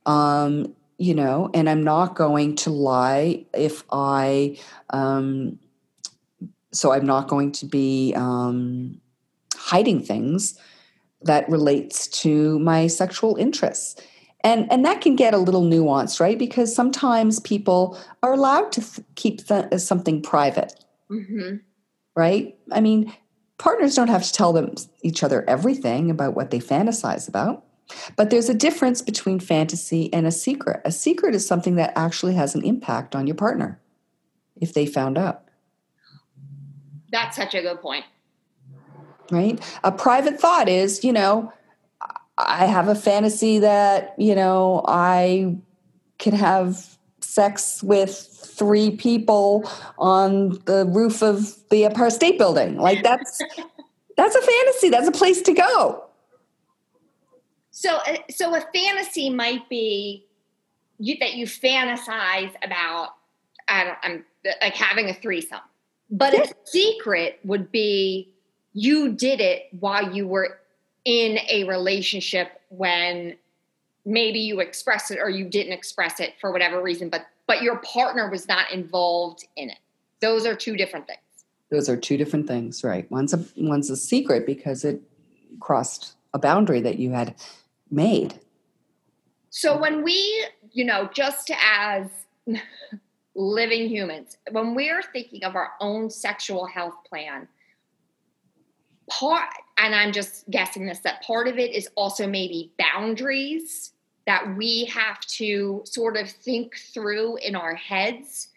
Um, 0.04 0.74
you 0.98 1.14
know, 1.14 1.50
and 1.54 1.70
I'm 1.70 1.82
not 1.82 2.14
going 2.14 2.56
to 2.56 2.70
lie 2.70 3.46
if 3.54 3.84
I. 3.90 4.58
Um, 4.90 5.58
so 6.72 6.92
I'm 6.92 7.06
not 7.06 7.28
going 7.28 7.52
to 7.52 7.66
be 7.66 8.12
um, 8.16 9.00
hiding 9.54 10.02
things 10.02 10.58
that 11.22 11.48
relates 11.48 12.08
to 12.08 12.58
my 12.58 12.88
sexual 12.88 13.36
interests 13.36 13.96
and 14.44 14.70
and 14.70 14.84
that 14.84 15.00
can 15.00 15.16
get 15.16 15.34
a 15.34 15.38
little 15.38 15.62
nuanced 15.62 16.20
right 16.20 16.38
because 16.38 16.74
sometimes 16.74 17.40
people 17.40 17.98
are 18.22 18.34
allowed 18.34 18.70
to 18.72 18.80
th- 18.80 19.06
keep 19.16 19.46
th- 19.46 19.80
something 19.80 20.20
private 20.20 20.84
mm-hmm. 21.10 21.56
right 22.14 22.56
i 22.70 22.80
mean 22.80 23.12
partners 23.58 23.94
don't 23.94 24.08
have 24.08 24.22
to 24.24 24.32
tell 24.32 24.52
them 24.52 24.74
each 25.02 25.22
other 25.22 25.44
everything 25.48 26.10
about 26.10 26.34
what 26.34 26.50
they 26.50 26.58
fantasize 26.58 27.28
about. 27.28 27.64
But 28.16 28.30
there's 28.30 28.48
a 28.48 28.54
difference 28.54 29.02
between 29.02 29.40
fantasy 29.40 30.12
and 30.12 30.26
a 30.26 30.32
secret. 30.32 30.80
A 30.84 30.92
secret 30.92 31.34
is 31.34 31.46
something 31.46 31.76
that 31.76 31.92
actually 31.96 32.34
has 32.34 32.54
an 32.54 32.64
impact 32.64 33.14
on 33.14 33.26
your 33.26 33.36
partner 33.36 33.80
if 34.56 34.72
they 34.72 34.86
found 34.86 35.18
out. 35.18 35.42
That's 37.12 37.36
such 37.36 37.54
a 37.54 37.62
good 37.62 37.80
point. 37.80 38.04
Right? 39.30 39.60
A 39.84 39.92
private 39.92 40.40
thought 40.40 40.68
is 40.68 41.04
you 41.04 41.12
know 41.12 41.52
I 42.36 42.66
have 42.66 42.88
a 42.88 42.94
fantasy 42.94 43.60
that, 43.60 44.14
you 44.18 44.34
know, 44.34 44.84
I 44.86 45.56
can 46.18 46.34
have 46.34 46.98
sex 47.34 47.82
with 47.82 48.16
three 48.56 48.92
people 48.92 49.68
on 49.98 50.50
the 50.66 50.86
roof 50.86 51.22
of 51.22 51.56
the 51.70 51.84
Empire 51.84 52.10
State 52.10 52.38
Building. 52.38 52.76
Like 52.76 53.02
that's 53.02 53.42
that's 54.16 54.36
a 54.36 54.40
fantasy. 54.40 54.88
That's 54.88 55.08
a 55.08 55.12
place 55.12 55.42
to 55.42 55.52
go. 55.52 56.04
So, 57.72 57.96
uh, 57.96 58.18
so 58.30 58.54
a 58.54 58.60
fantasy 58.72 59.30
might 59.30 59.68
be 59.68 60.26
you, 60.98 61.16
that 61.18 61.34
you 61.34 61.46
fantasize 61.46 62.52
about. 62.62 63.10
I 63.66 63.84
don't. 63.84 63.98
I'm 64.02 64.24
like 64.62 64.74
having 64.74 65.08
a 65.08 65.14
threesome, 65.14 65.60
but 66.10 66.34
a 66.34 66.54
secret 66.64 67.40
would 67.44 67.72
be 67.72 68.30
you 68.74 69.12
did 69.12 69.40
it 69.40 69.64
while 69.80 70.14
you 70.14 70.28
were 70.28 70.58
in 71.04 71.38
a 71.50 71.64
relationship 71.64 72.60
when 72.68 73.36
maybe 74.04 74.38
you 74.38 74.60
express 74.60 75.10
it 75.10 75.18
or 75.18 75.30
you 75.30 75.48
didn't 75.48 75.72
express 75.72 76.20
it 76.20 76.34
for 76.40 76.52
whatever 76.52 76.82
reason 76.82 77.08
but 77.08 77.26
but 77.46 77.62
your 77.62 77.76
partner 77.78 78.30
was 78.30 78.48
not 78.48 78.70
involved 78.72 79.44
in 79.56 79.70
it. 79.70 79.78
Those 80.20 80.46
are 80.46 80.54
two 80.54 80.76
different 80.76 81.06
things. 81.06 81.20
Those 81.70 81.88
are 81.88 81.96
two 81.96 82.16
different 82.16 82.46
things 82.46 82.84
right. 82.84 83.10
One's 83.10 83.34
a 83.34 83.44
one's 83.56 83.90
a 83.90 83.96
secret 83.96 84.46
because 84.46 84.84
it 84.84 85.02
crossed 85.60 86.14
a 86.32 86.38
boundary 86.38 86.80
that 86.80 86.98
you 86.98 87.10
had 87.10 87.34
made. 87.90 88.38
So 89.50 89.78
when 89.78 90.02
we 90.02 90.46
you 90.72 90.84
know 90.84 91.08
just 91.12 91.50
as 91.60 92.06
living 93.34 93.88
humans 93.88 94.36
when 94.50 94.74
we're 94.74 95.02
thinking 95.02 95.42
of 95.44 95.56
our 95.56 95.72
own 95.80 96.08
sexual 96.08 96.66
health 96.66 96.94
plan 97.08 97.48
part 99.10 99.48
and 99.76 99.92
i'm 99.94 100.12
just 100.12 100.48
guessing 100.50 100.86
this 100.86 101.00
that 101.00 101.20
part 101.22 101.48
of 101.48 101.58
it 101.58 101.72
is 101.72 101.88
also 101.96 102.28
maybe 102.28 102.72
boundaries 102.78 103.93
that 104.26 104.56
we 104.56 104.84
have 104.86 105.20
to 105.20 105.82
sort 105.84 106.16
of 106.16 106.30
think 106.30 106.76
through 106.92 107.36
in 107.36 107.54
our 107.54 107.74
heads 107.74 108.48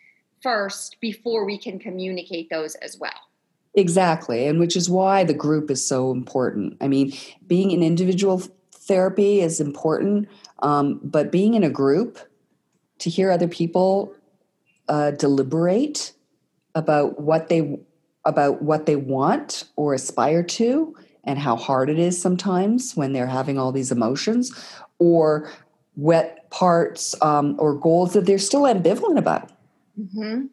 first 0.41 0.97
before 1.01 1.45
we 1.45 1.57
can 1.57 1.79
communicate 1.79 2.49
those 2.49 2.75
as 2.75 2.97
well. 2.97 3.11
Exactly 3.73 4.47
and 4.47 4.59
which 4.59 4.75
is 4.75 4.89
why 4.89 5.23
the 5.23 5.33
group 5.33 5.69
is 5.69 5.85
so 5.85 6.11
important. 6.11 6.77
I 6.81 6.87
mean 6.87 7.13
being 7.45 7.71
in 7.71 7.83
individual 7.83 8.41
therapy 8.71 9.41
is 9.41 9.59
important 9.59 10.29
um, 10.59 10.99
but 11.03 11.31
being 11.31 11.53
in 11.53 11.63
a 11.63 11.69
group 11.69 12.17
to 12.99 13.09
hear 13.09 13.31
other 13.31 13.47
people 13.47 14.13
uh, 14.87 15.11
deliberate 15.11 16.13
about 16.73 17.19
what 17.19 17.49
they 17.49 17.79
about 18.25 18.61
what 18.61 18.85
they 18.85 18.95
want 18.95 19.63
or 19.75 19.93
aspire 19.93 20.43
to 20.43 20.95
and 21.27 21.37
how 21.37 21.55
hard 21.55 21.89
it 21.89 21.99
is 21.99 22.19
sometimes 22.19 22.95
when 22.95 23.13
they're 23.13 23.27
having 23.27 23.59
all 23.59 23.71
these 23.71 23.91
emotions 23.91 24.51
or 24.99 25.51
what 25.95 26.49
parts 26.49 27.15
um, 27.21 27.55
or 27.59 27.75
goals 27.75 28.13
that 28.13 28.25
they're 28.25 28.37
still 28.37 28.63
ambivalent 28.63 29.17
about 29.17 29.51
mm-hmm. 29.99 30.45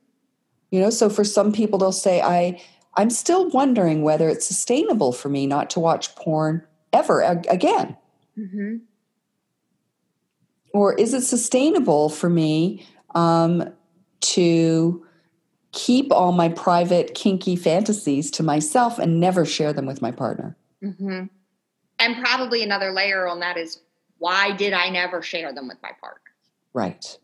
you 0.70 0.80
know 0.80 0.90
so 0.90 1.08
for 1.08 1.24
some 1.24 1.52
people 1.52 1.78
they'll 1.78 1.92
say 1.92 2.20
i 2.20 2.60
i'm 2.96 3.10
still 3.10 3.48
wondering 3.50 4.02
whether 4.02 4.28
it's 4.28 4.46
sustainable 4.46 5.12
for 5.12 5.28
me 5.28 5.46
not 5.46 5.70
to 5.70 5.80
watch 5.80 6.14
porn 6.16 6.62
ever 6.92 7.22
ag- 7.22 7.46
again 7.48 7.96
mm-hmm. 8.38 8.76
or 10.72 10.94
is 10.94 11.14
it 11.14 11.22
sustainable 11.22 12.08
for 12.08 12.28
me 12.28 12.84
um, 13.14 13.72
to 14.20 15.04
keep 15.74 16.12
all 16.12 16.32
my 16.32 16.48
private 16.48 17.14
kinky 17.14 17.56
fantasies 17.56 18.30
to 18.30 18.42
myself 18.42 18.98
and 18.98 19.20
never 19.20 19.44
share 19.44 19.72
them 19.72 19.86
with 19.86 20.00
my 20.00 20.10
partner. 20.10 20.56
Mm-hmm. 20.84 21.24
And 21.98 22.24
probably 22.24 22.62
another 22.62 22.92
layer 22.92 23.26
on 23.26 23.40
that 23.40 23.56
is 23.56 23.80
why 24.18 24.52
did 24.52 24.72
I 24.72 24.90
never 24.90 25.22
share 25.22 25.52
them 25.52 25.68
with 25.68 25.78
my 25.82 25.90
partner? 26.00 26.20
Right. 26.72 27.18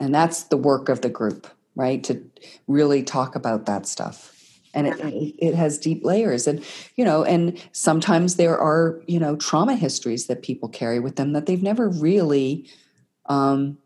And 0.00 0.14
that's 0.14 0.44
the 0.44 0.56
work 0.56 0.88
of 0.88 1.00
the 1.00 1.08
group, 1.08 1.46
right? 1.76 2.02
To 2.04 2.22
really 2.66 3.02
talk 3.02 3.36
about 3.36 3.66
that 3.66 3.86
stuff. 3.86 4.30
And 4.76 4.88
it, 4.88 4.96
it 5.38 5.54
has 5.54 5.78
deep 5.78 6.04
layers. 6.04 6.48
And, 6.48 6.64
you 6.96 7.04
know, 7.04 7.22
and 7.22 7.62
sometimes 7.70 8.34
there 8.34 8.58
are, 8.58 9.00
you 9.06 9.20
know, 9.20 9.36
trauma 9.36 9.76
histories 9.76 10.26
that 10.26 10.42
people 10.42 10.68
carry 10.68 10.98
with 10.98 11.14
them 11.14 11.32
that 11.32 11.46
they've 11.46 11.62
never 11.62 11.88
really 11.88 12.68
um, 13.26 13.78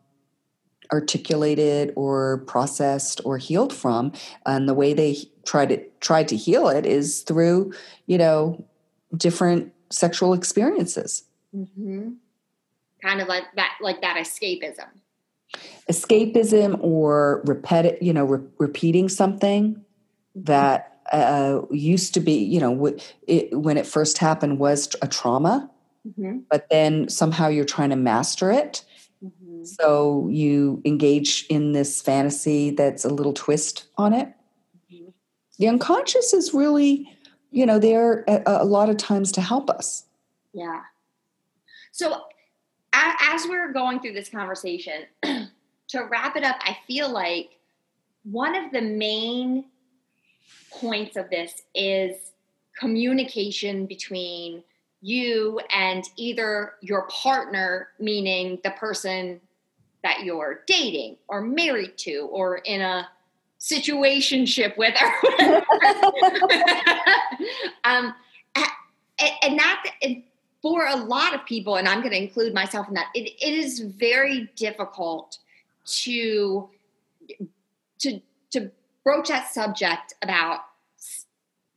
articulated 0.93 1.93
or 1.97 2.39
processed 2.47 3.21
or 3.25 3.39
healed 3.39 3.73
from 3.73 4.13
and 4.47 4.69
the 4.69 4.75
way 4.75 4.95
they 4.95 5.17
try 5.45 5.67
to 5.67 5.83
try 6.01 6.23
to 6.23 6.37
heal 6.37 6.69
it 6.69 6.87
is 6.87 7.21
through 7.23 7.73
you 8.07 8.17
know 8.17 8.65
different 9.17 9.73
sexual 9.91 10.33
experiences 10.35 11.25
mm-hmm. 11.55 12.11
kind 13.03 13.21
of 13.21 13.29
like 13.29 13.45
that 13.57 13.77
like 13.81 14.01
that 14.03 14.17
escapism 14.17 14.89
escapism 15.91 16.79
or 16.83 17.43
repeat 17.47 18.03
you 18.03 18.13
know 18.13 18.25
re- 18.25 18.49
repeating 18.59 19.09
something 19.09 19.83
that 20.35 20.99
uh, 21.13 21.63
used 21.71 22.15
to 22.15 22.21
be, 22.21 22.33
you 22.33 22.61
know, 22.61 22.97
it, 23.27 23.59
when 23.59 23.77
it 23.77 23.87
first 23.87 24.19
happened 24.19 24.59
was 24.59 24.95
a 25.03 25.09
trauma, 25.09 25.71
mm-hmm. 26.07 26.39
but 26.51 26.69
then 26.71 27.09
somehow 27.09 27.49
you're 27.49 27.65
trying 27.65 27.91
to 27.91 27.97
master 27.97 28.51
it. 28.51 28.85
Mm-hmm. 29.25 29.65
So 29.65 30.29
you 30.31 30.83
engage 30.85 31.47
in 31.49 31.73
this 31.73 32.03
fantasy 32.03 32.71
that's 32.71 33.05
a 33.05 33.09
little 33.09 33.33
twist 33.33 33.87
on 33.97 34.13
it. 34.13 34.29
Mm-hmm. 34.93 35.09
The 35.59 35.69
unconscious 35.69 36.33
is 36.33 36.53
really, 36.53 37.11
you 37.51 37.67
know, 37.67 37.79
there 37.79 38.25
a, 38.29 38.43
a 38.47 38.65
lot 38.65 38.89
of 38.89 38.97
times 38.97 39.33
to 39.33 39.41
help 39.41 39.71
us. 39.71 40.05
Yeah. 40.53 40.83
So 41.93 42.23
as 42.93 43.47
we're 43.49 43.73
going 43.73 44.01
through 44.01 44.15
this 44.15 44.29
conversation, 44.29 45.05
to 45.23 46.05
wrap 46.11 46.37
it 46.37 46.45
up, 46.45 46.57
I 46.61 46.77
feel 46.87 47.11
like 47.11 47.59
one 48.25 48.55
of 48.55 48.73
the 48.73 48.83
main 48.83 49.65
points 50.71 51.17
of 51.17 51.31
this 51.31 51.63
is 51.75 52.33
communication 52.79 53.87
between 53.87 54.63
you 55.01 55.61
and 55.75 56.05
either 56.17 56.75
your 56.81 57.07
partner, 57.09 57.89
meaning 57.99 58.59
the 58.65 58.71
person 58.73 59.41
that 60.03 60.25
you're 60.25 60.63
dating 60.67 61.17
or 61.29 61.41
married 61.41 61.97
to 61.99 62.29
or 62.31 62.59
in 62.59 62.81
a 62.81 63.09
situationship 63.61 64.77
with 64.77 64.95
her. 64.95 65.63
um, 67.85 68.15
and 69.43 69.59
that 69.59 69.85
for 70.63 70.87
a 70.87 70.97
lot 70.97 71.35
of 71.35 71.45
people 71.45 71.77
and 71.77 71.89
i'm 71.89 72.01
going 72.01 72.11
to 72.11 72.21
include 72.21 72.53
myself 72.53 72.89
in 72.89 72.95
that 72.95 73.07
it, 73.15 73.29
it 73.41 73.55
is 73.55 73.81
very 73.81 74.51
difficult 74.57 75.39
to 75.85 76.69
to 77.99 78.21
to 78.51 78.71
broach 79.05 79.29
that 79.29 79.53
subject 79.53 80.15
about 80.23 80.61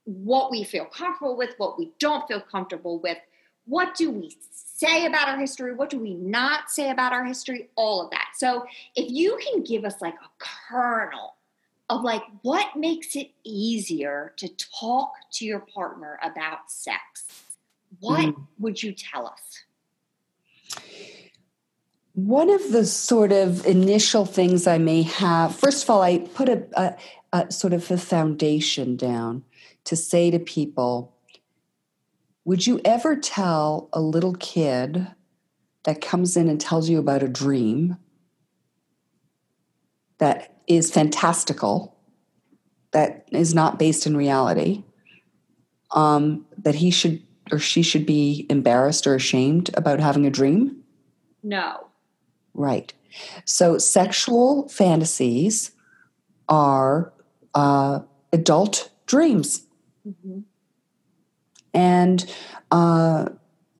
what 0.06 0.52
we 0.52 0.64
feel 0.64 0.86
comfortable 0.86 1.38
with, 1.38 1.54
what 1.58 1.78
we 1.78 1.92
don't 2.00 2.28
feel 2.28 2.42
comfortable 2.42 3.00
with, 3.00 3.18
what 3.66 3.96
do 3.96 4.12
we 4.12 4.36
say 4.52 5.06
about 5.06 5.30
our 5.30 5.40
history, 5.40 5.74
what 5.74 5.90
do 5.90 6.00
we 6.00 6.14
not 6.14 6.70
say 6.70 6.90
about 6.90 7.14
our 7.14 7.24
history, 7.24 7.70
all 7.76 8.04
of 8.04 8.12
that. 8.12 8.30
So 8.36 8.66
if 8.96 9.10
you 9.12 9.40
can 9.44 9.64
give 9.64 9.86
us 9.86 10.02
like 10.02 10.16
a 10.16 10.46
kernel 10.70 11.36
of 11.92 12.04
like 12.04 12.24
what 12.42 12.78
makes 12.78 13.18
it 13.18 13.32
easier 13.44 14.34
to 14.38 14.48
talk 14.80 15.12
to 15.34 15.46
your 15.46 15.60
partner 15.60 16.18
about 16.24 16.72
sex, 16.72 17.28
what 18.00 18.22
mm. 18.22 18.48
would 18.60 18.82
you 18.82 18.94
tell 18.94 19.28
us? 19.28 20.82
One 22.14 22.50
of 22.50 22.72
the 22.72 22.86
sort 22.86 23.34
of 23.34 23.66
initial 23.66 24.26
things 24.26 24.68
I 24.68 24.78
may 24.78 25.02
have, 25.04 25.54
first 25.54 25.84
of 25.84 25.90
all, 25.90 26.02
I 26.02 26.20
put 26.20 26.48
a, 26.48 26.66
a, 26.74 26.96
a 27.34 27.52
sort 27.52 27.74
of 27.74 27.92
a 27.92 27.98
foundation 27.98 28.96
down 28.96 29.44
to 29.84 29.98
say 29.98 30.32
to 30.32 30.40
people, 30.40 31.14
would 32.46 32.66
you 32.66 32.80
ever 32.86 33.18
tell 33.18 33.90
a 33.92 34.00
little 34.00 34.36
kid 34.36 35.08
that 35.84 36.00
comes 36.00 36.38
in 36.38 36.48
and 36.48 36.60
tells 36.60 36.90
you 36.90 37.00
about 37.00 37.24
a 37.24 37.28
dream 37.28 37.98
that 40.20 40.51
is 40.76 40.92
fantastical, 40.92 41.98
that 42.92 43.28
is 43.32 43.54
not 43.54 43.80
based 43.80 44.06
in 44.06 44.18
reality, 44.18 44.84
um, 45.92 46.46
that 46.58 46.76
he 46.76 46.92
should 46.92 47.22
or 47.52 47.60
she 47.60 47.82
should 47.82 48.06
be 48.06 48.46
embarrassed 48.50 49.06
or 49.06 49.16
ashamed 49.16 49.70
about 49.74 50.00
having 50.00 50.26
a 50.26 50.30
dream? 50.30 50.84
No. 51.44 51.88
Right. 52.54 52.94
So 53.46 53.78
sexual 53.78 54.70
fantasies 54.70 55.72
are 56.48 57.12
uh, 57.54 58.00
adult 58.32 58.90
dreams. 59.06 59.66
Mm-hmm. 60.08 60.40
And 61.74 62.34
uh, 62.72 63.30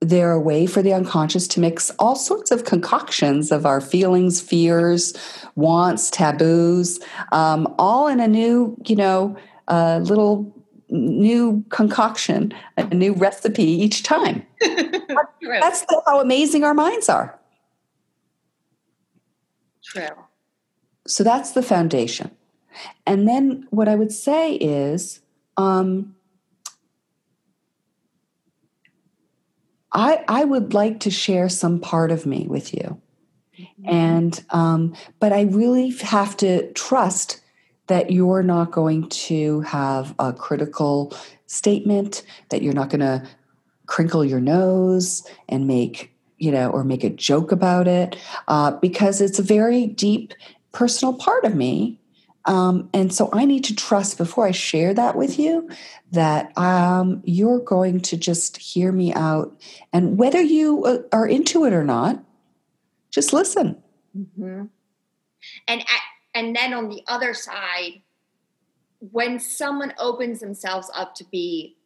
they're 0.02 0.32
a 0.32 0.40
way 0.40 0.66
for 0.66 0.82
the 0.82 0.92
unconscious 0.92 1.46
to 1.48 1.60
mix 1.60 1.90
all 1.98 2.16
sorts 2.16 2.50
of 2.50 2.64
concoctions 2.64 3.52
of 3.52 3.64
our 3.64 3.80
feelings, 3.80 4.40
fears, 4.40 5.14
wants, 5.54 6.10
taboos, 6.10 7.00
um, 7.30 7.72
all 7.78 8.08
in 8.08 8.18
a 8.18 8.26
new, 8.26 8.76
you 8.86 8.96
know, 8.96 9.36
uh, 9.68 10.00
little 10.02 10.52
new 10.90 11.64
concoction, 11.70 12.52
a 12.76 12.84
new 12.94 13.14
recipe 13.14 13.64
each 13.64 14.02
time. 14.02 14.44
That's 14.60 15.86
how 16.06 16.20
amazing 16.20 16.64
our 16.64 16.74
minds 16.74 17.08
are. 17.08 17.38
True. 19.84 20.08
So 21.06 21.24
that's 21.24 21.52
the 21.52 21.62
foundation. 21.62 22.30
And 23.06 23.28
then 23.28 23.66
what 23.70 23.88
I 23.88 23.96
would 23.96 24.12
say 24.12 24.54
is 24.54 25.20
um, 25.56 26.14
I, 29.92 30.24
I 30.28 30.44
would 30.44 30.74
like 30.74 31.00
to 31.00 31.10
share 31.10 31.48
some 31.48 31.80
part 31.80 32.10
of 32.10 32.26
me 32.26 32.46
with 32.48 32.72
you. 32.72 33.00
Mm-hmm. 33.58 33.88
And, 33.88 34.44
um, 34.50 34.94
but 35.20 35.32
I 35.32 35.42
really 35.42 35.90
have 35.90 36.36
to 36.38 36.72
trust 36.72 37.40
that 37.88 38.10
you're 38.10 38.42
not 38.42 38.70
going 38.70 39.08
to 39.08 39.60
have 39.62 40.14
a 40.18 40.32
critical 40.32 41.14
statement, 41.46 42.22
that 42.48 42.62
you're 42.62 42.72
not 42.72 42.88
going 42.88 43.00
to 43.00 43.26
crinkle 43.86 44.24
your 44.24 44.40
nose 44.40 45.22
and 45.48 45.66
make, 45.66 46.14
you 46.38 46.50
know, 46.50 46.70
or 46.70 46.84
make 46.84 47.04
a 47.04 47.10
joke 47.10 47.52
about 47.52 47.86
it, 47.86 48.16
uh, 48.48 48.70
because 48.70 49.20
it's 49.20 49.38
a 49.38 49.42
very 49.42 49.86
deep 49.86 50.32
personal 50.72 51.12
part 51.12 51.44
of 51.44 51.54
me 51.54 52.00
um, 52.44 52.88
and 52.92 53.12
so 53.12 53.30
I 53.32 53.44
need 53.44 53.64
to 53.64 53.76
trust 53.76 54.18
before 54.18 54.46
I 54.46 54.50
share 54.50 54.92
that 54.94 55.16
with 55.16 55.38
you 55.38 55.68
that 56.10 56.56
um, 56.58 57.22
you're 57.24 57.60
going 57.60 58.00
to 58.00 58.16
just 58.16 58.56
hear 58.56 58.92
me 58.92 59.14
out. 59.14 59.56
And 59.92 60.18
whether 60.18 60.40
you 60.40 60.84
uh, 60.84 60.98
are 61.12 61.26
into 61.26 61.64
it 61.64 61.72
or 61.72 61.84
not, 61.84 62.22
just 63.10 63.32
listen. 63.32 63.80
Mm-hmm. 64.16 64.64
And, 65.68 65.84
and 66.34 66.56
then 66.56 66.74
on 66.74 66.88
the 66.88 67.02
other 67.06 67.34
side, 67.34 68.02
when 69.10 69.38
someone 69.38 69.92
opens 69.98 70.40
themselves 70.40 70.90
up 70.94 71.14
to 71.16 71.24
be 71.24 71.76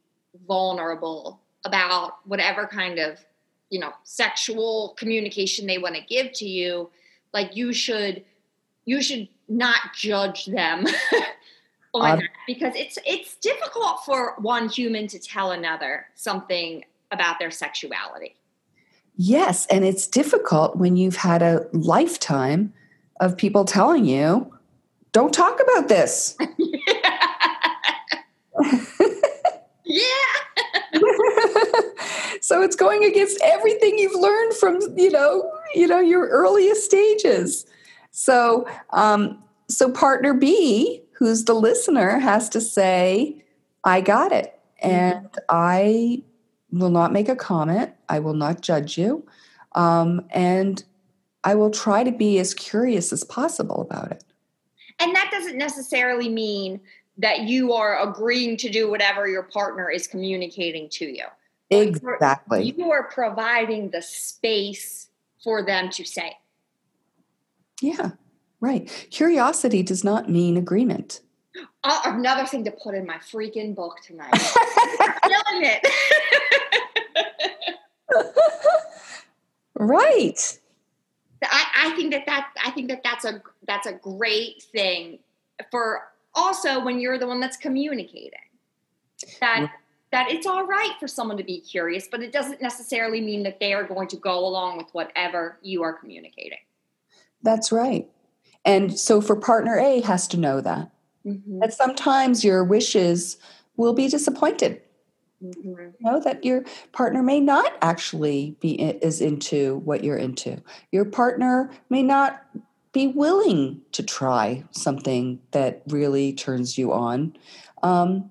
vulnerable 0.46 1.40
about 1.64 2.18
whatever 2.24 2.66
kind 2.66 2.98
of 2.98 3.24
you 3.70 3.80
know 3.80 3.92
sexual 4.04 4.94
communication 4.98 5.66
they 5.66 5.78
want 5.78 5.94
to 5.94 6.02
give 6.02 6.30
to 6.32 6.44
you 6.44 6.90
like 7.32 7.56
you 7.56 7.72
should 7.72 8.24
you 8.86 9.02
should 9.02 9.28
not 9.48 9.76
judge 9.94 10.46
them 10.46 10.86
on 11.94 12.12
um, 12.12 12.18
that 12.20 12.30
because 12.46 12.74
it's 12.74 12.98
it's 13.04 13.36
difficult 13.36 14.04
for 14.06 14.34
one 14.38 14.68
human 14.70 15.06
to 15.08 15.18
tell 15.18 15.52
another 15.52 16.06
something 16.14 16.84
about 17.12 17.38
their 17.38 17.50
sexuality. 17.50 18.34
Yes, 19.16 19.66
and 19.66 19.84
it's 19.84 20.06
difficult 20.06 20.76
when 20.76 20.96
you've 20.96 21.16
had 21.16 21.42
a 21.42 21.66
lifetime 21.72 22.72
of 23.20 23.36
people 23.36 23.64
telling 23.64 24.04
you, 24.04 24.54
"Don't 25.12 25.34
talk 25.34 25.60
about 25.60 25.88
this." 25.88 26.36
yeah. 29.84 30.16
so 32.40 32.62
it's 32.62 32.76
going 32.76 33.04
against 33.04 33.40
everything 33.42 33.98
you've 33.98 34.20
learned 34.20 34.54
from, 34.54 34.80
you 34.96 35.10
know, 35.10 35.50
you 35.74 35.86
know, 35.86 36.00
your 36.00 36.28
earliest 36.28 36.84
stages. 36.84 37.66
So, 38.18 38.66
um, 38.94 39.44
so 39.68 39.92
partner 39.92 40.32
B, 40.32 41.02
who's 41.18 41.44
the 41.44 41.52
listener, 41.52 42.18
has 42.18 42.48
to 42.48 42.62
say, 42.62 43.44
I 43.84 44.00
got 44.00 44.32
it. 44.32 44.58
And 44.80 45.16
mm-hmm. 45.16 45.38
I 45.50 46.22
will 46.72 46.88
not 46.88 47.12
make 47.12 47.28
a 47.28 47.36
comment. 47.36 47.92
I 48.08 48.20
will 48.20 48.32
not 48.32 48.62
judge 48.62 48.96
you. 48.96 49.26
Um, 49.72 50.24
and 50.30 50.82
I 51.44 51.56
will 51.56 51.70
try 51.70 52.04
to 52.04 52.10
be 52.10 52.38
as 52.38 52.54
curious 52.54 53.12
as 53.12 53.22
possible 53.22 53.82
about 53.82 54.12
it. 54.12 54.24
And 54.98 55.14
that 55.14 55.28
doesn't 55.30 55.58
necessarily 55.58 56.30
mean 56.30 56.80
that 57.18 57.42
you 57.42 57.74
are 57.74 58.00
agreeing 58.08 58.56
to 58.58 58.70
do 58.70 58.90
whatever 58.90 59.28
your 59.28 59.42
partner 59.42 59.90
is 59.90 60.06
communicating 60.06 60.88
to 60.92 61.04
you. 61.04 61.24
Exactly. 61.68 62.72
You 62.72 62.90
are 62.92 63.10
providing 63.10 63.90
the 63.90 64.00
space 64.00 65.08
for 65.44 65.62
them 65.62 65.90
to 65.90 66.04
say. 66.06 66.38
Yeah, 67.80 68.12
right. 68.60 68.88
Curiosity 69.10 69.82
does 69.82 70.04
not 70.04 70.30
mean 70.30 70.56
agreement. 70.56 71.20
Uh, 71.84 72.00
another 72.04 72.46
thing 72.46 72.64
to 72.64 72.70
put 72.70 72.94
in 72.94 73.06
my 73.06 73.16
freaking 73.16 73.74
book 73.74 74.00
tonight. 74.02 74.32
Killing 75.22 75.62
it. 75.62 75.86
right. 79.74 80.58
I, 81.42 81.66
I 81.76 81.96
think 81.96 82.12
that 82.12 82.26
that 82.26 82.48
I 82.64 82.70
think 82.70 82.88
that 82.88 83.02
that's 83.04 83.24
a 83.24 83.42
that's 83.66 83.86
a 83.86 83.92
great 83.92 84.62
thing 84.62 85.18
for 85.70 86.08
also 86.34 86.84
when 86.84 86.98
you're 86.98 87.18
the 87.18 87.26
one 87.26 87.40
that's 87.40 87.56
communicating 87.56 88.32
that 89.40 89.70
that 90.12 90.30
it's 90.30 90.46
all 90.46 90.64
right 90.66 90.92
for 91.00 91.08
someone 91.08 91.36
to 91.36 91.44
be 91.44 91.60
curious, 91.60 92.08
but 92.08 92.22
it 92.22 92.32
doesn't 92.32 92.62
necessarily 92.62 93.20
mean 93.20 93.42
that 93.42 93.58
they 93.60 93.74
are 93.74 93.84
going 93.84 94.08
to 94.08 94.16
go 94.16 94.46
along 94.46 94.78
with 94.78 94.86
whatever 94.92 95.58
you 95.62 95.82
are 95.82 95.92
communicating. 95.92 96.58
That's 97.46 97.70
right. 97.70 98.08
And 98.64 98.98
so 98.98 99.20
for 99.20 99.36
partner 99.36 99.78
A 99.78 100.00
has 100.00 100.26
to 100.28 100.36
know 100.36 100.60
that. 100.60 100.90
Mm-hmm. 101.24 101.60
That 101.60 101.72
sometimes 101.72 102.44
your 102.44 102.64
wishes 102.64 103.36
will 103.76 103.92
be 103.92 104.08
disappointed. 104.08 104.82
Mm-hmm. 105.40 105.90
Know 106.00 106.20
that 106.20 106.44
your 106.44 106.64
partner 106.90 107.22
may 107.22 107.38
not 107.38 107.72
actually 107.82 108.56
be 108.60 108.72
is 108.72 109.20
into 109.20 109.76
what 109.84 110.02
you're 110.02 110.16
into. 110.16 110.60
Your 110.90 111.04
partner 111.04 111.70
may 111.88 112.02
not 112.02 112.44
be 112.92 113.06
willing 113.06 113.80
to 113.92 114.02
try 114.02 114.64
something 114.72 115.38
that 115.52 115.82
really 115.86 116.32
turns 116.32 116.76
you 116.76 116.92
on, 116.92 117.36
um, 117.84 118.28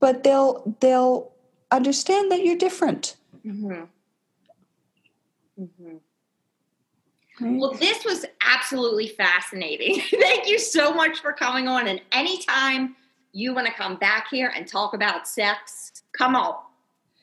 but 0.00 0.24
they'll 0.24 0.76
they'll 0.80 1.30
understand 1.70 2.32
that 2.32 2.44
you're 2.44 2.56
different. 2.56 3.16
Mm-hmm. 3.46 3.84
Well, 7.40 7.72
this 7.72 8.04
was 8.04 8.26
absolutely 8.40 9.08
fascinating. 9.08 10.00
Thank 10.10 10.46
you 10.46 10.58
so 10.58 10.92
much 10.92 11.20
for 11.20 11.32
coming 11.32 11.68
on. 11.68 11.88
And 11.88 12.00
anytime 12.12 12.96
you 13.32 13.54
want 13.54 13.66
to 13.66 13.72
come 13.72 13.96
back 13.96 14.28
here 14.30 14.52
and 14.54 14.66
talk 14.66 14.94
about 14.94 15.26
sex, 15.26 16.02
come 16.16 16.36
on. 16.36 16.56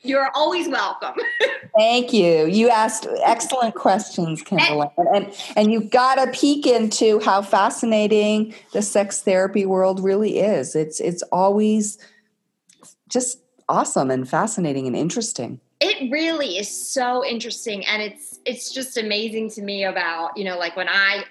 You're 0.01 0.31
always 0.33 0.69
welcome. 0.69 1.15
Thank 1.77 2.13
you. 2.13 2.45
You 2.45 2.69
asked 2.69 3.05
excellent 3.23 3.75
questions, 3.75 4.41
Kimberly. 4.41 4.87
And, 5.13 5.33
and 5.57 5.71
you've 5.71 5.89
got 5.89 6.25
a 6.25 6.31
peek 6.31 6.65
into 6.65 7.19
how 7.19 7.41
fascinating 7.41 8.55
the 8.71 8.81
sex 8.81 9.21
therapy 9.21 9.65
world 9.65 10.01
really 10.01 10.39
is. 10.39 10.73
It's 10.73 11.01
it's 11.01 11.21
always 11.33 11.97
just 13.09 13.39
awesome 13.67 14.09
and 14.09 14.27
fascinating 14.27 14.87
and 14.87 14.95
interesting. 14.95 15.59
It 15.81 16.09
really 16.11 16.57
is 16.57 16.91
so 16.91 17.25
interesting 17.25 17.85
and 17.85 18.01
it's 18.01 18.28
it's 18.45 18.73
just 18.73 18.97
amazing 18.97 19.49
to 19.51 19.61
me 19.61 19.83
about, 19.83 20.37
you 20.37 20.43
know, 20.43 20.57
like 20.57 20.75
when 20.75 20.89
I 20.89 21.23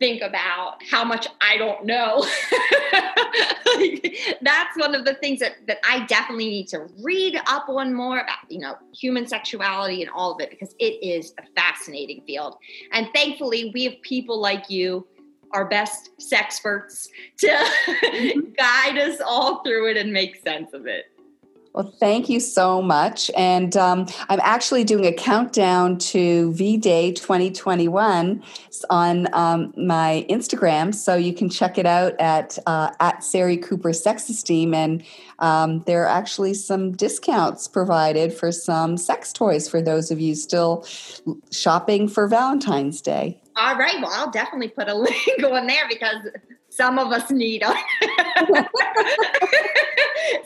think 0.00 0.22
about 0.22 0.78
how 0.90 1.04
much 1.04 1.28
I 1.40 1.56
don't 1.58 1.84
know. 1.84 2.26
that's 4.40 4.76
one 4.76 4.94
of 4.94 5.04
the 5.04 5.14
things 5.20 5.40
that, 5.40 5.52
that 5.66 5.78
I 5.84 6.06
definitely 6.06 6.48
need 6.48 6.68
to 6.68 6.88
read 7.02 7.38
up 7.46 7.68
on 7.68 7.94
more 7.94 8.18
about, 8.18 8.38
you 8.48 8.58
know, 8.58 8.76
human 8.98 9.26
sexuality 9.26 10.02
and 10.02 10.10
all 10.10 10.32
of 10.32 10.40
it 10.40 10.50
because 10.50 10.74
it 10.78 11.02
is 11.04 11.34
a 11.38 11.42
fascinating 11.54 12.22
field. 12.26 12.56
And 12.92 13.08
thankfully, 13.14 13.70
we 13.74 13.84
have 13.84 14.00
people 14.02 14.40
like 14.40 14.70
you, 14.70 15.06
our 15.52 15.68
best 15.68 16.10
sexperts, 16.18 17.08
to 17.38 17.46
mm-hmm. 17.86 18.52
guide 18.56 18.98
us 18.98 19.20
all 19.20 19.62
through 19.62 19.90
it 19.90 19.96
and 19.98 20.12
make 20.12 20.36
sense 20.42 20.72
of 20.72 20.86
it. 20.86 21.09
Well, 21.72 21.94
thank 22.00 22.28
you 22.28 22.40
so 22.40 22.82
much. 22.82 23.30
And 23.36 23.76
um, 23.76 24.06
I'm 24.28 24.40
actually 24.42 24.82
doing 24.82 25.06
a 25.06 25.12
countdown 25.12 25.98
to 25.98 26.52
V 26.52 26.76
Day 26.76 27.12
2021 27.12 28.42
on 28.90 29.34
um, 29.34 29.72
my 29.76 30.26
Instagram. 30.28 30.92
So 30.92 31.14
you 31.14 31.32
can 31.32 31.48
check 31.48 31.78
it 31.78 31.86
out 31.86 32.18
at, 32.18 32.58
uh, 32.66 32.90
at 32.98 33.22
Sari 33.22 33.56
Cooper 33.56 33.92
Sex 33.92 34.28
Esteem. 34.28 34.74
And 34.74 35.04
um, 35.38 35.80
there 35.86 36.02
are 36.02 36.08
actually 36.08 36.54
some 36.54 36.90
discounts 36.92 37.68
provided 37.68 38.32
for 38.32 38.50
some 38.50 38.96
sex 38.96 39.32
toys 39.32 39.68
for 39.68 39.80
those 39.80 40.10
of 40.10 40.20
you 40.20 40.34
still 40.34 40.84
shopping 41.52 42.08
for 42.08 42.26
Valentine's 42.26 43.00
Day. 43.00 43.40
All 43.54 43.76
right. 43.76 44.00
Well, 44.00 44.10
I'll 44.12 44.30
definitely 44.30 44.68
put 44.68 44.88
a 44.88 44.94
link 44.96 45.44
on 45.44 45.68
there 45.68 45.86
because 45.88 46.26
some 46.80 46.98
of 46.98 47.12
us 47.12 47.30
need. 47.30 47.62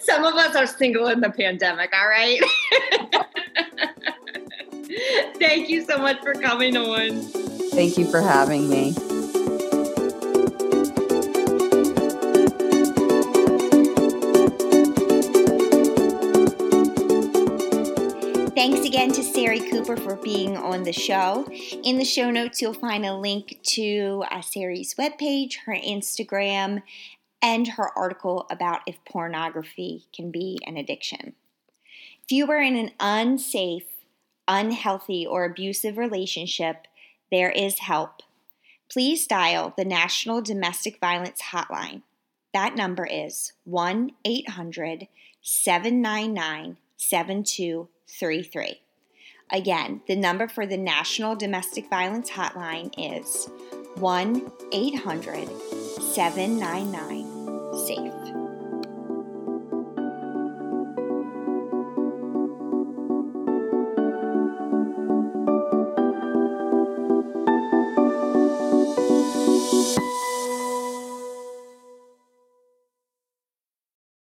Some 0.00 0.24
of 0.24 0.34
us 0.34 0.56
are 0.56 0.66
single 0.66 1.06
in 1.06 1.20
the 1.20 1.30
pandemic, 1.30 1.92
all 1.96 2.08
right? 2.08 2.40
Thank 5.38 5.68
you 5.68 5.84
so 5.84 5.98
much 5.98 6.20
for 6.22 6.34
coming 6.34 6.76
on. 6.76 7.20
Thank 7.70 7.96
you 7.98 8.10
for 8.10 8.20
having 8.20 8.68
me. 8.68 9.13
Thanks 18.54 18.86
again 18.86 19.10
to 19.14 19.22
Sari 19.24 19.68
Cooper 19.68 19.96
for 19.96 20.14
being 20.14 20.56
on 20.56 20.84
the 20.84 20.92
show. 20.92 21.44
In 21.82 21.98
the 21.98 22.04
show 22.04 22.30
notes, 22.30 22.62
you'll 22.62 22.72
find 22.72 23.04
a 23.04 23.16
link 23.16 23.58
to 23.70 24.22
uh, 24.30 24.42
Sari's 24.42 24.94
webpage, 24.94 25.56
her 25.66 25.74
Instagram, 25.74 26.84
and 27.42 27.66
her 27.66 27.90
article 27.98 28.46
about 28.48 28.82
if 28.86 29.04
pornography 29.04 30.04
can 30.14 30.30
be 30.30 30.60
an 30.68 30.76
addiction. 30.76 31.34
If 32.22 32.30
you 32.30 32.48
are 32.48 32.62
in 32.62 32.76
an 32.76 32.92
unsafe, 33.00 33.88
unhealthy, 34.46 35.26
or 35.26 35.44
abusive 35.44 35.98
relationship, 35.98 36.86
there 37.32 37.50
is 37.50 37.80
help. 37.80 38.22
Please 38.88 39.26
dial 39.26 39.74
the 39.76 39.84
National 39.84 40.40
Domestic 40.40 41.00
Violence 41.00 41.42
Hotline. 41.50 42.02
That 42.52 42.76
number 42.76 43.04
is 43.04 43.52
1 43.64 44.12
800 44.24 45.08
799 45.42 46.76
7233. 48.06 48.82
Again, 49.52 50.00
the 50.06 50.16
number 50.16 50.48
for 50.48 50.66
the 50.66 50.76
National 50.76 51.36
Domestic 51.36 51.88
Violence 51.90 52.30
Hotline 52.30 52.92
is 52.96 53.48
1 53.96 54.52
800 54.72 55.48
799 56.00 57.86
safe. 57.86 58.23